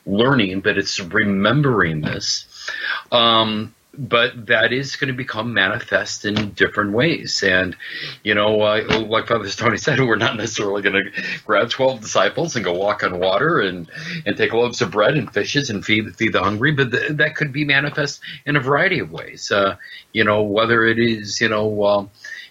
learning, 0.06 0.62
but 0.62 0.78
it's 0.78 1.00
remembering 1.00 2.02
this. 2.02 2.70
Um, 3.12 3.74
but 3.96 4.48
that 4.48 4.74
is 4.74 4.96
going 4.96 5.10
to 5.10 5.14
become 5.14 5.54
manifest 5.54 6.26
in 6.26 6.52
different 6.52 6.94
ways. 6.94 7.44
And, 7.44 7.76
you 8.24 8.34
know, 8.34 8.62
uh, 8.62 9.06
like 9.08 9.28
Father 9.28 9.48
Tony 9.50 9.78
said, 9.78 10.00
we're 10.00 10.16
not 10.16 10.36
necessarily 10.36 10.82
going 10.82 10.96
to 10.96 11.24
grab 11.46 11.70
12 11.70 12.02
disciples 12.02 12.56
and 12.56 12.66
go 12.66 12.74
walk 12.74 13.04
on 13.04 13.20
water 13.20 13.60
and, 13.60 13.90
and 14.26 14.36
take 14.36 14.52
loaves 14.52 14.82
of 14.82 14.92
bread 14.92 15.16
and 15.16 15.32
fishes 15.32 15.70
and 15.70 15.86
feed, 15.86 16.16
feed 16.16 16.34
the 16.34 16.42
hungry, 16.42 16.72
but 16.72 16.92
th- 16.92 17.12
that 17.18 17.36
could 17.36 17.54
be 17.54 17.66
manifest 17.66 18.20
in 18.46 18.56
a 18.56 18.60
variety 18.60 18.98
of 18.98 19.12
ways. 19.12 19.52
Uh, 19.52 19.76
you 20.12 20.24
know, 20.24 20.42
whether 20.42 20.86
it 20.86 20.98
is, 20.98 21.40
you 21.40 21.50
know, 21.50 21.84
uh, 21.84 22.08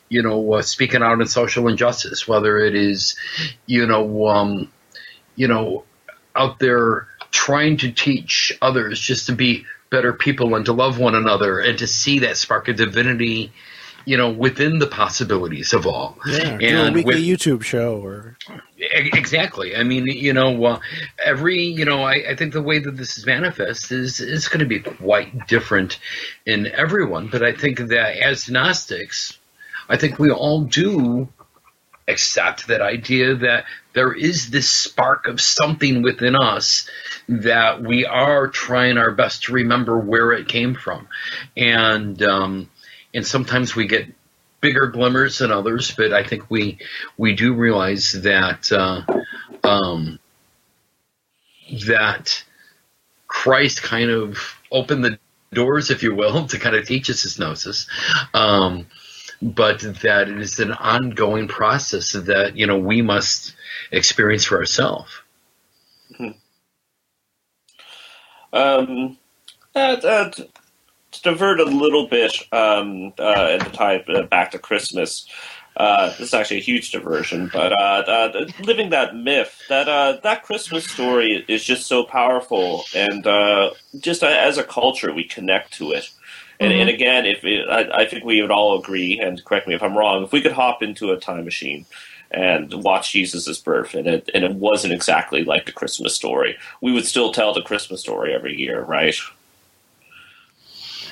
you 0.09 0.22
know, 0.22 0.55
uh, 0.55 0.62
speaking 0.62 1.03
out 1.03 1.20
in 1.20 1.26
social 1.26 1.66
injustice, 1.66 2.28
whether 2.28 2.59
it 2.61 2.76
is, 2.76 3.16
you 3.66 3.86
know, 3.86 4.28
um, 4.28 4.70
you 5.34 5.49
know, 5.49 5.84
out 6.36 6.61
there 6.61 7.09
trying 7.32 7.78
to 7.78 7.90
teach 7.90 8.57
others 8.62 9.01
just 9.01 9.26
to 9.26 9.32
be 9.32 9.64
better 9.93 10.12
people 10.12 10.57
and 10.57 10.66
to 10.66 10.72
love 10.72 10.99
one 10.99 11.14
another 11.14 11.61
and 11.61 11.78
to 11.78 11.86
see 11.86 12.18
that 12.20 12.36
spark 12.36 12.66
of 12.66 12.76
divinity, 12.76 13.53
you 14.05 14.16
know, 14.16 14.30
within 14.30 14.80
the 14.80 14.88
possibilities 14.88 15.72
of 15.72 15.86
all. 15.86 16.18
Yeah, 16.26 16.57
do 16.57 16.82
a 16.82 16.93
weekly 16.93 17.05
with, 17.05 17.16
YouTube 17.18 17.62
show 17.62 18.01
or 18.01 18.36
exactly. 18.78 19.76
I 19.76 19.84
mean, 19.84 20.07
you 20.07 20.32
know, 20.32 20.64
uh, 20.64 20.80
every 21.24 21.62
you 21.62 21.84
know, 21.84 22.03
I, 22.03 22.30
I, 22.30 22.36
think 22.36 22.55
the 22.55 22.62
way 22.62 22.80
that 22.80 22.97
this 22.97 23.18
is 23.18 23.26
manifest 23.26 23.93
is 23.93 24.18
is 24.18 24.49
going 24.49 24.61
to 24.61 24.66
be 24.66 24.80
quite 24.80 25.47
different 25.47 26.01
in 26.47 26.66
everyone. 26.66 27.28
But 27.28 27.45
I 27.45 27.53
think 27.53 27.78
that 27.78 28.16
as 28.16 28.51
Gnostics, 28.51 29.38
I 29.88 29.97
think 29.99 30.18
we 30.18 30.32
all 30.32 30.62
do 30.62 31.28
accept 32.09 32.66
that 32.66 32.80
idea 32.80 33.34
that 33.36 33.64
there 33.93 34.12
is 34.12 34.51
this 34.51 34.68
spark 34.68 35.28
of 35.28 35.40
something 35.40 36.03
within 36.03 36.34
us 36.34 36.88
that 37.28 37.82
we 37.82 38.04
are 38.04 38.48
trying 38.48 38.98
our 38.98 39.12
best 39.12 39.44
to 39.44 39.52
remember 39.52 39.98
where 39.98 40.32
it 40.32 40.48
came 40.48 40.74
from, 40.74 41.08
and 41.56 42.22
um, 42.22 42.70
and 43.14 43.26
sometimes 43.26 43.74
we 43.74 43.86
get 43.86 44.06
bigger 44.60 44.86
glimmers 44.86 45.38
than 45.38 45.52
others, 45.52 45.90
but 45.90 46.12
I 46.12 46.24
think 46.24 46.50
we 46.50 46.78
we 47.18 47.34
do 47.34 47.54
realize 47.54 48.12
that 48.22 48.72
uh, 48.72 49.02
um, 49.62 50.18
that 51.86 52.44
Christ 53.26 53.82
kind 53.82 54.10
of 54.10 54.56
opened 54.70 55.04
the 55.04 55.18
doors, 55.52 55.90
if 55.90 56.02
you 56.02 56.14
will, 56.14 56.46
to 56.48 56.58
kind 56.58 56.76
of 56.76 56.86
teach 56.86 57.10
us 57.10 57.22
his 57.22 57.38
gnosis. 57.38 57.86
Um, 58.32 58.86
but 59.42 59.80
that 60.02 60.28
it 60.28 60.40
is 60.40 60.60
an 60.60 60.70
ongoing 60.72 61.48
process 61.48 62.12
that 62.12 62.56
you 62.56 62.66
know 62.66 62.78
we 62.78 63.02
must 63.02 63.54
experience 63.90 64.44
for 64.44 64.58
ourselves. 64.58 65.10
Mm-hmm. 66.12 66.38
Um, 68.53 69.18
to 71.12 71.20
divert 71.22 71.61
a 71.61 71.64
little 71.64 72.09
bit 72.09 72.32
um, 72.53 73.12
uh, 73.18 73.57
at 73.59 73.61
the 73.61 73.70
time 73.70 74.03
uh, 74.09 74.22
back 74.22 74.50
to 74.53 74.59
Christmas. 74.59 75.26
Uh, 75.74 76.11
this 76.11 76.20
is 76.20 76.34
actually 76.34 76.59
a 76.59 76.62
huge 76.62 76.90
diversion, 76.90 77.48
but 77.50 77.72
uh, 77.72 78.44
living 78.62 78.90
that 78.90 79.16
myth, 79.16 79.59
that 79.70 79.88
uh, 79.88 80.18
that 80.22 80.42
Christmas 80.42 80.84
story 80.84 81.44
is 81.48 81.64
just 81.64 81.86
so 81.86 82.05
powerful, 82.05 82.84
and 82.94 83.26
uh, 83.26 83.70
just 83.98 84.22
as 84.22 84.59
a 84.59 84.64
culture, 84.64 85.14
we 85.14 85.24
connect 85.24 85.72
to 85.74 85.92
it. 85.92 86.11
And, 86.61 86.72
mm-hmm. 86.72 86.80
and 86.82 86.90
again, 86.90 87.26
if 87.26 87.42
it, 87.42 87.68
I, 87.70 88.03
I, 88.03 88.07
think 88.07 88.22
we 88.22 88.42
would 88.42 88.50
all 88.50 88.78
agree, 88.78 89.18
and 89.18 89.42
correct 89.46 89.66
me 89.66 89.74
if 89.74 89.82
I'm 89.82 89.96
wrong, 89.96 90.24
if 90.24 90.32
we 90.32 90.42
could 90.42 90.53
hop 90.53 90.82
into 90.82 91.11
a 91.11 91.18
time 91.18 91.44
machine 91.46 91.86
and 92.33 92.72
watch 92.83 93.12
Jesus' 93.12 93.59
birth, 93.59 93.95
and 93.95 94.07
it 94.07 94.30
and 94.35 94.45
it 94.45 94.55
wasn't 94.55 94.93
exactly 94.93 95.45
like 95.45 95.66
the 95.66 95.72
Christmas 95.72 96.14
story, 96.14 96.57
we 96.80 96.93
would 96.93 97.07
still 97.07 97.33
tell 97.33 97.53
the 97.53 97.62
Christmas 97.62 98.01
story 98.01 98.35
every 98.35 98.59
year, 98.59 98.83
right? 98.83 99.14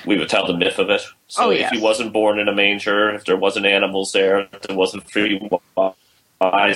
We 0.06 0.16
would 0.16 0.30
tell 0.30 0.46
the 0.46 0.56
myth 0.56 0.78
of 0.78 0.88
it. 0.88 1.02
So 1.28 1.46
oh, 1.46 1.50
if 1.50 1.68
he 1.70 1.78
wasn't 1.78 2.12
born 2.12 2.38
in 2.38 2.48
a 2.48 2.54
manger, 2.54 3.10
if 3.10 3.26
there 3.26 3.36
wasn't 3.36 3.66
animals 3.66 4.12
there, 4.12 4.48
if 4.52 4.62
there 4.62 4.76
wasn't 4.76 5.10
free 5.10 5.38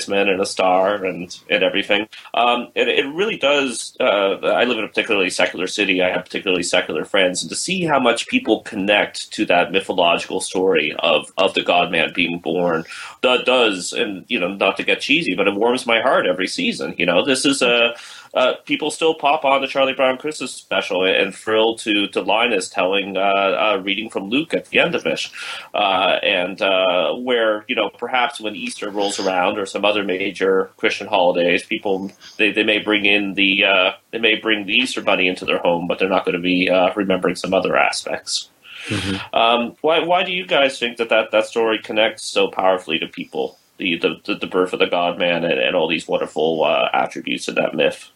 men 0.08 0.28
and 0.28 0.40
a 0.40 0.46
star 0.46 1.04
and 1.04 1.38
and 1.48 1.62
everything. 1.62 2.08
Um, 2.34 2.68
it, 2.74 2.88
it 2.88 3.06
really 3.14 3.36
does. 3.36 3.96
Uh, 3.98 4.36
I 4.42 4.64
live 4.64 4.78
in 4.78 4.84
a 4.84 4.88
particularly 4.88 5.30
secular 5.30 5.66
city. 5.66 6.02
I 6.02 6.10
have 6.10 6.24
particularly 6.24 6.62
secular 6.62 7.04
friends, 7.04 7.42
and 7.42 7.50
to 7.50 7.56
see 7.56 7.84
how 7.84 7.98
much 7.98 8.28
people 8.28 8.60
connect 8.60 9.32
to 9.32 9.46
that 9.46 9.72
mythological 9.72 10.40
story 10.40 10.94
of 10.98 11.32
of 11.38 11.54
the 11.54 11.62
God 11.62 11.90
Man 11.90 12.12
being 12.14 12.38
born, 12.38 12.84
that 13.22 13.46
does, 13.46 13.92
and 13.92 14.24
you 14.28 14.38
know, 14.38 14.48
not 14.48 14.76
to 14.76 14.82
get 14.82 15.00
cheesy, 15.00 15.34
but 15.34 15.48
it 15.48 15.54
warms 15.54 15.86
my 15.86 16.00
heart 16.00 16.26
every 16.26 16.46
season. 16.46 16.94
You 16.98 17.06
know, 17.06 17.24
this 17.24 17.44
is 17.46 17.62
a 17.62 17.94
uh, 18.34 18.54
people 18.64 18.90
still 18.90 19.14
pop 19.14 19.44
on 19.44 19.60
the 19.60 19.68
Charlie 19.68 19.92
Brown 19.92 20.18
Christmas 20.18 20.52
special 20.52 21.04
and 21.04 21.34
thrill 21.34 21.76
to 21.76 22.08
to 22.08 22.20
Linus 22.20 22.68
telling 22.68 23.16
uh, 23.16 23.20
uh, 23.20 23.82
reading 23.82 24.10
from 24.10 24.28
Luke 24.28 24.54
at 24.54 24.66
the 24.66 24.80
end 24.80 24.94
of 24.94 25.06
it, 25.06 25.28
uh, 25.72 26.18
and 26.22 26.60
uh, 26.60 27.14
where 27.14 27.64
you 27.68 27.76
know 27.76 27.90
perhaps 27.90 28.40
when 28.40 28.56
Easter 28.56 28.90
rolls 28.90 29.20
around 29.20 29.58
or 29.58 29.66
some 29.66 29.84
other 29.84 30.02
major 30.02 30.70
Christian 30.76 31.06
holidays, 31.06 31.64
people 31.64 32.10
they, 32.36 32.50
they 32.50 32.64
may 32.64 32.78
bring 32.78 33.04
in 33.04 33.34
the 33.34 33.64
uh, 33.64 33.92
they 34.10 34.18
may 34.18 34.34
bring 34.34 34.66
the 34.66 34.74
Easter 34.74 35.00
bunny 35.00 35.28
into 35.28 35.44
their 35.44 35.58
home, 35.58 35.86
but 35.86 35.98
they're 35.98 36.08
not 36.08 36.24
going 36.24 36.36
to 36.36 36.42
be 36.42 36.68
remembering 36.96 37.36
some 37.36 37.54
other 37.54 37.76
aspects. 37.76 38.50
Mm-hmm. 38.88 39.34
Um, 39.34 39.76
why 39.80 40.00
why 40.00 40.24
do 40.24 40.32
you 40.32 40.44
guys 40.44 40.78
think 40.78 40.96
that, 40.96 41.08
that 41.10 41.30
that 41.30 41.46
story 41.46 41.78
connects 41.78 42.24
so 42.24 42.48
powerfully 42.48 42.98
to 42.98 43.06
people? 43.06 43.58
The, 43.76 43.98
the, 43.98 44.36
the 44.36 44.46
birth 44.46 44.72
of 44.72 44.78
the 44.78 44.86
God 44.86 45.18
Man 45.18 45.42
and, 45.42 45.58
and 45.58 45.74
all 45.74 45.88
these 45.88 46.06
wonderful 46.06 46.64
attributes 46.92 47.48
of 47.48 47.56
that 47.56 47.74
myth. 47.74 48.12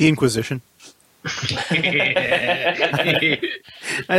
The 0.00 0.08
Inquisition. 0.08 0.62
I 1.26 1.28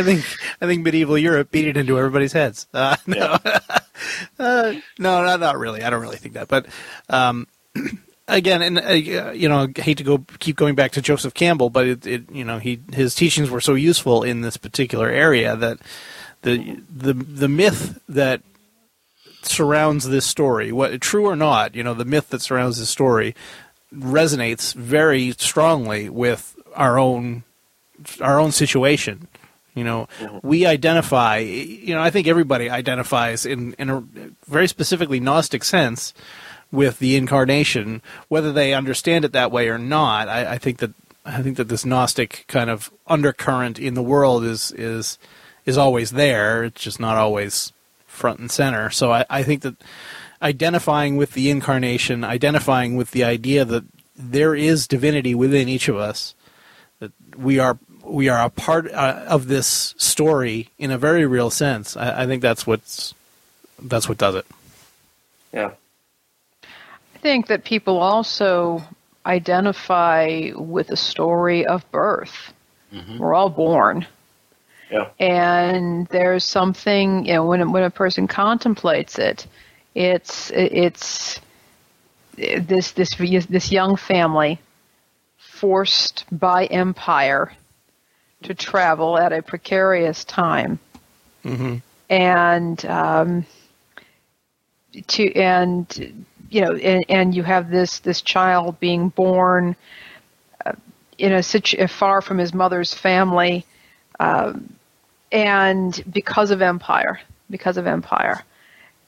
think 0.04 0.26
I 0.62 0.68
think 0.68 0.84
medieval 0.84 1.18
Europe 1.18 1.50
beat 1.50 1.68
it 1.68 1.76
into 1.76 1.98
everybody's 1.98 2.34
heads. 2.34 2.68
Uh, 2.72 2.98
no, 3.08 3.36
yeah. 3.44 3.60
uh, 4.40 4.74
no, 5.00 5.24
not, 5.24 5.40
not 5.40 5.58
really. 5.58 5.82
I 5.82 5.90
don't 5.90 6.04
really 6.04 6.18
think 6.18 6.36
that. 6.36 6.48
But 6.48 6.68
um, 7.10 7.48
again, 8.28 8.62
and 8.62 8.78
uh, 8.78 8.92
you 8.92 9.50
know, 9.50 9.70
I 9.76 9.82
hate 9.82 9.98
to 9.98 10.04
go 10.04 10.24
keep 10.38 10.56
going 10.56 10.76
back 10.76 10.92
to 10.92 11.02
Joseph 11.02 11.34
Campbell, 11.34 11.72
but 11.72 11.88
it, 11.88 12.06
it, 12.06 12.32
you 12.32 12.46
know, 12.46 12.60
he 12.60 12.80
his 12.94 13.16
teachings 13.16 13.50
were 13.50 13.60
so 13.60 13.74
useful 13.74 14.22
in 14.22 14.42
this 14.42 14.58
particular 14.58 15.10
area 15.10 15.56
that 15.56 15.80
the 16.44 16.80
the 16.96 17.16
the 17.16 17.50
myth 17.50 18.00
that 18.08 18.44
surrounds 19.42 20.08
this 20.08 20.28
story, 20.28 20.72
what 20.72 21.02
true 21.02 21.26
or 21.26 21.36
not, 21.36 21.74
you 21.74 21.82
know, 21.82 21.96
the 21.96 22.06
myth 22.06 22.30
that 22.30 22.44
surrounds 22.44 22.78
this 22.78 22.90
story 22.90 23.34
resonates 23.94 24.74
very 24.74 25.32
strongly 25.32 26.10
with 26.10 26.56
our 26.76 26.98
own 26.98 27.44
our 28.20 28.40
own 28.40 28.52
situation. 28.52 29.28
You 29.76 29.84
know, 29.84 30.08
mm-hmm. 30.20 30.46
we 30.48 30.66
identify. 30.66 31.38
You 31.38 31.96
know, 31.96 32.02
I 32.02 32.10
think 32.10 32.28
everybody 32.28 32.70
identifies 32.70 33.46
in 33.46 33.74
in 33.74 33.90
a 33.90 34.04
very 34.48 34.68
specifically 34.68 35.20
Gnostic 35.20 35.64
sense 35.64 36.14
with 36.72 37.00
the 37.00 37.16
incarnation, 37.16 38.02
whether 38.28 38.52
they 38.52 38.74
understand 38.74 39.26
it 39.26 39.34
that 39.34 39.52
way 39.52 39.70
or 39.70 39.78
not. 39.78 40.30
I, 40.30 40.54
I 40.54 40.58
think 40.58 40.80
that 40.80 40.92
I 41.26 41.42
think 41.42 41.58
that 41.58 41.68
this 41.70 41.86
Gnostic 41.86 42.46
kind 42.48 42.70
of 42.70 42.92
undercurrent 43.08 43.80
in 43.80 43.94
the 43.94 44.04
world 44.04 44.44
is 44.44 44.72
is 44.72 45.18
is 45.66 45.78
always 45.78 46.12
there. 46.12 46.64
It's 46.64 46.82
just 46.82 47.00
not 47.00 47.18
always 47.18 47.72
front 48.08 48.40
and 48.40 48.52
center. 48.52 48.90
So 48.90 49.12
I, 49.12 49.26
I 49.30 49.44
think 49.44 49.62
that 49.62 49.76
identifying 50.42 51.18
with 51.18 51.34
the 51.34 51.50
incarnation, 51.50 52.24
identifying 52.24 52.96
with 52.96 53.12
the 53.12 53.24
idea 53.24 53.66
that 53.66 53.84
there 54.16 54.56
is 54.56 54.88
divinity 54.88 55.36
within 55.36 55.70
each 55.70 55.88
of 55.88 55.98
us, 55.98 56.36
that 57.00 57.12
we 57.38 57.60
are 57.60 57.78
we 58.04 58.30
are 58.30 58.44
a 58.44 58.50
part 58.50 58.92
uh, 58.92 59.24
of 59.28 59.48
this 59.48 59.94
story 59.98 60.70
in 60.78 60.92
a 60.92 60.98
very 60.98 61.26
real 61.26 61.50
sense. 61.50 61.96
I, 61.96 62.24
I 62.24 62.26
think 62.26 62.42
that's 62.42 62.66
what's 62.66 63.14
that's 63.82 64.10
what 64.10 64.18
does 64.18 64.36
it. 64.36 64.46
Yeah. 65.54 65.72
I 66.64 67.18
think 67.20 67.48
that 67.48 67.64
people 67.64 67.98
also 68.00 68.84
identify 69.26 70.52
with 70.56 70.88
the 70.88 70.98
story 70.98 71.66
of 71.66 71.90
birth. 71.92 72.54
Mm-hmm. 72.94 73.20
We're 73.20 73.34
all 73.34 73.50
born. 73.50 74.08
Yeah. 74.90 75.08
And 75.20 76.08
there's 76.08 76.44
something, 76.44 77.26
you 77.26 77.36
know, 77.36 77.46
when 77.46 77.72
when 77.72 77.84
a 77.84 77.90
person 77.90 78.28
contemplates 78.28 79.18
it, 79.20 79.48
it's 79.96 80.52
it's 80.52 81.40
this 82.38 82.92
this 82.92 83.16
this 83.16 83.72
young 83.72 83.96
family 83.96 84.60
forced 85.38 86.26
by 86.32 86.66
empire 86.66 87.54
to 88.44 88.54
travel 88.54 89.18
at 89.18 89.34
a 89.34 89.42
precarious 89.42 90.24
time, 90.26 90.80
mm-hmm. 91.44 91.78
and 92.10 92.86
um, 92.86 93.46
to 95.08 95.34
and 95.34 96.26
you 96.50 96.62
know 96.62 96.74
and, 96.76 97.06
and 97.10 97.36
you 97.36 97.44
have 97.44 97.70
this 97.70 98.00
this 98.00 98.22
child 98.22 98.80
being 98.80 99.10
born 99.10 99.76
uh, 100.66 100.74
in 101.18 101.34
a 101.34 101.44
situ- 101.44 101.86
far 101.88 102.22
from 102.22 102.38
his 102.38 102.54
mother's 102.54 102.94
family 102.94 103.66
um, 104.20 104.74
and 105.32 106.04
because 106.12 106.52
of 106.52 106.62
empire 106.62 107.20
because 107.50 107.78
of 107.78 107.88
empire 107.88 108.44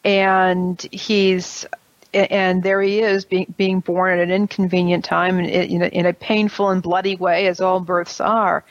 and 0.03 0.81
he's 0.91 1.65
and 2.13 2.61
there 2.61 2.81
he 2.81 2.99
is 2.99 3.25
being 3.25 3.53
being 3.57 3.79
born 3.79 4.19
at 4.19 4.23
an 4.23 4.31
inconvenient 4.31 5.03
time 5.03 5.39
in, 5.39 5.45
in, 5.45 5.81
a, 5.81 5.87
in 5.87 6.05
a 6.05 6.13
painful 6.13 6.69
and 6.69 6.83
bloody 6.83 7.15
way 7.15 7.47
as 7.47 7.59
all 7.59 7.79
births 7.79 8.21
are 8.21 8.63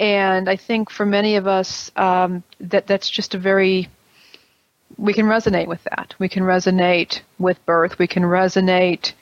and 0.00 0.48
I 0.48 0.56
think 0.56 0.90
for 0.90 1.04
many 1.04 1.36
of 1.36 1.46
us 1.46 1.90
um, 1.96 2.42
that 2.60 2.86
that's 2.86 3.10
just 3.10 3.34
a 3.34 3.38
very 3.38 3.88
we 4.96 5.12
can 5.12 5.26
resonate 5.26 5.66
with 5.66 5.82
that. 5.84 6.14
We 6.18 6.28
can 6.28 6.42
resonate 6.42 7.20
with 7.38 7.64
birth. 7.66 7.98
We 7.98 8.06
can 8.06 8.22
resonate 8.22 9.12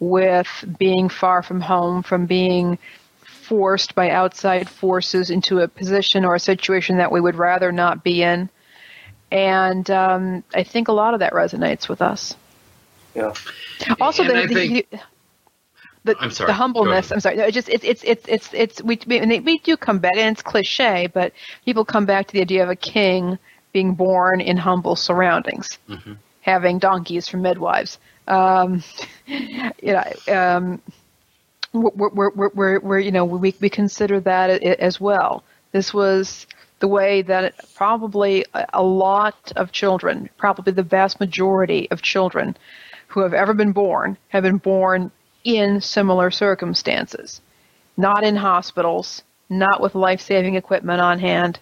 with 0.00 0.48
being 0.78 1.08
far 1.08 1.42
from 1.42 1.60
home, 1.60 2.02
from 2.02 2.26
being 2.26 2.78
forced 3.24 3.94
by 3.94 4.10
outside 4.10 4.68
forces 4.68 5.30
into 5.30 5.60
a 5.60 5.68
position 5.68 6.24
or 6.24 6.34
a 6.34 6.40
situation 6.40 6.98
that 6.98 7.12
we 7.12 7.20
would 7.20 7.36
rather 7.36 7.72
not 7.72 8.02
be 8.02 8.22
in. 8.22 8.48
And 9.32 9.90
um, 9.90 10.44
I 10.54 10.62
think 10.62 10.88
a 10.88 10.92
lot 10.92 11.14
of 11.14 11.20
that 11.20 11.32
resonates 11.32 11.88
with 11.88 12.02
us. 12.02 12.36
Yeah. 13.14 13.32
Also, 14.00 14.22
And 14.24 14.30
the, 14.50 14.54
think- 14.54 14.90
the, 14.90 14.98
the, 16.04 16.16
I'm 16.20 16.30
sorry. 16.30 16.48
the 16.48 16.52
humbleness. 16.52 17.10
I'm 17.10 17.20
sorry. 17.20 17.36
No, 17.36 17.44
it 17.44 17.52
just 17.52 17.68
it's 17.70 17.84
it's 17.84 18.02
it's 18.04 18.26
it's 18.28 18.50
it's 18.52 18.82
we 18.82 18.98
we, 19.06 19.18
and 19.18 19.30
they- 19.30 19.40
we 19.40 19.58
do 19.58 19.76
come 19.76 19.98
back, 20.00 20.16
and 20.16 20.32
it's 20.36 20.42
cliche, 20.42 21.08
but 21.12 21.32
people 21.64 21.84
come 21.84 22.04
back 22.06 22.26
to 22.26 22.32
the 22.34 22.40
idea 22.42 22.62
of 22.62 22.68
a 22.70 22.76
king 22.76 23.38
being 23.72 23.94
born 23.94 24.40
in 24.40 24.56
humble 24.58 24.96
surroundings, 24.96 25.78
Mm-hmm. 25.88 26.12
having 26.42 26.78
donkeys 26.78 27.26
for 27.28 27.38
midwives. 27.38 27.98
Um, 28.28 28.82
you 29.26 29.92
know, 29.94 30.12
um, 30.28 30.82
we're, 31.72 32.10
we're, 32.10 32.30
we're, 32.30 32.50
we're, 32.54 32.80
we're 32.80 32.98
you 32.98 33.12
know 33.12 33.24
we 33.24 33.54
we 33.60 33.70
consider 33.70 34.20
that 34.20 34.62
as 34.62 35.00
well. 35.00 35.42
This 35.72 35.94
was 35.94 36.46
the 36.82 36.88
way 36.88 37.22
that 37.22 37.54
probably 37.76 38.44
a- 38.74 38.82
lot 38.82 39.52
of 39.54 39.70
children, 39.70 40.28
probably 40.36 40.72
the 40.72 40.82
vast 40.82 41.20
majority 41.20 41.88
of 41.92 42.02
children 42.02 42.56
who 43.06 43.20
have 43.20 43.32
ever 43.32 43.54
been 43.54 43.70
born, 43.70 44.18
have 44.30 44.42
been 44.42 44.58
born 44.58 45.12
in 45.44 45.80
similar 45.80 46.28
circumstances. 46.32 47.40
Not 47.96 48.24
in 48.24 48.34
hospitals, 48.34 49.22
not 49.48 49.80
with 49.80 49.94
life 49.94 50.20
saving 50.20 50.56
equipment 50.56 51.00
on 51.00 51.20
hand, 51.20 51.60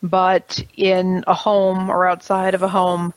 but 0.00 0.62
in 0.76 1.24
a 1.26 1.34
home 1.34 1.90
or 1.90 2.06
outside 2.06 2.54
of 2.54 2.62
a 2.62 2.68
home 2.68 3.12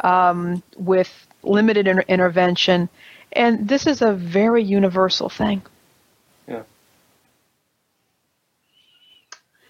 um, 0.00 0.62
with 0.76 1.10
limited 1.42 1.88
inter- 1.88 2.04
intervention. 2.06 2.90
And 3.32 3.66
this 3.66 3.86
is 3.86 4.02
a 4.02 4.12
very 4.12 4.62
universal 4.62 5.30
thing. 5.30 5.62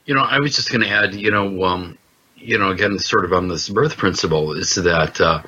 You 0.04 0.14
know, 0.14 0.22
I 0.22 0.40
was 0.40 0.56
just 0.56 0.70
going 0.70 0.82
to 0.82 0.88
add, 0.88 1.14
you 1.14 1.30
know, 1.30 1.64
um, 1.64 1.98
you 2.36 2.58
know, 2.58 2.70
again, 2.70 2.98
sort 2.98 3.24
of 3.24 3.32
on 3.32 3.48
this 3.48 3.68
birth 3.68 3.96
principle 3.96 4.52
is 4.54 4.74
that, 4.74 5.20
uh, 5.20 5.42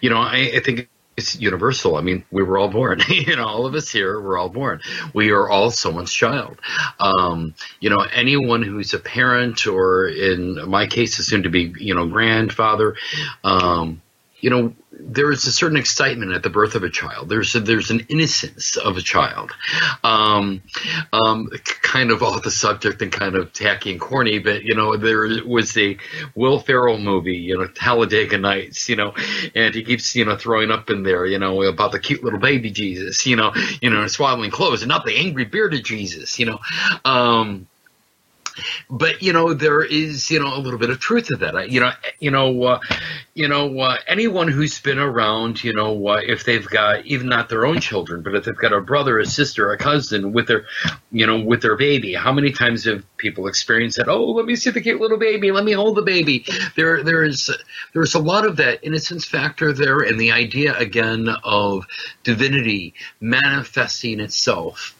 you 0.00 0.10
know, 0.10 0.18
I, 0.18 0.52
I 0.56 0.60
think 0.60 0.88
it's 1.18 1.38
universal. 1.38 1.96
I 1.96 2.00
mean, 2.00 2.24
we 2.30 2.42
were 2.42 2.56
all 2.56 2.68
born. 2.68 3.00
you 3.08 3.36
know, 3.36 3.46
all 3.46 3.66
of 3.66 3.74
us 3.74 3.90
here, 3.90 4.20
we're 4.20 4.38
all 4.38 4.48
born. 4.48 4.80
We 5.12 5.30
are 5.30 5.48
all 5.50 5.70
someone's 5.70 6.12
child. 6.12 6.60
Um, 6.98 7.54
you 7.80 7.90
know, 7.90 8.06
anyone 8.14 8.62
who's 8.62 8.94
a 8.94 8.98
parent, 8.98 9.66
or 9.66 10.06
in 10.08 10.68
my 10.68 10.86
case, 10.86 11.18
is 11.18 11.26
soon 11.26 11.42
to 11.42 11.50
be, 11.50 11.74
you 11.78 11.94
know, 11.94 12.06
grandfather. 12.06 12.96
Um, 13.44 14.00
you 14.40 14.50
know, 14.50 14.72
there 14.92 15.32
is 15.32 15.46
a 15.46 15.52
certain 15.52 15.76
excitement 15.76 16.32
at 16.32 16.42
the 16.42 16.50
birth 16.50 16.74
of 16.74 16.84
a 16.84 16.90
child. 16.90 17.28
There's 17.28 17.54
a, 17.54 17.60
there's 17.60 17.90
an 17.90 18.06
innocence 18.08 18.76
of 18.76 18.96
a 18.96 19.00
child. 19.00 19.50
Um, 20.04 20.62
um, 21.12 21.50
kind 21.82 22.10
of 22.10 22.22
off 22.22 22.42
the 22.42 22.50
subject 22.50 23.02
and 23.02 23.10
kind 23.10 23.34
of 23.34 23.52
tacky 23.52 23.90
and 23.90 24.00
corny, 24.00 24.38
but 24.38 24.62
you 24.62 24.74
know, 24.74 24.96
there 24.96 25.28
was 25.44 25.72
the 25.74 25.98
Will 26.34 26.60
Ferrell 26.60 26.98
movie, 26.98 27.36
you 27.36 27.58
know, 27.58 27.66
Talladega 27.66 28.38
Nights, 28.38 28.88
you 28.88 28.96
know, 28.96 29.14
and 29.54 29.74
he 29.74 29.82
keeps 29.82 30.14
you 30.14 30.24
know 30.24 30.36
throwing 30.36 30.70
up 30.70 30.88
in 30.90 31.02
there, 31.02 31.26
you 31.26 31.38
know, 31.38 31.62
about 31.62 31.92
the 31.92 31.98
cute 31.98 32.22
little 32.22 32.38
baby 32.38 32.70
Jesus, 32.70 33.26
you 33.26 33.36
know, 33.36 33.52
you 33.80 33.90
know, 33.90 34.02
in 34.02 34.08
swaddling 34.08 34.50
clothes, 34.50 34.82
and 34.82 34.88
not 34.88 35.04
the 35.04 35.16
angry 35.16 35.44
bearded 35.44 35.84
Jesus, 35.84 36.38
you 36.38 36.46
know. 36.46 36.58
Um, 37.04 37.66
but 38.90 39.22
you 39.22 39.32
know 39.32 39.54
there 39.54 39.82
is 39.82 40.30
you 40.30 40.40
know 40.40 40.54
a 40.54 40.58
little 40.58 40.78
bit 40.78 40.90
of 40.90 40.98
truth 40.98 41.26
to 41.26 41.36
that. 41.36 41.56
I, 41.56 41.64
you 41.64 41.80
know 41.80 41.90
you 42.18 42.30
know 42.30 42.62
uh, 42.62 42.80
you 43.34 43.48
know 43.48 43.78
uh, 43.80 43.96
anyone 44.06 44.48
who's 44.48 44.80
been 44.80 44.98
around 44.98 45.62
you 45.62 45.72
know 45.72 46.08
uh, 46.08 46.20
if 46.24 46.44
they've 46.44 46.66
got 46.66 47.04
even 47.06 47.28
not 47.28 47.48
their 47.48 47.66
own 47.66 47.80
children 47.80 48.22
but 48.22 48.34
if 48.34 48.44
they've 48.44 48.56
got 48.56 48.72
a 48.72 48.80
brother 48.80 49.18
a 49.18 49.26
sister 49.26 49.72
a 49.72 49.78
cousin 49.78 50.32
with 50.32 50.46
their 50.46 50.64
you 51.10 51.26
know 51.26 51.40
with 51.40 51.62
their 51.62 51.76
baby 51.76 52.14
how 52.14 52.32
many 52.32 52.52
times 52.52 52.84
have 52.84 53.04
people 53.16 53.46
experienced 53.46 53.96
that 53.96 54.08
oh 54.08 54.24
let 54.24 54.46
me 54.46 54.56
see 54.56 54.70
the 54.70 54.80
cute 54.80 55.00
little 55.00 55.18
baby. 55.18 55.50
Let 55.50 55.64
me 55.64 55.72
hold 55.72 55.96
the 55.96 56.02
baby. 56.02 56.44
There 56.76 57.02
there 57.02 57.24
is 57.24 57.50
there's 57.92 58.14
a 58.14 58.18
lot 58.18 58.46
of 58.46 58.56
that 58.56 58.84
innocence 58.84 59.24
factor 59.24 59.72
there 59.72 59.98
and 59.98 60.18
the 60.18 60.32
idea 60.32 60.76
again 60.76 61.28
of 61.44 61.86
divinity 62.22 62.94
manifesting 63.20 64.20
itself 64.20 64.96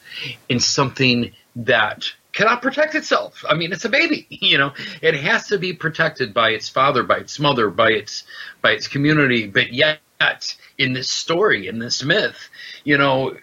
in 0.47 0.59
something 0.59 1.31
that 1.55 2.13
cannot 2.39 2.61
protect 2.61 2.95
itself. 2.95 3.43
I 3.47 3.53
mean, 3.53 3.73
it's 3.73 3.83
a 3.83 3.89
baby, 3.89 4.25
you 4.29 4.57
know. 4.57 4.71
It 5.01 5.15
has 5.15 5.47
to 5.47 5.59
be 5.59 5.73
protected 5.73 6.33
by 6.33 6.51
its 6.51 6.69
father, 6.69 7.03
by 7.03 7.17
its 7.17 7.37
mother, 7.37 7.69
by 7.69 7.91
its 7.91 8.23
by 8.61 8.71
its 8.71 8.87
community. 8.87 9.45
But 9.47 9.73
yet, 9.73 9.99
in 10.77 10.93
this 10.93 11.09
story, 11.09 11.67
in 11.67 11.79
this 11.79 12.01
myth, 12.01 12.49
you 12.85 12.97
know, 12.97 13.35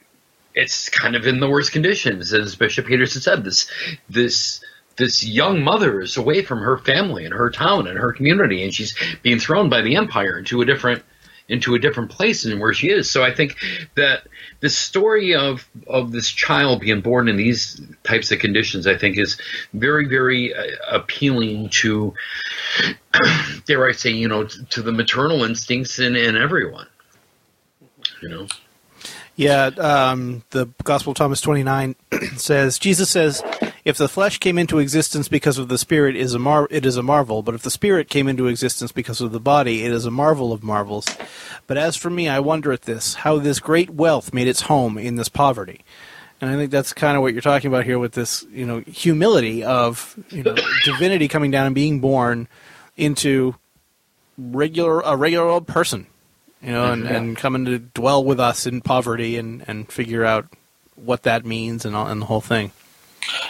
it's 0.55 0.89
kind 0.89 1.15
of 1.15 1.27
in 1.27 1.41
the 1.41 1.51
worst 1.51 1.73
conditions, 1.73 2.33
as 2.33 2.57
Bishop 2.57 2.87
Peterson 2.87 3.21
said. 3.21 3.45
This 3.45 3.71
this 4.09 4.65
this 4.97 5.23
young 5.23 5.63
mother 5.63 6.01
is 6.01 6.17
away 6.17 6.41
from 6.41 6.61
her 6.61 6.79
family 6.79 7.27
and 7.27 7.35
her 7.35 7.51
town 7.51 7.87
and 7.87 7.99
her 7.99 8.15
community, 8.15 8.65
and 8.65 8.75
she's 8.75 8.97
being 9.23 9.39
thrown 9.39 9.69
by 9.69 9.83
the 9.83 9.97
empire 9.97 10.39
into 10.39 10.63
a 10.63 10.65
different 10.65 11.03
into 11.49 11.75
a 11.75 11.79
different 11.79 12.11
place 12.11 12.43
than 12.43 12.59
where 12.59 12.75
she 12.75 12.89
is. 12.89 13.11
So 13.11 13.23
I 13.23 13.33
think 13.33 13.57
that 13.95 14.27
the 14.61 14.71
story 14.71 15.35
of 15.35 15.69
of 15.87 16.13
this 16.13 16.31
child 16.31 16.81
being 16.81 17.01
born 17.01 17.29
in 17.29 17.37
these 17.37 17.81
types 18.03 18.33
of 18.33 18.39
conditions, 18.39 18.87
I 18.87 18.97
think, 18.97 19.19
is 19.19 19.39
very 19.73 20.07
very 20.07 20.55
uh, 20.55 20.65
appealing 20.91 21.71
to, 21.71 22.15
dare 23.67 23.87
I 23.87 23.93
say, 23.93 24.11
you 24.11 24.29
know, 24.29 24.45
to 24.45 24.83
the 24.83 24.93
maternal 24.93 25.45
instincts 25.45 25.99
in 25.99 26.17
in 26.17 26.37
everyone. 26.37 26.87
You 28.23 28.29
know. 28.29 28.47
Yeah, 29.37 29.67
um, 29.67 30.45
the 30.51 30.67
Gospel 30.83 31.11
of 31.11 31.19
Thomas 31.19 31.43
29 31.43 31.95
says, 32.37 32.79
Jesus 32.79 33.11
says, 33.11 33.43
if 33.87 33.97
the 33.97 34.09
flesh 34.09 34.39
came 34.39 34.59
into 34.59 34.81
existence 34.81 35.29
because 35.29 35.59
of 35.59 35.69
the 35.69 35.79
spirit, 35.79 36.17
it 36.17 36.21
is 36.23 36.35
a 36.35 36.41
mar- 36.41 36.67
it 36.73 36.85
is 36.85 36.97
a 36.97 37.05
marvel. 37.05 37.41
But 37.43 37.55
if 37.55 37.63
the 37.63 37.71
spirit 37.71 38.11
came 38.11 38.27
into 38.27 38.49
existence 38.49 38.91
because 38.91 39.21
of 39.21 39.31
the 39.31 39.39
body, 39.39 39.85
it 39.85 39.93
is 39.93 40.05
a 40.05 40.11
marvel 40.11 40.53
of 40.53 40.65
marvels. 40.65 41.07
But 41.69 41.79
as 41.79 41.95
for 41.95 42.11
me, 42.11 42.29
I 42.29 42.41
wonder 42.41 42.73
at 42.73 42.83
this, 42.83 43.15
how 43.15 43.39
this 43.39 43.61
great 43.61 43.89
wealth 43.89 44.35
made 44.35 44.49
its 44.49 44.63
home 44.63 44.99
in 44.99 45.15
this 45.15 45.29
poverty. 45.29 45.85
And 46.41 46.51
I 46.51 46.57
think 46.57 46.73
that's 46.73 46.93
kind 46.93 47.17
of 47.17 47.23
what 47.23 47.33
you're 47.33 47.41
talking 47.41 47.69
about 47.69 47.85
here 47.85 48.01
with 48.01 48.13
this, 48.13 48.45
you 48.51 48.67
know, 48.67 48.81
humility 48.81 49.63
of, 49.63 50.19
you 50.31 50.43
know, 50.43 50.57
divinity 50.85 51.29
coming 51.29 51.53
down 51.53 51.67
and 51.67 51.75
being 51.75 52.01
born 52.01 52.49
into 52.97 53.55
regular 54.37 54.99
a 55.03 55.17
regular 55.17 55.47
old 55.47 55.69
person, 55.69 56.09
you 56.61 56.73
know, 56.73 56.93
and, 56.93 57.05
mm-hmm. 57.05 57.15
and 57.15 57.37
coming 57.37 57.65
to 57.67 57.79
dwell 57.79 58.25
with 58.25 58.41
us 58.41 58.67
in 58.67 58.81
poverty 58.81 59.37
and, 59.37 59.63
and 59.69 59.93
figure 59.93 60.25
out 60.25 60.49
what 60.97 61.23
that 61.23 61.47
means 61.47 61.85
and 61.85 61.95
all, 61.95 62.09
and 62.09 62.23
the 62.23 62.27
whole 62.27 62.41
thing. 62.41 62.73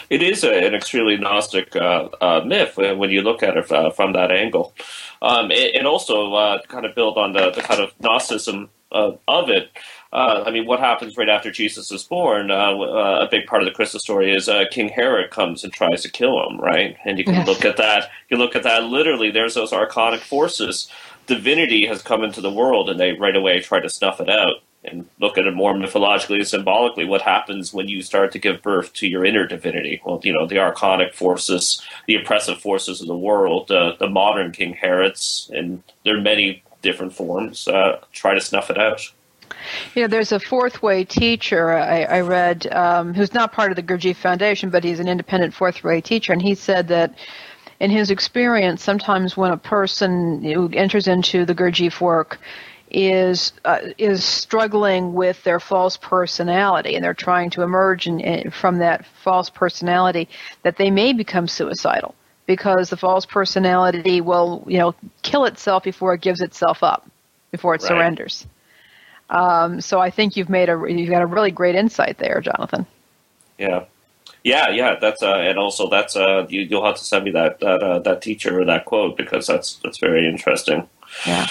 It 0.09 0.21
is 0.21 0.43
a, 0.43 0.51
an 0.51 0.73
extremely 0.73 1.17
Gnostic 1.17 1.75
uh, 1.75 2.09
uh, 2.21 2.41
myth 2.45 2.77
when 2.77 3.09
you 3.09 3.21
look 3.21 3.43
at 3.43 3.57
it 3.57 3.71
uh, 3.71 3.91
from 3.91 4.13
that 4.13 4.31
angle. 4.31 4.73
Um, 5.21 5.51
and, 5.51 5.75
and 5.75 5.87
also, 5.87 6.33
uh, 6.33 6.61
to 6.61 6.67
kind 6.67 6.85
of 6.85 6.95
build 6.95 7.17
on 7.17 7.33
the, 7.33 7.51
the 7.51 7.61
kind 7.61 7.81
of 7.81 7.91
Gnosticism 7.99 8.69
uh, 8.91 9.11
of 9.27 9.49
it, 9.49 9.71
uh, 10.13 10.43
I 10.45 10.51
mean, 10.51 10.65
what 10.65 10.79
happens 10.79 11.17
right 11.17 11.27
after 11.27 11.51
Jesus 11.51 11.91
is 11.91 12.03
born? 12.03 12.49
Uh, 12.49 12.77
uh, 12.77 13.25
a 13.27 13.29
big 13.29 13.45
part 13.45 13.61
of 13.61 13.67
the 13.67 13.73
Christmas 13.73 14.03
story 14.03 14.33
is 14.33 14.47
uh, 14.47 14.63
King 14.71 14.89
Herod 14.89 15.31
comes 15.31 15.63
and 15.63 15.73
tries 15.73 16.01
to 16.03 16.11
kill 16.11 16.47
him, 16.47 16.59
right? 16.59 16.95
And 17.03 17.19
you 17.19 17.25
can 17.25 17.45
look 17.45 17.65
at 17.65 17.77
that. 17.77 18.09
You 18.29 18.37
look 18.37 18.55
at 18.55 18.63
that 18.63 18.85
literally. 18.85 19.31
There's 19.31 19.55
those 19.55 19.71
archonic 19.71 20.19
forces. 20.19 20.89
Divinity 21.25 21.85
has 21.87 22.01
come 22.01 22.23
into 22.23 22.39
the 22.39 22.51
world, 22.51 22.89
and 22.89 22.99
they 22.99 23.11
right 23.11 23.35
away 23.35 23.59
try 23.59 23.81
to 23.81 23.89
snuff 23.89 24.21
it 24.21 24.29
out. 24.29 24.63
And 24.87 25.07
look 25.19 25.37
at 25.37 25.45
it 25.45 25.53
more 25.53 25.73
mythologically 25.73 26.37
and 26.37 26.47
symbolically. 26.47 27.05
What 27.05 27.21
happens 27.21 27.73
when 27.73 27.87
you 27.87 28.01
start 28.01 28.31
to 28.31 28.39
give 28.39 28.61
birth 28.61 28.93
to 28.93 29.07
your 29.07 29.25
inner 29.25 29.45
divinity? 29.45 30.01
Well, 30.05 30.21
you 30.23 30.33
know, 30.33 30.47
the 30.47 30.55
archonic 30.55 31.13
forces, 31.13 31.81
the 32.07 32.15
oppressive 32.15 32.59
forces 32.59 33.01
of 33.01 33.07
the 33.07 33.17
world, 33.17 33.71
uh, 33.71 33.95
the 33.99 34.09
modern 34.09 34.51
King 34.51 34.73
Herods, 34.73 35.51
and 35.53 35.83
there 36.03 36.17
are 36.17 36.21
many 36.21 36.63
different 36.81 37.13
forms, 37.13 37.67
uh, 37.67 37.99
try 38.11 38.33
to 38.33 38.41
snuff 38.41 38.69
it 38.69 38.77
out. 38.77 39.01
You 39.95 40.03
know, 40.03 40.07
there's 40.07 40.31
a 40.31 40.39
fourth 40.39 40.81
way 40.81 41.03
teacher 41.03 41.71
I, 41.71 42.03
I 42.03 42.21
read 42.21 42.67
um, 42.67 43.13
who's 43.13 43.33
not 43.33 43.51
part 43.51 43.71
of 43.71 43.75
the 43.75 43.83
Gurdjieff 43.83 44.17
Foundation, 44.17 44.69
but 44.69 44.83
he's 44.83 44.99
an 44.99 45.07
independent 45.07 45.53
fourth 45.53 45.83
way 45.83 46.01
teacher, 46.01 46.31
and 46.33 46.41
he 46.41 46.55
said 46.55 46.87
that 46.89 47.15
in 47.79 47.91
his 47.91 48.09
experience, 48.09 48.83
sometimes 48.83 49.37
when 49.37 49.51
a 49.51 49.57
person 49.57 50.43
who 50.43 50.69
enters 50.73 51.07
into 51.07 51.45
the 51.45 51.53
Gurdjieff 51.53 52.01
work 52.01 52.39
is 52.89 53.53
uh, 53.65 53.79
is 53.97 54.23
struggling 54.23 55.13
with 55.13 55.43
their 55.43 55.59
false 55.59 55.97
personality, 55.97 56.95
and 56.95 57.03
they're 57.03 57.13
trying 57.13 57.49
to 57.51 57.61
emerge 57.61 58.07
in, 58.07 58.19
in, 58.19 58.51
from 58.51 58.77
that 58.77 59.05
false 59.23 59.49
personality, 59.49 60.29
that 60.63 60.77
they 60.77 60.89
may 60.89 61.13
become 61.13 61.47
suicidal 61.47 62.15
because 62.45 62.89
the 62.89 62.97
false 62.97 63.25
personality 63.25 64.21
will, 64.21 64.63
you 64.67 64.77
know, 64.77 64.95
kill 65.21 65.45
itself 65.45 65.83
before 65.83 66.13
it 66.13 66.21
gives 66.21 66.41
itself 66.41 66.81
up, 66.81 67.05
before 67.51 67.75
it 67.75 67.81
Right. 67.81 67.89
surrenders. 67.89 68.47
Um, 69.29 69.81
so 69.81 69.99
I 69.99 70.09
think 70.09 70.37
you've 70.37 70.49
made 70.49 70.69
a 70.69 70.81
you've 70.87 71.09
got 71.09 71.21
a 71.21 71.25
really 71.25 71.51
great 71.51 71.75
insight 71.75 72.17
there, 72.17 72.39
Jonathan. 72.39 72.85
Yeah, 73.57 73.85
yeah, 74.43 74.69
yeah. 74.69 74.95
That's 74.99 75.21
uh, 75.21 75.35
and 75.35 75.57
also 75.59 75.89
that's 75.89 76.15
uh, 76.15 76.45
you, 76.47 76.61
you'll 76.61 76.85
have 76.85 76.95
to 76.95 77.03
send 77.03 77.25
me 77.25 77.31
that 77.31 77.59
that 77.59 77.83
uh, 77.83 77.99
that 77.99 78.21
teacher 78.21 78.61
or 78.61 78.65
that 78.65 78.85
quote 78.85 79.17
because 79.17 79.45
that's 79.45 79.75
that's 79.83 79.97
very 79.97 80.25
interesting. 80.25 80.87
Yeah. 81.25 81.47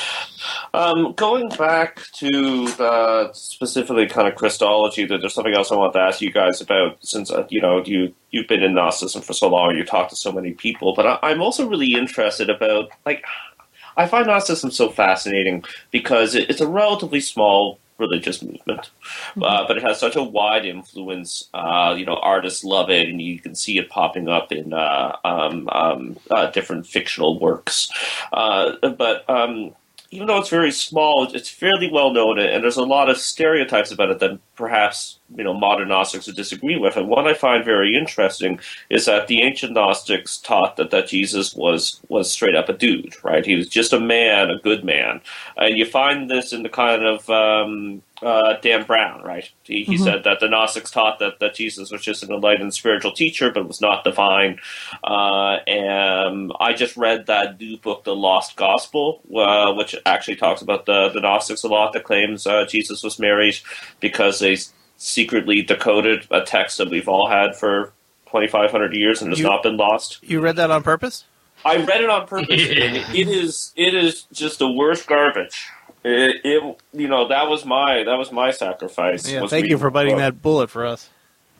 Um, 0.74 1.12
going 1.14 1.48
back 1.50 2.00
to 2.16 2.30
the 2.68 3.30
specifically 3.32 4.06
kind 4.06 4.28
of 4.28 4.34
Christology, 4.34 5.06
there- 5.06 5.18
there's 5.18 5.34
something 5.34 5.54
else 5.54 5.72
I 5.72 5.76
want 5.76 5.94
to 5.94 6.00
ask 6.00 6.20
you 6.20 6.30
guys 6.30 6.60
about. 6.60 6.98
Since 7.04 7.30
uh, 7.30 7.46
you 7.48 7.60
know 7.60 7.82
you 7.84 8.14
you've 8.30 8.48
been 8.48 8.62
in 8.62 8.74
Gnosticism 8.74 9.22
for 9.22 9.32
so 9.32 9.48
long, 9.48 9.76
you 9.76 9.84
talk 9.84 10.08
to 10.10 10.16
so 10.16 10.30
many 10.32 10.52
people, 10.52 10.94
but 10.94 11.06
I, 11.06 11.18
I'm 11.30 11.40
also 11.42 11.66
really 11.66 11.94
interested 11.94 12.50
about 12.50 12.90
like 13.04 13.24
I 13.96 14.06
find 14.06 14.26
Gnosticism 14.26 14.70
so 14.70 14.90
fascinating 14.90 15.64
because 15.90 16.34
it, 16.34 16.50
it's 16.50 16.60
a 16.60 16.68
relatively 16.68 17.20
small 17.20 17.78
religious 17.98 18.42
movement, 18.42 18.90
uh, 19.42 19.66
but 19.66 19.76
it 19.76 19.82
has 19.82 19.98
such 19.98 20.16
a 20.16 20.22
wide 20.22 20.64
influence. 20.64 21.48
Uh, 21.54 21.94
you 21.96 22.04
know, 22.04 22.16
artists 22.16 22.64
love 22.64 22.90
it, 22.90 23.08
and 23.08 23.20
you 23.20 23.38
can 23.38 23.54
see 23.54 23.78
it 23.78 23.88
popping 23.88 24.28
up 24.28 24.52
in 24.52 24.72
uh, 24.72 25.16
um, 25.24 25.68
um, 25.72 26.18
uh, 26.30 26.50
different 26.50 26.86
fictional 26.86 27.38
works. 27.38 27.88
Uh, 28.32 28.72
but 28.88 29.28
um, 29.28 29.74
even 30.10 30.26
though 30.26 30.38
it's 30.38 30.48
very 30.48 30.72
small, 30.72 31.28
it's 31.32 31.48
fairly 31.48 31.90
well 31.90 32.12
known, 32.12 32.38
and 32.38 32.62
there's 32.62 32.76
a 32.76 32.84
lot 32.84 33.08
of 33.08 33.16
stereotypes 33.18 33.90
about 33.90 34.10
it 34.10 34.18
that 34.20 34.38
perhaps 34.56 35.18
you 35.34 35.44
know 35.44 35.54
modern 35.54 35.88
Gnostics 35.88 36.26
would 36.26 36.36
disagree 36.36 36.78
with. 36.78 36.96
And 36.96 37.08
one 37.08 37.26
I 37.26 37.34
find 37.34 37.64
very 37.64 37.96
interesting 37.96 38.58
is 38.90 39.06
that 39.06 39.28
the 39.28 39.42
ancient 39.42 39.74
Gnostics 39.74 40.38
taught 40.38 40.76
that, 40.76 40.90
that 40.90 41.08
Jesus 41.08 41.54
was 41.54 42.00
was 42.08 42.32
straight 42.32 42.56
up 42.56 42.68
a 42.68 42.72
dude, 42.72 43.14
right? 43.22 43.44
He 43.44 43.56
was 43.56 43.68
just 43.68 43.92
a 43.92 44.00
man, 44.00 44.50
a 44.50 44.58
good 44.58 44.84
man, 44.84 45.20
and 45.56 45.76
you 45.76 45.86
find 45.86 46.30
this 46.30 46.52
in 46.52 46.62
the 46.62 46.68
kind 46.68 47.04
of 47.04 47.28
um, 47.30 48.02
uh, 48.22 48.54
Dan 48.60 48.84
Brown, 48.84 49.22
right? 49.22 49.48
He, 49.64 49.84
he 49.84 49.98
said 49.98 50.24
that 50.24 50.40
the 50.40 50.48
Gnostics 50.48 50.90
taught 50.90 51.18
that, 51.18 51.38
that 51.40 51.54
Jesus 51.54 51.90
was 51.90 52.02
just 52.02 52.22
an 52.22 52.32
enlightened 52.32 52.72
spiritual 52.72 53.12
teacher, 53.12 53.50
but 53.50 53.66
was 53.66 53.80
not 53.80 54.04
divine. 54.04 54.58
Uh, 55.04 55.58
and 55.66 56.52
I 56.58 56.72
just 56.72 56.96
read 56.96 57.26
that 57.26 57.60
new 57.60 57.76
book, 57.76 58.04
The 58.04 58.16
Lost 58.16 58.56
Gospel, 58.56 59.20
uh, 59.34 59.74
which 59.74 59.94
actually 60.06 60.36
talks 60.36 60.62
about 60.62 60.86
the, 60.86 61.10
the 61.10 61.20
Gnostics 61.20 61.62
a 61.62 61.68
lot 61.68 61.92
that 61.92 62.04
claims 62.04 62.46
uh, 62.46 62.64
Jesus 62.64 63.02
was 63.02 63.18
married 63.18 63.56
because 64.00 64.40
they 64.46 64.56
secretly 64.96 65.62
decoded 65.62 66.26
a 66.30 66.40
text 66.42 66.78
that 66.78 66.88
we've 66.90 67.08
all 67.08 67.28
had 67.28 67.56
for 67.56 67.92
2,500 68.26 68.94
years 68.94 69.20
and 69.22 69.30
has 69.30 69.38
You- 69.40 69.46
not 69.46 69.62
been 69.62 69.76
lost. 69.76 70.18
You 70.22 70.40
read 70.40 70.56
that 70.56 70.70
on 70.70 70.82
purpose? 70.82 71.24
I 71.64 71.76
read 71.78 72.00
it 72.02 72.10
on 72.10 72.26
purpose, 72.26 72.48
and 72.68 72.96
it 72.96 73.28
is 73.28 73.72
it 73.76 73.94
is 73.94 74.22
just 74.32 74.58
the 74.60 74.70
worst 74.70 75.06
garbage. 75.08 75.66
It, 76.04 76.36
it 76.44 76.78
you 76.92 77.08
know 77.08 77.26
that 77.28 77.48
was 77.48 77.64
my 77.64 78.04
that 78.04 78.14
was 78.16 78.30
my 78.30 78.52
sacrifice. 78.52 79.28
Yeah. 79.28 79.40
was 79.40 79.50
Thank 79.50 79.66
you 79.66 79.78
for 79.78 79.90
biting 79.90 80.12
book. 80.12 80.18
that 80.20 80.42
bullet 80.42 80.70
for 80.70 80.86
us. 80.86 81.08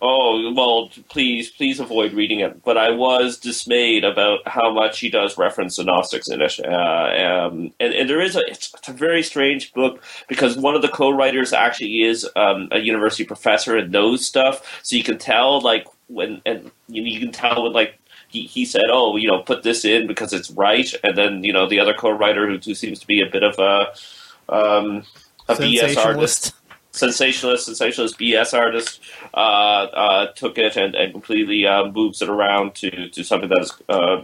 Oh 0.02 0.52
well, 0.54 0.90
please 1.08 1.50
please 1.50 1.80
avoid 1.80 2.12
reading 2.12 2.40
it. 2.40 2.62
But 2.62 2.76
I 2.76 2.90
was 2.90 3.38
dismayed 3.38 4.04
about 4.04 4.46
how 4.46 4.70
much 4.70 5.00
he 5.00 5.08
does 5.08 5.38
reference 5.38 5.76
the 5.76 5.84
Gnostics 5.84 6.28
in 6.28 6.42
it. 6.42 6.60
Uh, 6.62 7.46
um, 7.48 7.72
and, 7.80 7.94
and 7.94 8.10
there 8.10 8.20
is 8.20 8.36
a 8.36 8.40
it's, 8.46 8.74
it's 8.74 8.88
a 8.88 8.92
very 8.92 9.22
strange 9.22 9.72
book 9.72 10.02
because 10.28 10.58
one 10.58 10.74
of 10.74 10.82
the 10.82 10.88
co-writers 10.88 11.54
actually 11.54 12.02
is 12.02 12.28
um, 12.36 12.68
a 12.72 12.78
university 12.78 13.24
professor 13.24 13.76
and 13.76 13.90
knows 13.90 14.26
stuff, 14.26 14.80
so 14.82 14.96
you 14.96 15.02
can 15.02 15.16
tell 15.16 15.60
like 15.62 15.86
when 16.08 16.42
and 16.44 16.70
you, 16.88 17.02
you 17.02 17.18
can 17.18 17.32
tell 17.32 17.62
when 17.62 17.72
like 17.72 17.98
he, 18.28 18.42
he 18.42 18.66
said, 18.66 18.84
"Oh, 18.90 19.16
you 19.16 19.28
know, 19.28 19.40
put 19.42 19.62
this 19.62 19.84
in 19.86 20.06
because 20.06 20.34
it's 20.34 20.50
right," 20.50 20.92
and 21.02 21.16
then 21.16 21.42
you 21.42 21.54
know 21.54 21.66
the 21.66 21.80
other 21.80 21.94
co-writer 21.94 22.46
who, 22.46 22.58
who 22.58 22.74
seems 22.74 23.00
to 23.00 23.06
be 23.06 23.22
a 23.22 23.30
bit 23.30 23.42
of 23.42 23.58
a 23.58 24.54
um, 24.54 25.04
a 25.48 25.54
BS 25.54 25.96
artist, 25.96 26.52
Sensationalist. 26.96 27.66
sensationalist, 27.66 28.18
BS 28.18 28.56
artist, 28.56 29.00
uh, 29.34 29.36
uh, 29.36 30.32
took 30.32 30.58
it 30.58 30.76
and, 30.76 30.94
and 30.94 31.12
completely 31.12 31.66
uh, 31.66 31.86
moves 31.86 32.22
it 32.22 32.28
around 32.28 32.74
to, 32.76 33.08
to 33.10 33.22
something 33.22 33.48
that 33.50 33.60
is 33.60 33.72
uh, 33.88 34.22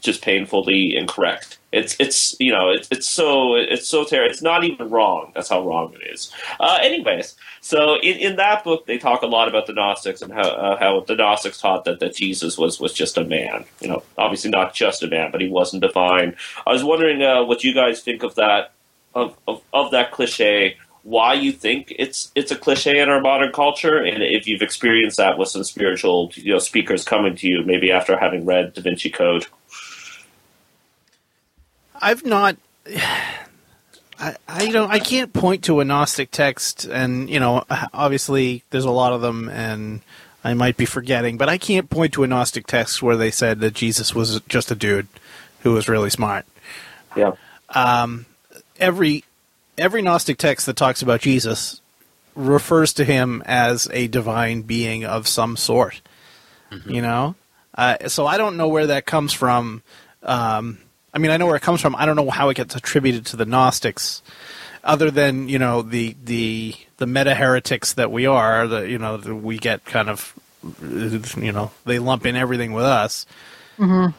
just 0.00 0.22
painfully 0.22 0.96
incorrect. 0.96 1.58
It's 1.72 1.96
it's 1.98 2.36
you 2.38 2.52
know 2.52 2.70
it's 2.70 2.86
it's 2.90 3.08
so 3.08 3.54
it's 3.54 3.88
so 3.88 4.04
terrible. 4.04 4.30
It's 4.30 4.42
not 4.42 4.62
even 4.62 4.90
wrong. 4.90 5.32
That's 5.34 5.48
how 5.48 5.66
wrong 5.66 5.94
it 5.94 6.12
is. 6.12 6.30
Uh, 6.60 6.78
anyways, 6.82 7.34
so 7.60 7.94
in, 8.00 8.18
in 8.18 8.36
that 8.36 8.62
book 8.62 8.86
they 8.86 8.98
talk 8.98 9.22
a 9.22 9.26
lot 9.26 9.48
about 9.48 9.66
the 9.66 9.72
Gnostics 9.72 10.22
and 10.22 10.32
how 10.32 10.48
uh, 10.48 10.78
how 10.78 11.00
the 11.00 11.16
Gnostics 11.16 11.58
taught 11.58 11.84
that, 11.86 11.98
that 12.00 12.14
Jesus 12.14 12.58
was 12.58 12.78
was 12.78 12.92
just 12.92 13.16
a 13.16 13.24
man. 13.24 13.64
You 13.80 13.88
know, 13.88 14.02
obviously 14.18 14.50
not 14.50 14.74
just 14.74 15.02
a 15.02 15.08
man, 15.08 15.30
but 15.32 15.40
he 15.40 15.48
wasn't 15.48 15.82
divine. 15.82 16.36
I 16.66 16.72
was 16.72 16.84
wondering 16.84 17.20
what 17.48 17.64
you 17.64 17.74
guys 17.74 18.02
think 18.02 18.22
of 18.22 18.34
that 18.36 18.72
of, 19.14 19.36
of, 19.48 19.62
of 19.72 19.90
that 19.90 20.12
cliche 20.12 20.76
why 21.04 21.34
you 21.34 21.52
think 21.52 21.92
it's 21.98 22.30
it's 22.34 22.50
a 22.50 22.56
cliche 22.56 23.00
in 23.00 23.08
our 23.08 23.20
modern 23.20 23.52
culture 23.52 23.98
and 23.98 24.22
if 24.22 24.46
you've 24.46 24.62
experienced 24.62 25.16
that 25.16 25.36
with 25.36 25.48
some 25.48 25.64
spiritual 25.64 26.30
you 26.34 26.52
know 26.52 26.58
speakers 26.58 27.04
coming 27.04 27.34
to 27.34 27.48
you 27.48 27.64
maybe 27.64 27.90
after 27.90 28.16
having 28.16 28.44
read 28.44 28.72
Da 28.72 28.82
Vinci 28.82 29.10
Code 29.10 29.46
I've 32.02 32.26
not. 32.26 32.56
I, 34.18 34.36
I 34.48 34.66
don't. 34.66 34.90
I 34.90 34.98
can't 34.98 35.32
point 35.32 35.64
to 35.64 35.80
a 35.80 35.84
Gnostic 35.84 36.32
text, 36.32 36.84
and 36.84 37.30
you 37.30 37.38
know, 37.38 37.64
obviously 37.94 38.64
there's 38.70 38.84
a 38.84 38.90
lot 38.90 39.12
of 39.12 39.20
them, 39.20 39.48
and 39.48 40.00
I 40.42 40.54
might 40.54 40.76
be 40.76 40.84
forgetting, 40.84 41.38
but 41.38 41.48
I 41.48 41.58
can't 41.58 41.88
point 41.88 42.12
to 42.14 42.24
a 42.24 42.26
Gnostic 42.26 42.66
text 42.66 43.02
where 43.02 43.16
they 43.16 43.30
said 43.30 43.60
that 43.60 43.74
Jesus 43.74 44.14
was 44.14 44.40
just 44.48 44.70
a 44.72 44.74
dude 44.74 45.06
who 45.60 45.72
was 45.72 45.88
really 45.88 46.10
smart. 46.10 46.44
yeah 47.16 47.32
um, 47.70 48.26
Every 48.80 49.24
every 49.78 50.02
Gnostic 50.02 50.38
text 50.38 50.66
that 50.66 50.76
talks 50.76 51.02
about 51.02 51.20
Jesus 51.20 51.80
refers 52.34 52.92
to 52.94 53.04
him 53.04 53.42
as 53.44 53.88
a 53.92 54.08
divine 54.08 54.62
being 54.62 55.04
of 55.04 55.28
some 55.28 55.56
sort. 55.56 56.00
You 56.86 57.02
know, 57.02 57.34
uh, 57.74 58.08
so 58.08 58.26
I 58.26 58.38
don't 58.38 58.56
know 58.56 58.68
where 58.68 58.86
that 58.86 59.04
comes 59.04 59.32
from. 59.32 59.82
Um, 60.22 60.78
I 61.12 61.18
mean, 61.18 61.30
I 61.30 61.36
know 61.36 61.46
where 61.46 61.56
it 61.56 61.62
comes 61.62 61.82
from. 61.82 61.94
I 61.96 62.06
don't 62.06 62.16
know 62.16 62.30
how 62.30 62.48
it 62.48 62.56
gets 62.56 62.74
attributed 62.74 63.26
to 63.26 63.36
the 63.36 63.44
Gnostics, 63.44 64.22
other 64.82 65.10
than 65.10 65.50
you 65.50 65.58
know 65.58 65.82
the 65.82 66.16
the 66.24 66.74
the 66.96 67.06
meta 67.06 67.34
heretics 67.34 67.92
that 67.94 68.10
we 68.10 68.24
are. 68.24 68.66
The 68.66 68.88
you 68.88 68.98
know 68.98 69.18
the, 69.18 69.34
we 69.34 69.58
get 69.58 69.84
kind 69.84 70.08
of 70.08 70.32
you 70.82 71.52
know 71.52 71.72
they 71.84 71.98
lump 71.98 72.24
in 72.24 72.36
everything 72.36 72.72
with 72.72 72.84
us. 72.84 73.26
Mm-hmm. 73.78 74.16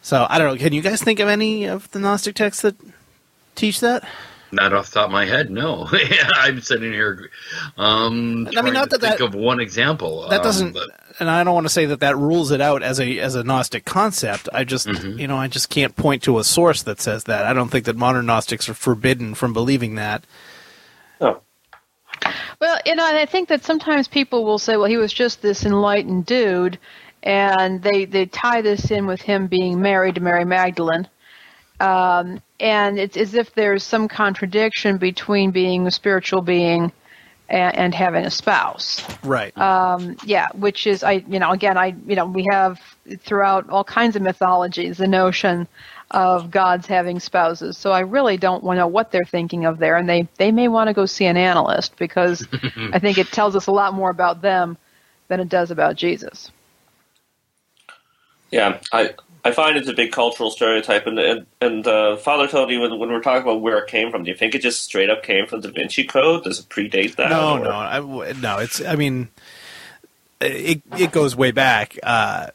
So 0.00 0.26
I 0.28 0.38
don't 0.38 0.54
know. 0.54 0.58
Can 0.58 0.72
you 0.72 0.80
guys 0.80 1.02
think 1.02 1.20
of 1.20 1.28
any 1.28 1.66
of 1.66 1.90
the 1.90 1.98
Gnostic 1.98 2.34
texts 2.34 2.62
that 2.62 2.76
teach 3.54 3.80
that? 3.80 4.08
Not 4.52 4.72
off 4.72 4.90
the 4.90 4.94
top 5.00 5.06
of 5.06 5.12
my 5.12 5.26
head, 5.26 5.50
no. 5.50 5.86
I'm 6.34 6.60
sitting 6.60 6.92
here. 6.92 7.30
Um, 7.76 8.48
I 8.56 8.62
mean, 8.62 8.74
not 8.74 8.90
to 8.90 8.98
that 8.98 9.18
think 9.18 9.18
that- 9.18 9.24
of 9.24 9.34
one 9.34 9.60
example. 9.60 10.28
that 10.28 10.38
um, 10.38 10.42
doesn't 10.44 10.72
but- 10.72 10.90
and 11.18 11.28
i 11.28 11.44
don't 11.44 11.54
want 11.54 11.66
to 11.66 11.72
say 11.72 11.84
that 11.86 12.00
that 12.00 12.16
rules 12.16 12.50
it 12.50 12.60
out 12.60 12.82
as 12.82 12.98
a 13.00 13.18
as 13.18 13.34
a 13.34 13.42
gnostic 13.44 13.84
concept 13.84 14.48
i 14.54 14.62
just 14.64 14.86
you 14.86 15.26
know 15.26 15.36
i 15.36 15.48
just 15.48 15.68
can't 15.68 15.94
point 15.96 16.22
to 16.22 16.38
a 16.38 16.44
source 16.44 16.82
that 16.84 16.98
says 17.00 17.24
that 17.24 17.44
i 17.44 17.52
don't 17.52 17.68
think 17.68 17.84
that 17.84 17.96
modern 17.96 18.24
gnostics 18.26 18.68
are 18.68 18.74
forbidden 18.74 19.34
from 19.34 19.52
believing 19.52 19.96
that 19.96 20.24
oh 21.20 21.40
Well, 22.60 22.78
you 22.86 22.94
know, 22.94 23.06
and 23.06 23.18
I 23.18 23.26
think 23.26 23.48
that 23.48 23.64
sometimes 23.64 24.06
people 24.08 24.44
will 24.44 24.58
say, 24.58 24.76
"Well, 24.76 24.86
he 24.88 24.98
was 24.98 25.12
just 25.12 25.42
this 25.42 25.64
enlightened 25.64 26.26
dude," 26.26 26.78
and 27.22 27.82
they 27.82 28.04
they 28.04 28.26
tie 28.26 28.60
this 28.62 28.90
in 28.90 29.06
with 29.06 29.20
him 29.22 29.46
being 29.46 29.80
married 29.82 30.14
to 30.16 30.20
Mary 30.20 30.44
Magdalene, 30.44 31.08
um, 31.80 32.40
and 32.60 32.98
it's 32.98 33.16
as 33.16 33.34
if 33.34 33.54
there's 33.54 33.82
some 33.82 34.08
contradiction 34.08 34.98
between 34.98 35.50
being 35.50 35.86
a 35.86 35.90
spiritual 35.90 36.42
being 36.42 36.92
and, 37.48 37.76
and 37.76 37.94
having 37.94 38.24
a 38.24 38.30
spouse. 38.30 39.02
right 39.24 39.56
Um, 39.56 40.16
Yeah, 40.24 40.48
which 40.54 40.86
is 40.86 41.02
I 41.02 41.24
you 41.28 41.38
know 41.38 41.50
again 41.50 41.76
I 41.76 41.94
you 42.06 42.16
know 42.16 42.26
we 42.26 42.46
have 42.50 42.80
throughout 43.18 43.68
all 43.70 43.84
kinds 43.84 44.16
of 44.16 44.22
mythologies 44.22 44.98
the 44.98 45.08
notion 45.08 45.66
of 46.10 46.50
gods 46.50 46.86
having 46.86 47.20
spouses. 47.20 47.76
So 47.78 47.92
I 47.92 48.00
really 48.00 48.36
don't 48.36 48.62
want 48.64 48.76
to 48.76 48.80
know 48.80 48.88
what 48.88 49.10
they're 49.10 49.24
thinking 49.24 49.64
of 49.64 49.78
there, 49.78 49.96
and 49.96 50.08
they 50.08 50.28
they 50.36 50.52
may 50.52 50.68
want 50.68 50.88
to 50.88 50.94
go 50.94 51.06
see 51.06 51.26
an 51.26 51.36
analyst 51.36 51.96
because 51.96 52.46
I 52.92 52.98
think 52.98 53.18
it 53.18 53.28
tells 53.28 53.56
us 53.56 53.66
a 53.66 53.72
lot 53.72 53.94
more 53.94 54.10
about 54.10 54.42
them 54.42 54.76
than 55.28 55.40
it 55.40 55.48
does 55.48 55.70
about 55.70 55.96
Jesus. 55.96 56.50
yeah 58.50 58.80
I 58.92 59.14
I 59.44 59.52
find 59.52 59.76
it's 59.76 59.88
a 59.88 59.94
big 59.94 60.12
cultural 60.12 60.50
stereotype 60.50 61.06
and 61.06 61.18
and, 61.18 61.46
and 61.60 61.86
uh, 61.86 62.16
Father 62.16 62.46
Tony 62.46 62.78
when, 62.78 62.98
when 62.98 63.10
we're 63.10 63.22
talking 63.22 63.42
about 63.42 63.60
where 63.60 63.78
it 63.78 63.88
came 63.88 64.10
from 64.10 64.24
do 64.24 64.30
you 64.30 64.36
think 64.36 64.54
it 64.54 64.62
just 64.62 64.82
straight 64.82 65.10
up 65.10 65.22
came 65.22 65.46
from 65.46 65.60
Da 65.60 65.70
Vinci 65.70 66.04
Code? 66.04 66.44
Does 66.44 66.60
it 66.60 66.68
predate 66.68 67.16
that 67.16 67.30
no 67.30 67.58
or- 67.58 67.64
no 67.64 67.70
I 67.70 68.32
no 68.32 68.58
it's 68.58 68.84
i 68.84 68.96
mean 68.96 69.28
it 70.40 70.82
it 70.98 71.12
goes 71.12 71.36
way 71.36 71.50
back. 71.50 71.98
Uh 72.02 72.48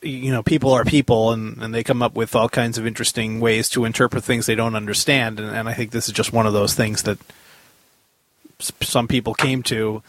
you 0.00 0.30
know, 0.30 0.42
people 0.42 0.72
are 0.72 0.84
people, 0.84 1.32
and, 1.32 1.60
and 1.60 1.74
they 1.74 1.82
come 1.82 2.02
up 2.02 2.14
with 2.14 2.36
all 2.36 2.48
kinds 2.48 2.78
of 2.78 2.86
interesting 2.86 3.40
ways 3.40 3.68
to 3.70 3.84
interpret 3.84 4.22
things 4.22 4.46
they 4.46 4.54
don't 4.54 4.76
understand, 4.76 5.40
and, 5.40 5.54
and 5.54 5.68
I 5.68 5.74
think 5.74 5.90
this 5.90 6.06
is 6.06 6.14
just 6.14 6.32
one 6.32 6.46
of 6.46 6.52
those 6.52 6.74
things 6.74 7.02
that 7.02 7.18
some 8.60 9.08
people 9.08 9.34
came 9.34 9.62
to, 9.64 10.02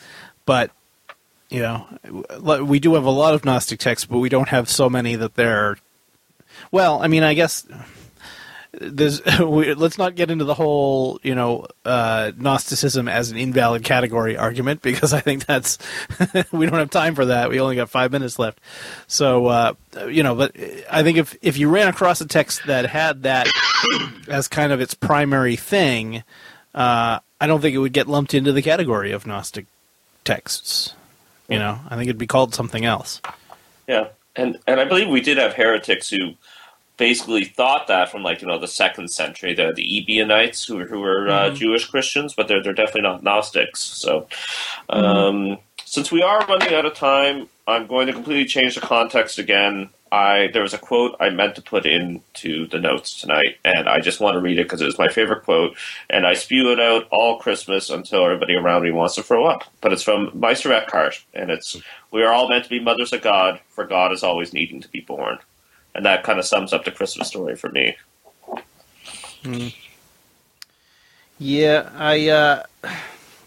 but 0.45 0.71
you 1.49 1.61
know, 1.61 1.87
we 2.63 2.79
do 2.79 2.93
have 2.93 3.05
a 3.05 3.09
lot 3.09 3.33
of 3.33 3.43
Gnostic 3.43 3.79
texts, 3.79 4.05
but 4.05 4.19
we 4.19 4.29
don't 4.29 4.49
have 4.49 4.69
so 4.69 4.89
many 4.89 5.15
that 5.15 5.35
they're. 5.35 5.77
Well, 6.71 7.01
I 7.01 7.07
mean, 7.07 7.23
I 7.23 7.33
guess 7.33 7.65
there's. 8.71 9.21
We, 9.39 9.73
let's 9.73 9.97
not 9.97 10.15
get 10.15 10.29
into 10.29 10.45
the 10.45 10.53
whole, 10.53 11.19
you 11.23 11.33
know, 11.33 11.65
uh, 11.85 12.31
Gnosticism 12.37 13.07
as 13.07 13.31
an 13.31 13.37
invalid 13.37 13.83
category 13.83 14.37
argument 14.37 14.81
because 14.81 15.13
I 15.13 15.21
think 15.21 15.45
that's 15.45 15.77
we 16.51 16.65
don't 16.65 16.77
have 16.77 16.89
time 16.89 17.15
for 17.15 17.25
that. 17.25 17.49
We 17.49 17.59
only 17.59 17.75
got 17.75 17.89
five 17.89 18.11
minutes 18.11 18.37
left, 18.37 18.59
so 19.07 19.47
uh, 19.47 19.73
you 20.07 20.23
know. 20.23 20.35
But 20.35 20.55
I 20.91 21.03
think 21.03 21.17
if 21.17 21.35
if 21.41 21.57
you 21.57 21.69
ran 21.69 21.87
across 21.87 22.21
a 22.21 22.27
text 22.27 22.67
that 22.67 22.85
had 22.85 23.23
that 23.23 23.47
as 24.27 24.47
kind 24.47 24.71
of 24.71 24.81
its 24.81 24.93
primary 24.93 25.55
thing, 25.55 26.23
uh, 26.75 27.19
I 27.41 27.47
don't 27.47 27.61
think 27.61 27.75
it 27.75 27.79
would 27.79 27.93
get 27.93 28.07
lumped 28.07 28.33
into 28.33 28.51
the 28.51 28.61
category 28.61 29.11
of 29.11 29.25
Gnostic 29.25 29.65
texts. 30.25 30.93
You 31.47 31.57
know, 31.57 31.79
I 31.89 31.95
think 31.95 32.03
it'd 32.03 32.19
be 32.19 32.27
called 32.27 32.53
something 32.53 32.85
else. 32.85 33.21
Yeah, 33.87 34.09
and 34.35 34.59
and 34.67 34.79
I 34.79 34.85
believe 34.85 35.07
we 35.07 35.21
did 35.21 35.37
have 35.37 35.53
heretics 35.53 36.09
who 36.09 36.33
basically 36.99 37.45
thought 37.45 37.87
that 37.87 38.11
from 38.11 38.21
like 38.21 38.41
you 38.41 38.47
know 38.47 38.59
the 38.59 38.67
second 38.67 39.09
century. 39.09 39.55
They're 39.55 39.73
the 39.73 39.99
Ebionites 39.99 40.65
who 40.65 40.75
were, 40.75 40.85
who 40.85 40.99
were 40.99 41.29
uh, 41.29 41.49
Jewish 41.49 41.85
Christians, 41.85 42.35
but 42.35 42.47
they're 42.47 42.61
they're 42.61 42.73
definitely 42.73 43.03
not 43.03 43.23
Gnostics. 43.23 43.79
So, 43.79 44.27
um, 44.89 45.57
since 45.85 46.11
we 46.11 46.21
are 46.21 46.45
running 46.45 46.73
out 46.75 46.85
of 46.85 46.93
time, 46.93 47.47
I'm 47.67 47.87
going 47.87 48.05
to 48.07 48.13
completely 48.13 48.45
change 48.45 48.75
the 48.75 48.81
context 48.81 49.39
again. 49.39 49.89
I 50.11 50.49
there 50.53 50.63
was 50.63 50.73
a 50.73 50.77
quote 50.77 51.15
I 51.19 51.29
meant 51.29 51.55
to 51.55 51.61
put 51.61 51.85
into 51.85 52.67
the 52.67 52.79
notes 52.79 53.21
tonight, 53.21 53.57
and 53.63 53.87
I 53.87 53.99
just 53.99 54.19
want 54.19 54.35
to 54.35 54.41
read 54.41 54.59
it 54.59 54.63
because 54.63 54.81
it 54.81 54.85
was 54.85 54.97
my 54.99 55.07
favorite 55.07 55.43
quote, 55.43 55.77
and 56.09 56.25
I 56.25 56.33
spew 56.33 56.71
it 56.71 56.79
out 56.79 57.07
all 57.11 57.39
Christmas 57.39 57.89
until 57.89 58.25
everybody 58.25 58.55
around 58.55 58.83
me 58.83 58.91
wants 58.91 59.15
to 59.15 59.23
throw 59.23 59.45
up. 59.45 59.63
But 59.81 59.93
it's 59.93 60.03
from 60.03 60.31
Meister 60.33 60.73
Eckhart, 60.73 61.23
and 61.33 61.49
it's 61.49 61.77
"We 62.11 62.23
are 62.23 62.33
all 62.33 62.49
meant 62.49 62.65
to 62.65 62.69
be 62.69 62.79
mothers 62.79 63.13
of 63.13 63.21
God, 63.21 63.61
for 63.69 63.85
God 63.85 64.11
is 64.11 64.23
always 64.23 64.51
needing 64.51 64.81
to 64.81 64.89
be 64.89 65.01
born," 65.01 65.37
and 65.95 66.05
that 66.05 66.23
kind 66.23 66.39
of 66.39 66.45
sums 66.45 66.73
up 66.73 66.85
the 66.85 66.91
Christmas 66.91 67.27
story 67.27 67.55
for 67.55 67.69
me. 67.69 67.97
Yeah, 71.37 71.89
I. 71.95 72.29
Uh, 72.29 72.63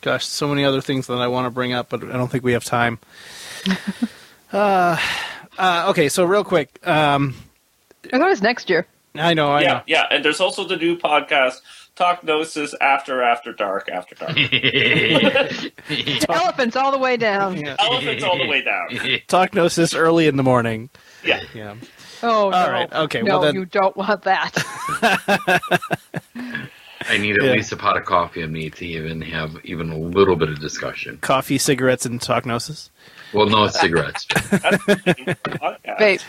gosh, 0.00 0.26
so 0.26 0.48
many 0.48 0.64
other 0.64 0.80
things 0.80 1.06
that 1.06 1.18
I 1.18 1.28
want 1.28 1.46
to 1.46 1.50
bring 1.50 1.72
up, 1.72 1.88
but 1.88 2.04
I 2.04 2.12
don't 2.12 2.30
think 2.30 2.44
we 2.44 2.52
have 2.52 2.64
time. 2.64 2.98
uh, 4.52 4.98
uh, 5.58 5.86
okay, 5.90 6.08
so 6.08 6.24
real 6.24 6.44
quick, 6.44 6.86
um, 6.86 7.34
I 8.12 8.18
thought 8.18 8.26
it 8.26 8.30
was 8.30 8.42
next 8.42 8.68
year. 8.68 8.86
I 9.14 9.34
know, 9.34 9.52
I 9.52 9.60
yeah, 9.60 9.68
know. 9.68 9.82
yeah, 9.86 10.06
and 10.10 10.24
there's 10.24 10.40
also 10.40 10.66
the 10.66 10.76
new 10.76 10.96
podcast, 10.96 11.60
Talk 11.94 12.24
Gnosis 12.24 12.74
After 12.80 13.22
After 13.22 13.52
Dark 13.52 13.90
After 13.90 14.14
Dark. 14.14 14.36
Elephants 16.28 16.76
all 16.76 16.90
the 16.90 16.98
way 16.98 17.18
down. 17.18 17.58
Yeah. 17.58 17.76
Elephants 17.78 18.24
all 18.24 18.38
the 18.38 18.46
way 18.46 18.62
down. 18.62 18.88
Talk 19.28 19.54
gnosis 19.54 19.94
early 19.94 20.26
in 20.26 20.36
the 20.36 20.42
morning. 20.42 20.88
Yeah. 21.22 21.42
Yeah. 21.54 21.74
Oh, 22.24 22.50
no. 22.50 22.70
right, 22.70 22.92
okay, 22.92 23.22
No, 23.22 23.38
well 23.38 23.40
then- 23.42 23.54
you 23.54 23.64
don't 23.64 23.96
want 23.96 24.22
that. 24.22 24.52
I 27.08 27.18
need 27.18 27.36
at 27.36 27.44
Yeah. 27.44 27.52
least 27.52 27.72
a 27.72 27.76
pot 27.76 27.96
of 27.96 28.04
coffee 28.04 28.42
in 28.42 28.52
me 28.52 28.70
to 28.70 28.86
even 28.86 29.20
have 29.22 29.56
even 29.64 29.90
a 29.90 29.98
little 29.98 30.36
bit 30.36 30.48
of 30.48 30.60
discussion. 30.60 31.18
Coffee, 31.20 31.58
cigarettes, 31.58 32.06
and 32.06 32.20
talk 32.22 32.46
gnosis. 32.46 32.90
Well, 33.32 33.46
no 33.46 33.66
cigarettes. 33.66 34.24
That's 34.50 34.84
the. 34.86 35.36
Vape. 35.98 36.22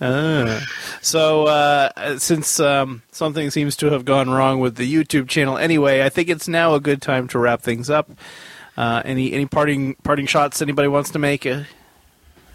Ah. 0.00 0.64
So, 1.02 1.46
uh, 1.46 2.18
since 2.18 2.60
um, 2.60 3.02
something 3.10 3.50
seems 3.50 3.76
to 3.78 3.90
have 3.90 4.04
gone 4.04 4.30
wrong 4.30 4.60
with 4.60 4.76
the 4.76 4.90
YouTube 4.92 5.28
channel 5.28 5.58
anyway, 5.58 6.02
I 6.02 6.08
think 6.08 6.28
it's 6.28 6.46
now 6.48 6.74
a 6.74 6.80
good 6.80 7.02
time 7.02 7.26
to 7.28 7.38
wrap 7.38 7.60
things 7.62 7.90
up. 7.90 8.08
Uh, 8.76 9.02
any 9.04 9.32
any 9.32 9.46
parting 9.46 9.96
parting 10.04 10.26
shots 10.26 10.62
anybody 10.62 10.86
wants 10.88 11.10
to 11.10 11.18
make? 11.18 11.44
Uh, 11.44 11.64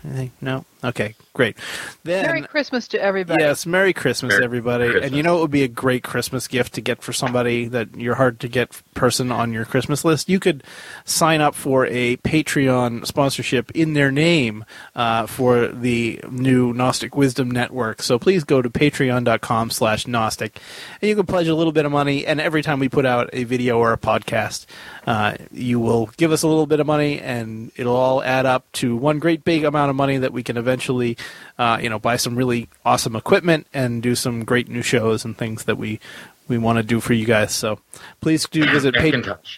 anything? 0.06 0.32
No. 0.39 0.64
Okay, 0.84 1.15
great. 1.34 1.57
Then 2.03 2.26
Merry 2.26 2.41
Christmas 2.43 2.88
to 2.89 3.01
everybody. 3.01 3.41
Yes, 3.41 3.65
Merry 3.65 3.93
Christmas, 3.93 4.34
Merry 4.34 4.43
everybody. 4.43 4.86
Christmas. 4.86 5.05
And 5.05 5.15
you 5.15 5.23
know 5.23 5.38
it 5.38 5.41
would 5.41 5.51
be 5.51 5.63
a 5.63 5.67
great 5.67 6.03
Christmas 6.03 6.47
gift 6.47 6.73
to 6.73 6.82
get 6.82 7.01
for 7.01 7.13
somebody 7.13 7.67
that 7.69 7.95
you're 7.95 8.15
hard 8.15 8.39
to 8.41 8.47
get 8.47 8.71
person 8.93 9.32
on 9.32 9.53
your 9.53 9.65
Christmas 9.65 10.03
list? 10.03 10.30
You 10.30 10.39
could 10.39 10.63
sign 11.03 11.41
up 11.41 11.55
for 11.55 11.86
a 11.88 12.17
Patreon 12.17 13.05
sponsorship 13.05 13.71
in 13.71 13.93
their 13.93 14.11
name 14.11 14.65
uh, 14.95 15.28
for 15.28 15.67
the 15.67 16.19
new 16.30 16.73
Gnostic 16.73 17.15
Wisdom 17.15 17.51
Network. 17.51 18.01
So 18.01 18.17
please 18.17 18.43
go 18.43 18.61
to 18.61 18.69
patreon.com 18.69 19.69
slash 19.69 20.07
Gnostic 20.07 20.59
and 21.01 21.09
you 21.09 21.15
can 21.15 21.26
pledge 21.26 21.47
a 21.47 21.55
little 21.55 21.73
bit 21.73 21.86
of 21.86 21.91
money. 21.91 22.26
And 22.26 22.41
every 22.41 22.63
time 22.63 22.80
we 22.80 22.89
put 22.89 23.05
out 23.05 23.30
a 23.34 23.43
video 23.43 23.78
or 23.80 23.93
a 23.93 23.97
podcast, 23.97 24.65
uh, 25.05 25.36
you 25.51 25.80
will 25.80 26.07
give 26.17 26.32
us 26.32 26.43
a 26.43 26.47
little 26.47 26.65
bit 26.65 26.80
of 26.80 26.88
money 26.88 27.19
and 27.19 27.71
it'll 27.76 27.95
all 27.95 28.23
add 28.23 28.45
up 28.45 28.71
to 28.73 28.95
one 28.95 29.19
great 29.19 29.43
big 29.43 29.63
amount 29.63 29.89
of 29.89 29.95
money 29.95 30.17
that 30.17 30.34
we 30.34 30.43
can 30.43 30.57
eventually 30.66 31.18
uh, 31.57 31.78
you 31.82 31.89
know, 31.89 31.99
buy 31.99 32.18
some 32.18 32.36
really 32.36 32.68
awesome 32.86 33.16
equipment 33.16 33.68
and 33.74 34.01
do 34.01 34.16
some 34.16 34.43
great 34.43 34.68
new 34.68 34.82
shows 34.82 35.24
and 35.24 35.38
things 35.38 35.66
that 35.66 35.78
we 35.78 35.99
we 36.47 36.57
want 36.57 36.78
to 36.78 36.84
do 36.84 36.99
for 36.99 37.13
you 37.13 37.26
guys. 37.26 37.53
So 37.53 37.80
please 38.22 38.47
do 38.47 38.66
visit 38.70 38.95
Patreon. 38.95 39.39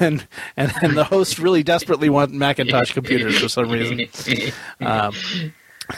And, 0.00 0.26
and 0.56 0.72
and 0.82 0.96
the 0.96 1.04
hosts 1.04 1.38
really 1.38 1.62
desperately 1.62 2.08
want 2.10 2.30
Macintosh 2.32 2.92
computers 2.92 3.38
for 3.38 3.48
some 3.48 3.70
reason. 3.70 4.06
Um, 4.80 5.14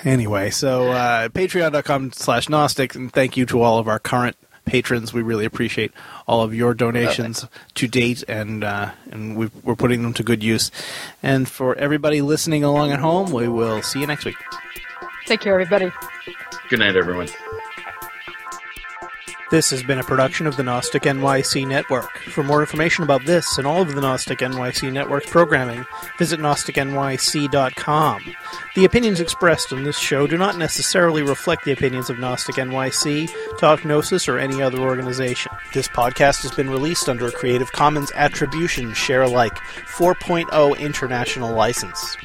anyway, 0.05 0.51
so 0.51 0.88
uh, 0.92 1.28
patreon.com 1.28 2.12
slash 2.12 2.48
Gnostic, 2.48 2.94
and 2.94 3.12
thank 3.12 3.36
you 3.36 3.46
to 3.46 3.61
all 3.61 3.78
of 3.78 3.88
our 3.88 3.98
current 3.98 4.36
patrons. 4.71 5.12
We 5.12 5.23
really 5.23 5.45
appreciate 5.45 5.93
all 6.27 6.43
of 6.43 6.55
your 6.55 6.75
donations 6.75 7.47
to 7.75 7.89
date, 7.89 8.23
and 8.29 8.62
uh, 8.62 8.93
and 9.11 9.37
we 9.37 9.51
we're 9.64 9.77
putting 9.77 10.03
them 10.03 10.14
to 10.14 10.23
good 10.23 10.43
use. 10.43 10.71
And 11.23 11.49
for 11.49 11.75
everybody 11.75 12.23
listening 12.23 12.62
along 12.64 12.93
at 12.93 13.01
home, 13.01 13.33
we 13.33 13.49
will 13.49 13.83
see 13.83 14.01
you 14.01 14.07
next 14.07 14.25
week. 14.25 14.37
Take 15.27 15.41
care, 15.41 15.55
everybody. 15.55 15.93
Good 16.68 16.79
night, 16.79 16.97
everyone. 16.97 17.29
This 19.51 19.70
has 19.70 19.82
been 19.82 19.98
a 19.98 20.05
production 20.05 20.46
of 20.46 20.57
the 20.57 20.62
Gnostic 20.62 21.03
NYC 21.03 21.66
Network. 21.66 22.18
For 22.18 22.44
more 22.44 22.61
information 22.61 23.03
about 23.03 23.24
this 23.24 23.59
and 23.59 23.66
all 23.66 23.82
of 23.82 23.92
the 23.92 24.01
Gnostic 24.01 24.38
NYC 24.38 24.92
Network's 24.92 25.28
programming, 25.28 25.84
visit 26.18 26.38
GnosticNYC.com. 26.38 28.36
The 28.76 28.84
opinions 28.84 29.18
expressed 29.18 29.72
on 29.72 29.82
this 29.82 29.98
show 29.98 30.28
do 30.28 30.38
not 30.38 30.57
necessarily 30.57 31.24
reflect 31.24 31.64
the 31.64 31.72
opinions 31.72 32.09
of 32.09 32.20
Gnostic 32.20 32.55
NYC, 32.55 33.28
Talk 33.59 33.84
Gnosis, 33.84 34.28
or 34.28 34.38
any 34.38 34.62
other 34.62 34.78
organization. 34.78 35.51
This 35.74 35.88
podcast 35.88 36.42
has 36.42 36.53
been 36.53 36.70
released 36.70 37.09
under 37.09 37.26
a 37.26 37.32
Creative 37.32 37.72
Commons 37.72 38.12
Attribution 38.14 38.94
Share 38.94 39.22
Alike 39.22 39.57
4.0 39.88 40.78
international 40.78 41.53
license. 41.53 42.16